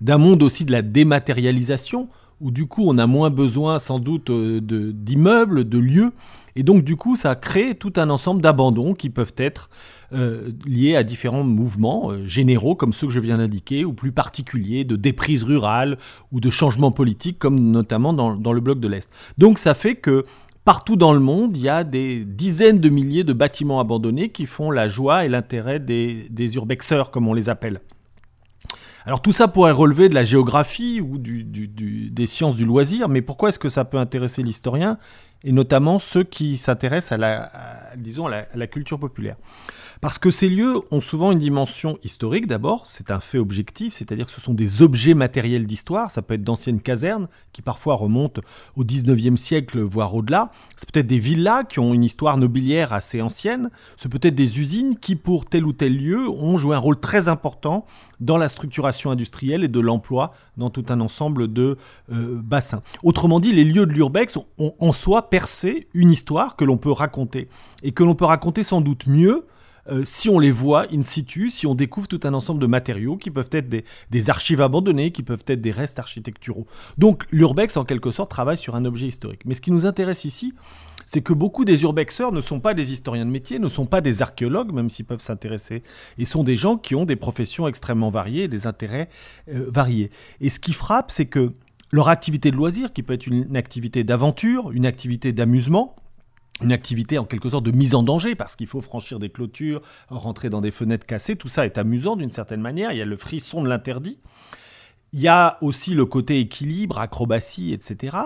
d'un 0.00 0.18
monde 0.18 0.42
aussi 0.42 0.64
de 0.64 0.70
la 0.70 0.82
dématérialisation, 0.82 2.08
où 2.40 2.50
du 2.50 2.66
coup 2.66 2.84
on 2.86 2.98
a 2.98 3.06
moins 3.06 3.30
besoin 3.30 3.78
sans 3.78 3.98
doute 3.98 4.30
euh, 4.30 4.60
d'immeubles, 4.60 5.68
de 5.68 5.78
lieux, 5.78 6.12
et 6.54 6.62
donc, 6.62 6.84
du 6.84 6.96
coup, 6.96 7.16
ça 7.16 7.34
crée 7.34 7.74
tout 7.74 7.92
un 7.96 8.10
ensemble 8.10 8.42
d'abandons 8.42 8.94
qui 8.94 9.08
peuvent 9.10 9.34
être 9.36 9.70
euh, 10.12 10.50
liés 10.66 10.96
à 10.96 11.02
différents 11.02 11.44
mouvements 11.44 12.10
euh, 12.10 12.26
généraux, 12.26 12.74
comme 12.74 12.92
ceux 12.92 13.06
que 13.06 13.12
je 13.12 13.20
viens 13.20 13.38
d'indiquer, 13.38 13.84
ou 13.84 13.92
plus 13.92 14.12
particuliers, 14.12 14.84
de 14.84 14.96
déprise 14.96 15.44
rurale 15.44 15.96
ou 16.30 16.40
de 16.40 16.50
changements 16.50 16.92
politiques, 16.92 17.38
comme 17.38 17.58
notamment 17.58 18.12
dans, 18.12 18.52
le 18.52 18.60
bloc 18.60 18.80
de 18.80 18.88
l'Est. 18.88 19.10
Donc, 19.38 19.58
ça 19.58 19.72
fait 19.72 19.94
que 19.94 20.26
partout 20.64 20.96
dans 20.96 21.14
le 21.14 21.20
monde, 21.20 21.56
il 21.56 21.62
y 21.62 21.68
a 21.68 21.84
des 21.84 22.24
dizaines 22.24 22.78
de 22.78 22.88
milliers 22.90 23.24
de 23.24 23.32
bâtiments 23.32 23.80
abandonnés 23.80 24.28
qui 24.28 24.44
font 24.44 24.70
la 24.70 24.88
joie 24.88 25.24
et 25.24 25.28
l'intérêt 25.28 25.80
des, 25.80 26.54
urbexeurs, 26.54 27.10
comme 27.10 27.28
on 27.28 27.34
les 27.34 27.48
appelle. 27.48 27.80
Alors 29.04 29.20
tout 29.20 29.32
ça 29.32 29.48
pourrait 29.48 29.72
relever 29.72 30.08
de 30.08 30.14
la 30.14 30.22
géographie 30.22 31.00
ou 31.00 31.18
des 31.18 32.26
sciences 32.26 32.54
du 32.54 32.64
loisir, 32.64 33.08
mais 33.08 33.20
pourquoi 33.20 33.48
est-ce 33.48 33.58
que 33.58 33.68
ça 33.68 33.84
peut 33.84 33.98
intéresser 33.98 34.44
l'historien? 34.44 34.96
Et 35.44 35.52
notamment 35.52 35.98
ceux 35.98 36.24
qui 36.24 36.56
s'intéressent 36.56 37.12
à 37.12 37.16
la, 37.16 37.52
disons, 37.96 38.26
à 38.26 38.44
la, 38.54 38.66
culture 38.66 38.98
populaire. 38.98 39.36
Parce 40.02 40.18
que 40.18 40.30
ces 40.30 40.48
lieux 40.48 40.80
ont 40.90 41.00
souvent 41.00 41.30
une 41.30 41.38
dimension 41.38 41.96
historique 42.02 42.48
d'abord, 42.48 42.86
c'est 42.88 43.12
un 43.12 43.20
fait 43.20 43.38
objectif, 43.38 43.92
c'est-à-dire 43.92 44.26
que 44.26 44.32
ce 44.32 44.40
sont 44.40 44.52
des 44.52 44.82
objets 44.82 45.14
matériels 45.14 45.64
d'histoire, 45.64 46.10
ça 46.10 46.22
peut 46.22 46.34
être 46.34 46.42
d'anciennes 46.42 46.80
casernes 46.80 47.28
qui 47.52 47.62
parfois 47.62 47.94
remontent 47.94 48.40
au 48.74 48.82
19e 48.82 49.36
siècle, 49.36 49.80
voire 49.80 50.12
au-delà, 50.12 50.50
c'est 50.74 50.90
peut-être 50.90 51.06
des 51.06 51.20
villas 51.20 51.62
qui 51.68 51.78
ont 51.78 51.94
une 51.94 52.02
histoire 52.02 52.36
nobiliaire 52.36 52.92
assez 52.92 53.22
ancienne, 53.22 53.70
c'est 53.96 54.08
peut-être 54.08 54.34
des 54.34 54.58
usines 54.58 54.98
qui 54.98 55.14
pour 55.14 55.44
tel 55.44 55.64
ou 55.64 55.72
tel 55.72 55.96
lieu 55.96 56.28
ont 56.28 56.58
joué 56.58 56.74
un 56.74 56.80
rôle 56.80 56.96
très 56.96 57.28
important 57.28 57.86
dans 58.18 58.38
la 58.38 58.48
structuration 58.48 59.12
industrielle 59.12 59.62
et 59.62 59.68
de 59.68 59.78
l'emploi 59.78 60.32
dans 60.56 60.70
tout 60.70 60.86
un 60.88 60.98
ensemble 60.98 61.52
de 61.52 61.76
euh, 62.10 62.40
bassins. 62.42 62.82
Autrement 63.04 63.38
dit, 63.38 63.52
les 63.52 63.62
lieux 63.62 63.86
de 63.86 63.92
l'urbex 63.92 64.36
ont 64.36 64.74
en 64.80 64.92
soi 64.92 65.30
percé 65.30 65.86
une 65.94 66.10
histoire 66.10 66.56
que 66.56 66.64
l'on 66.64 66.76
peut 66.76 66.90
raconter. 66.90 67.48
Et 67.84 67.92
que 67.92 68.02
l'on 68.02 68.16
peut 68.16 68.24
raconter 68.24 68.64
sans 68.64 68.80
doute 68.80 69.06
mieux 69.06 69.46
euh, 69.88 70.04
si 70.04 70.28
on 70.28 70.38
les 70.38 70.50
voit 70.50 70.86
in 70.92 71.02
situ, 71.02 71.50
si 71.50 71.66
on 71.66 71.74
découvre 71.74 72.06
tout 72.06 72.20
un 72.24 72.34
ensemble 72.34 72.60
de 72.60 72.66
matériaux 72.66 73.16
qui 73.16 73.30
peuvent 73.30 73.50
être 73.52 73.68
des, 73.68 74.30
archives 74.30 74.60
abandonnées, 74.60 75.10
qui 75.10 75.22
peuvent 75.22 75.44
être 75.46 75.60
des 75.60 75.72
restes 75.72 75.98
architecturaux. 75.98 76.66
Donc 76.98 77.24
l'urbex, 77.32 77.76
en 77.76 77.84
quelque 77.84 78.10
sorte, 78.10 78.30
travaille 78.30 78.56
sur 78.56 78.76
un 78.76 78.84
objet 78.84 79.06
historique. 79.06 79.42
Mais 79.44 79.54
ce 79.54 79.60
qui 79.60 79.72
nous 79.72 79.86
intéresse 79.86 80.24
ici, 80.24 80.54
c'est 81.06 81.20
que 81.20 81.32
beaucoup 81.32 81.64
des 81.64 81.82
urbexeurs 81.82 82.32
ne 82.32 82.40
sont 82.40 82.60
pas 82.60 82.74
des 82.74 82.92
historiens 82.92 83.26
de 83.26 83.30
métier, 83.30 83.58
ne 83.58 83.68
sont 83.68 83.86
pas 83.86 84.00
des 84.00 84.22
archéologues, 84.22 84.72
même 84.72 84.88
s'ils 84.88 85.04
peuvent 85.04 85.20
s'intéresser, 85.20 85.82
et 86.16 86.24
sont 86.24 86.44
des 86.44 86.54
gens 86.56 86.76
qui 86.76 86.94
ont 86.94 87.04
des 87.04 87.16
professions 87.16 87.66
extrêmement 87.66 88.10
variées, 88.10 88.46
des 88.46 88.66
intérêts 88.68 89.08
euh, 89.48 89.66
variés. 89.68 90.10
Et 90.40 90.48
ce 90.48 90.60
qui 90.60 90.72
frappe, 90.72 91.10
c'est 91.10 91.26
que 91.26 91.52
leur 91.90 92.08
activité 92.08 92.50
de 92.50 92.56
loisir, 92.56 92.92
qui 92.92 93.02
peut 93.02 93.14
être 93.14 93.26
une 93.26 93.56
activité 93.56 94.04
d'aventure, 94.04 94.70
une 94.70 94.86
activité 94.86 95.32
d'amusement, 95.32 95.96
une 96.60 96.72
activité 96.72 97.18
en 97.18 97.24
quelque 97.24 97.48
sorte 97.48 97.64
de 97.64 97.72
mise 97.72 97.94
en 97.94 98.02
danger 98.02 98.34
parce 98.34 98.56
qu'il 98.56 98.66
faut 98.66 98.80
franchir 98.80 99.18
des 99.18 99.30
clôtures, 99.30 99.80
rentrer 100.08 100.50
dans 100.50 100.60
des 100.60 100.70
fenêtres 100.70 101.06
cassées, 101.06 101.36
tout 101.36 101.48
ça 101.48 101.64
est 101.64 101.78
amusant 101.78 102.16
d'une 102.16 102.30
certaine 102.30 102.60
manière, 102.60 102.92
il 102.92 102.98
y 102.98 103.02
a 103.02 103.06
le 103.06 103.16
frisson 103.16 103.62
de 103.62 103.68
l'interdit. 103.68 104.18
Il 105.14 105.20
y 105.20 105.28
a 105.28 105.58
aussi 105.60 105.92
le 105.92 106.06
côté 106.06 106.40
équilibre, 106.40 106.98
acrobatie, 106.98 107.74
etc. 107.74 108.16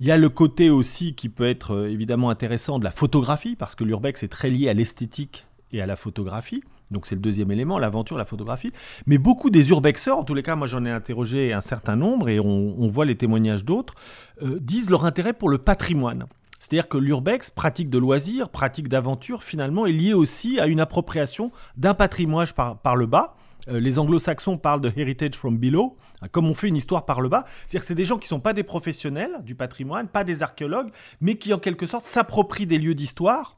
Il 0.00 0.06
y 0.06 0.10
a 0.10 0.16
le 0.16 0.30
côté 0.30 0.70
aussi 0.70 1.14
qui 1.14 1.28
peut 1.28 1.46
être 1.46 1.74
euh, 1.74 1.90
évidemment 1.90 2.30
intéressant 2.30 2.78
de 2.78 2.84
la 2.84 2.90
photographie, 2.90 3.56
parce 3.56 3.74
que 3.74 3.84
l'urbex 3.84 4.22
est 4.22 4.28
très 4.28 4.48
lié 4.48 4.70
à 4.70 4.72
l'esthétique 4.72 5.46
et 5.70 5.82
à 5.82 5.86
la 5.86 5.96
photographie. 5.96 6.62
Donc 6.90 7.06
c'est 7.06 7.14
le 7.14 7.20
deuxième 7.20 7.50
élément, 7.50 7.78
l'aventure, 7.78 8.16
la 8.16 8.24
photographie. 8.24 8.72
Mais 9.06 9.18
beaucoup 9.18 9.50
des 9.50 9.68
urbexeurs, 9.68 10.18
en 10.18 10.24
tous 10.24 10.34
les 10.34 10.42
cas, 10.42 10.56
moi 10.56 10.66
j'en 10.66 10.84
ai 10.86 10.90
interrogé 10.90 11.52
un 11.52 11.60
certain 11.60 11.94
nombre 11.94 12.30
et 12.30 12.40
on, 12.40 12.86
voit 12.88 13.04
les 13.04 13.16
témoignages 13.16 13.64
d'autres, 13.64 13.94
euh, 14.42 14.58
disent 14.60 14.88
leur 14.88 15.04
intérêt 15.04 15.34
pour 15.34 15.50
le 15.50 15.58
patrimoine. 15.58 16.26
C'est-à-dire 16.70 16.88
que 16.88 16.98
l'urbex, 16.98 17.50
pratique 17.50 17.90
de 17.90 17.98
loisirs, 17.98 18.48
pratique 18.48 18.88
d'aventure, 18.88 19.42
finalement, 19.42 19.86
est 19.86 19.92
lié 19.92 20.14
aussi 20.14 20.60
à 20.60 20.68
une 20.68 20.78
appropriation 20.78 21.50
d'un 21.76 21.94
patrimoine 21.94 22.46
par 22.84 22.94
le 22.94 23.06
bas. 23.06 23.34
Euh, 23.66 23.80
les 23.80 23.98
anglo-saxons 23.98 24.56
parlent 24.56 24.80
de 24.80 24.92
heritage 24.94 25.34
from 25.34 25.58
below, 25.58 25.96
hein, 26.22 26.28
comme 26.30 26.46
on 26.46 26.54
fait 26.54 26.68
une 26.68 26.76
histoire 26.76 27.06
par 27.06 27.22
le 27.22 27.28
bas. 27.28 27.44
C'est-à-dire 27.46 27.80
que 27.80 27.86
c'est 27.88 27.96
des 27.96 28.04
gens 28.04 28.18
qui 28.18 28.26
ne 28.26 28.28
sont 28.28 28.40
pas 28.40 28.52
des 28.52 28.62
professionnels 28.62 29.32
du 29.42 29.56
patrimoine, 29.56 30.06
pas 30.06 30.22
des 30.22 30.44
archéologues, 30.44 30.92
mais 31.20 31.34
qui 31.34 31.52
en 31.52 31.58
quelque 31.58 31.88
sorte 31.88 32.04
s'approprient 32.04 32.68
des 32.68 32.78
lieux 32.78 32.94
d'histoire 32.94 33.56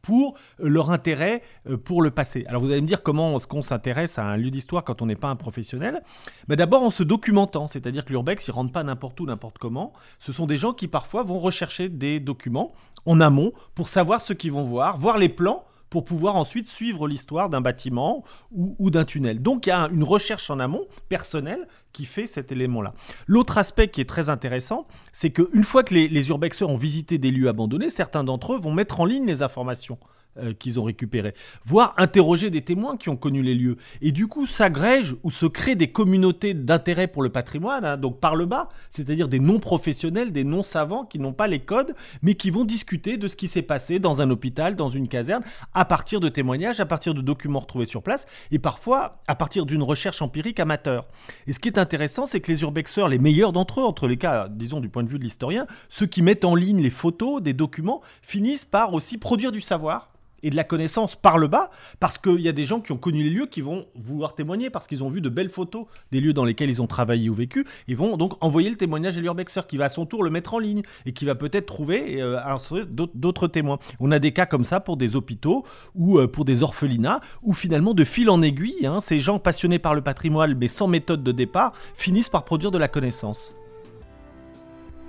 pour 0.00 0.38
leur 0.58 0.90
intérêt 0.90 1.42
euh, 1.68 1.76
pour 1.76 2.02
le 2.02 2.10
passé. 2.10 2.44
Alors 2.48 2.62
vous 2.62 2.70
allez 2.70 2.80
me 2.80 2.86
dire 2.86 3.02
comment 3.02 3.36
est-ce 3.36 3.46
qu'on 3.46 3.62
s'intéresse 3.62 4.18
à 4.18 4.24
un 4.24 4.36
lieu 4.36 4.50
d'histoire 4.50 4.84
quand 4.84 5.02
on 5.02 5.06
n'est 5.06 5.16
pas 5.16 5.28
un 5.28 5.36
professionnel 5.36 6.02
Mais 6.48 6.56
D'abord 6.56 6.82
en 6.82 6.90
se 6.90 7.02
documentant, 7.02 7.68
c'est-à-dire 7.68 8.04
que 8.04 8.10
l'urbex, 8.10 8.46
ils 8.46 8.50
ne 8.50 8.54
rentrent 8.54 8.72
pas 8.72 8.84
n'importe 8.84 9.18
où, 9.20 9.26
n'importe 9.26 9.58
comment. 9.58 9.92
Ce 10.18 10.32
sont 10.32 10.46
des 10.46 10.56
gens 10.56 10.72
qui 10.72 10.88
parfois 10.88 11.22
vont 11.22 11.38
rechercher 11.38 11.88
des 11.88 12.20
documents 12.20 12.72
en 13.04 13.20
amont 13.20 13.52
pour 13.74 13.88
savoir 13.88 14.20
ce 14.20 14.32
qu'ils 14.32 14.52
vont 14.52 14.64
voir, 14.64 14.98
voir 14.98 15.18
les 15.18 15.28
plans 15.28 15.64
pour 15.92 16.06
pouvoir 16.06 16.36
ensuite 16.36 16.66
suivre 16.66 17.06
l'histoire 17.06 17.50
d'un 17.50 17.60
bâtiment 17.60 18.24
ou, 18.50 18.90
d'un 18.90 19.04
tunnel. 19.04 19.42
Donc 19.42 19.66
il 19.66 19.68
y 19.68 19.72
a 19.72 19.90
une 19.92 20.04
recherche 20.04 20.48
en 20.48 20.58
amont 20.58 20.86
personnelle 21.10 21.68
qui 21.92 22.06
fait 22.06 22.26
cet 22.26 22.50
élément-là. 22.50 22.94
L'autre 23.26 23.58
aspect 23.58 23.88
qui 23.88 24.00
est 24.00 24.08
très 24.08 24.30
intéressant, 24.30 24.86
c'est 25.12 25.32
qu'une 25.32 25.64
fois 25.64 25.82
que 25.82 25.92
les, 25.92 26.08
les 26.08 26.30
urbexeurs 26.30 26.70
ont 26.70 26.78
visité 26.78 27.18
des 27.18 27.30
lieux 27.30 27.46
abandonnés, 27.46 27.90
certains 27.90 28.24
d'entre 28.24 28.54
eux 28.54 28.58
vont 28.58 28.72
mettre 28.72 29.00
en 29.00 29.04
ligne 29.04 29.26
les 29.26 29.42
informations. 29.42 29.98
Euh, 30.38 30.54
qu'ils 30.54 30.80
ont 30.80 30.84
récupéré, 30.84 31.34
voire 31.62 31.92
interroger 31.98 32.48
des 32.48 32.62
témoins 32.62 32.96
qui 32.96 33.10
ont 33.10 33.18
connu 33.18 33.42
les 33.42 33.54
lieux. 33.54 33.76
Et 34.00 34.12
du 34.12 34.28
coup, 34.28 34.46
s'agrègent 34.46 35.14
ou 35.24 35.30
se 35.30 35.44
créent 35.44 35.74
des 35.74 35.92
communautés 35.92 36.54
d'intérêt 36.54 37.06
pour 37.06 37.22
le 37.22 37.28
patrimoine, 37.28 37.84
hein, 37.84 37.98
donc 37.98 38.18
par 38.18 38.34
le 38.34 38.46
bas, 38.46 38.70
c'est-à-dire 38.88 39.28
des 39.28 39.40
non-professionnels, 39.40 40.32
des 40.32 40.44
non-savants 40.44 41.04
qui 41.04 41.18
n'ont 41.18 41.34
pas 41.34 41.48
les 41.48 41.58
codes, 41.58 41.94
mais 42.22 42.32
qui 42.32 42.48
vont 42.48 42.64
discuter 42.64 43.18
de 43.18 43.28
ce 43.28 43.36
qui 43.36 43.46
s'est 43.46 43.60
passé 43.60 43.98
dans 43.98 44.22
un 44.22 44.30
hôpital, 44.30 44.74
dans 44.74 44.88
une 44.88 45.06
caserne, 45.06 45.42
à 45.74 45.84
partir 45.84 46.18
de 46.18 46.30
témoignages, 46.30 46.80
à 46.80 46.86
partir 46.86 47.12
de 47.12 47.20
documents 47.20 47.60
retrouvés 47.60 47.84
sur 47.84 48.02
place, 48.02 48.24
et 48.50 48.58
parfois 48.58 49.20
à 49.28 49.34
partir 49.34 49.66
d'une 49.66 49.82
recherche 49.82 50.22
empirique 50.22 50.60
amateur. 50.60 51.08
Et 51.46 51.52
ce 51.52 51.58
qui 51.58 51.68
est 51.68 51.76
intéressant, 51.76 52.24
c'est 52.24 52.40
que 52.40 52.50
les 52.50 52.62
urbexeurs, 52.62 53.08
les 53.08 53.18
meilleurs 53.18 53.52
d'entre 53.52 53.80
eux, 53.80 53.84
entre 53.84 54.08
les 54.08 54.16
cas, 54.16 54.48
disons 54.48 54.80
du 54.80 54.88
point 54.88 55.02
de 55.02 55.10
vue 55.10 55.18
de 55.18 55.24
l'historien, 55.24 55.66
ceux 55.90 56.06
qui 56.06 56.22
mettent 56.22 56.46
en 56.46 56.54
ligne 56.54 56.80
les 56.80 56.88
photos, 56.88 57.42
des 57.42 57.52
documents, 57.52 58.00
finissent 58.22 58.64
par 58.64 58.94
aussi 58.94 59.18
produire 59.18 59.52
du 59.52 59.60
savoir 59.60 60.08
et 60.42 60.50
de 60.50 60.56
la 60.56 60.64
connaissance 60.64 61.16
par 61.16 61.38
le 61.38 61.48
bas, 61.48 61.70
parce 62.00 62.18
qu'il 62.18 62.40
y 62.40 62.48
a 62.48 62.52
des 62.52 62.64
gens 62.64 62.80
qui 62.80 62.92
ont 62.92 62.96
connu 62.96 63.22
les 63.22 63.30
lieux 63.30 63.46
qui 63.46 63.60
vont 63.60 63.86
vouloir 63.94 64.34
témoigner, 64.34 64.70
parce 64.70 64.86
qu'ils 64.86 65.02
ont 65.02 65.10
vu 65.10 65.20
de 65.20 65.28
belles 65.28 65.48
photos 65.48 65.86
des 66.10 66.20
lieux 66.20 66.32
dans 66.32 66.44
lesquels 66.44 66.70
ils 66.70 66.82
ont 66.82 66.86
travaillé 66.86 67.28
ou 67.28 67.34
vécu, 67.34 67.66
ils 67.88 67.96
vont 67.96 68.16
donc 68.16 68.34
envoyer 68.42 68.70
le 68.70 68.76
témoignage 68.76 69.16
à 69.18 69.20
l'urbexeur, 69.20 69.66
qui 69.66 69.76
va 69.76 69.86
à 69.86 69.88
son 69.88 70.06
tour 70.06 70.22
le 70.22 70.30
mettre 70.30 70.54
en 70.54 70.58
ligne, 70.58 70.82
et 71.06 71.12
qui 71.12 71.24
va 71.24 71.34
peut-être 71.34 71.66
trouver 71.66 72.20
euh, 72.22 72.40
d'autres 72.86 73.48
témoins. 73.48 73.78
On 74.00 74.10
a 74.10 74.18
des 74.18 74.32
cas 74.32 74.46
comme 74.46 74.64
ça 74.64 74.80
pour 74.80 74.96
des 74.96 75.16
hôpitaux, 75.16 75.64
ou 75.94 76.18
euh, 76.18 76.26
pour 76.26 76.44
des 76.44 76.62
orphelinats, 76.62 77.20
où 77.42 77.52
finalement, 77.52 77.94
de 77.94 78.04
fil 78.04 78.30
en 78.30 78.42
aiguille, 78.42 78.86
hein, 78.86 79.00
ces 79.00 79.20
gens 79.20 79.38
passionnés 79.38 79.78
par 79.78 79.94
le 79.94 80.00
patrimoine, 80.00 80.56
mais 80.58 80.68
sans 80.68 80.88
méthode 80.88 81.22
de 81.22 81.32
départ, 81.32 81.72
finissent 81.94 82.28
par 82.28 82.44
produire 82.44 82.70
de 82.70 82.78
la 82.78 82.88
connaissance. 82.88 83.54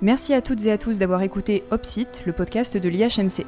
Merci 0.02 0.34
à 0.34 0.42
toutes 0.42 0.64
et 0.66 0.72
à 0.72 0.78
tous 0.78 0.98
d'avoir 0.98 1.22
écouté 1.22 1.64
Opsite, 1.70 2.22
le 2.26 2.32
podcast 2.32 2.76
de 2.76 2.88
l'IHMC. 2.88 3.46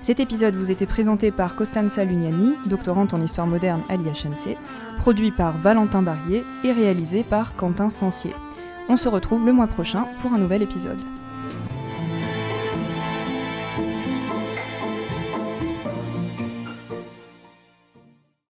Cet 0.00 0.20
épisode 0.20 0.54
vous 0.54 0.70
était 0.70 0.86
présenté 0.86 1.30
par 1.30 1.56
Costanza 1.56 2.04
Lugnani, 2.04 2.54
doctorante 2.66 3.14
en 3.14 3.20
histoire 3.20 3.46
moderne 3.46 3.82
à 3.88 3.96
l'IHMC, 3.96 4.56
produit 4.98 5.32
par 5.32 5.58
Valentin 5.58 6.02
Barrier 6.02 6.44
et 6.62 6.72
réalisé 6.72 7.24
par 7.24 7.56
Quentin 7.56 7.90
Sancier. 7.90 8.34
On 8.88 8.96
se 8.96 9.08
retrouve 9.08 9.44
le 9.44 9.52
mois 9.52 9.66
prochain 9.66 10.06
pour 10.22 10.32
un 10.32 10.38
nouvel 10.38 10.62
épisode. 10.62 11.00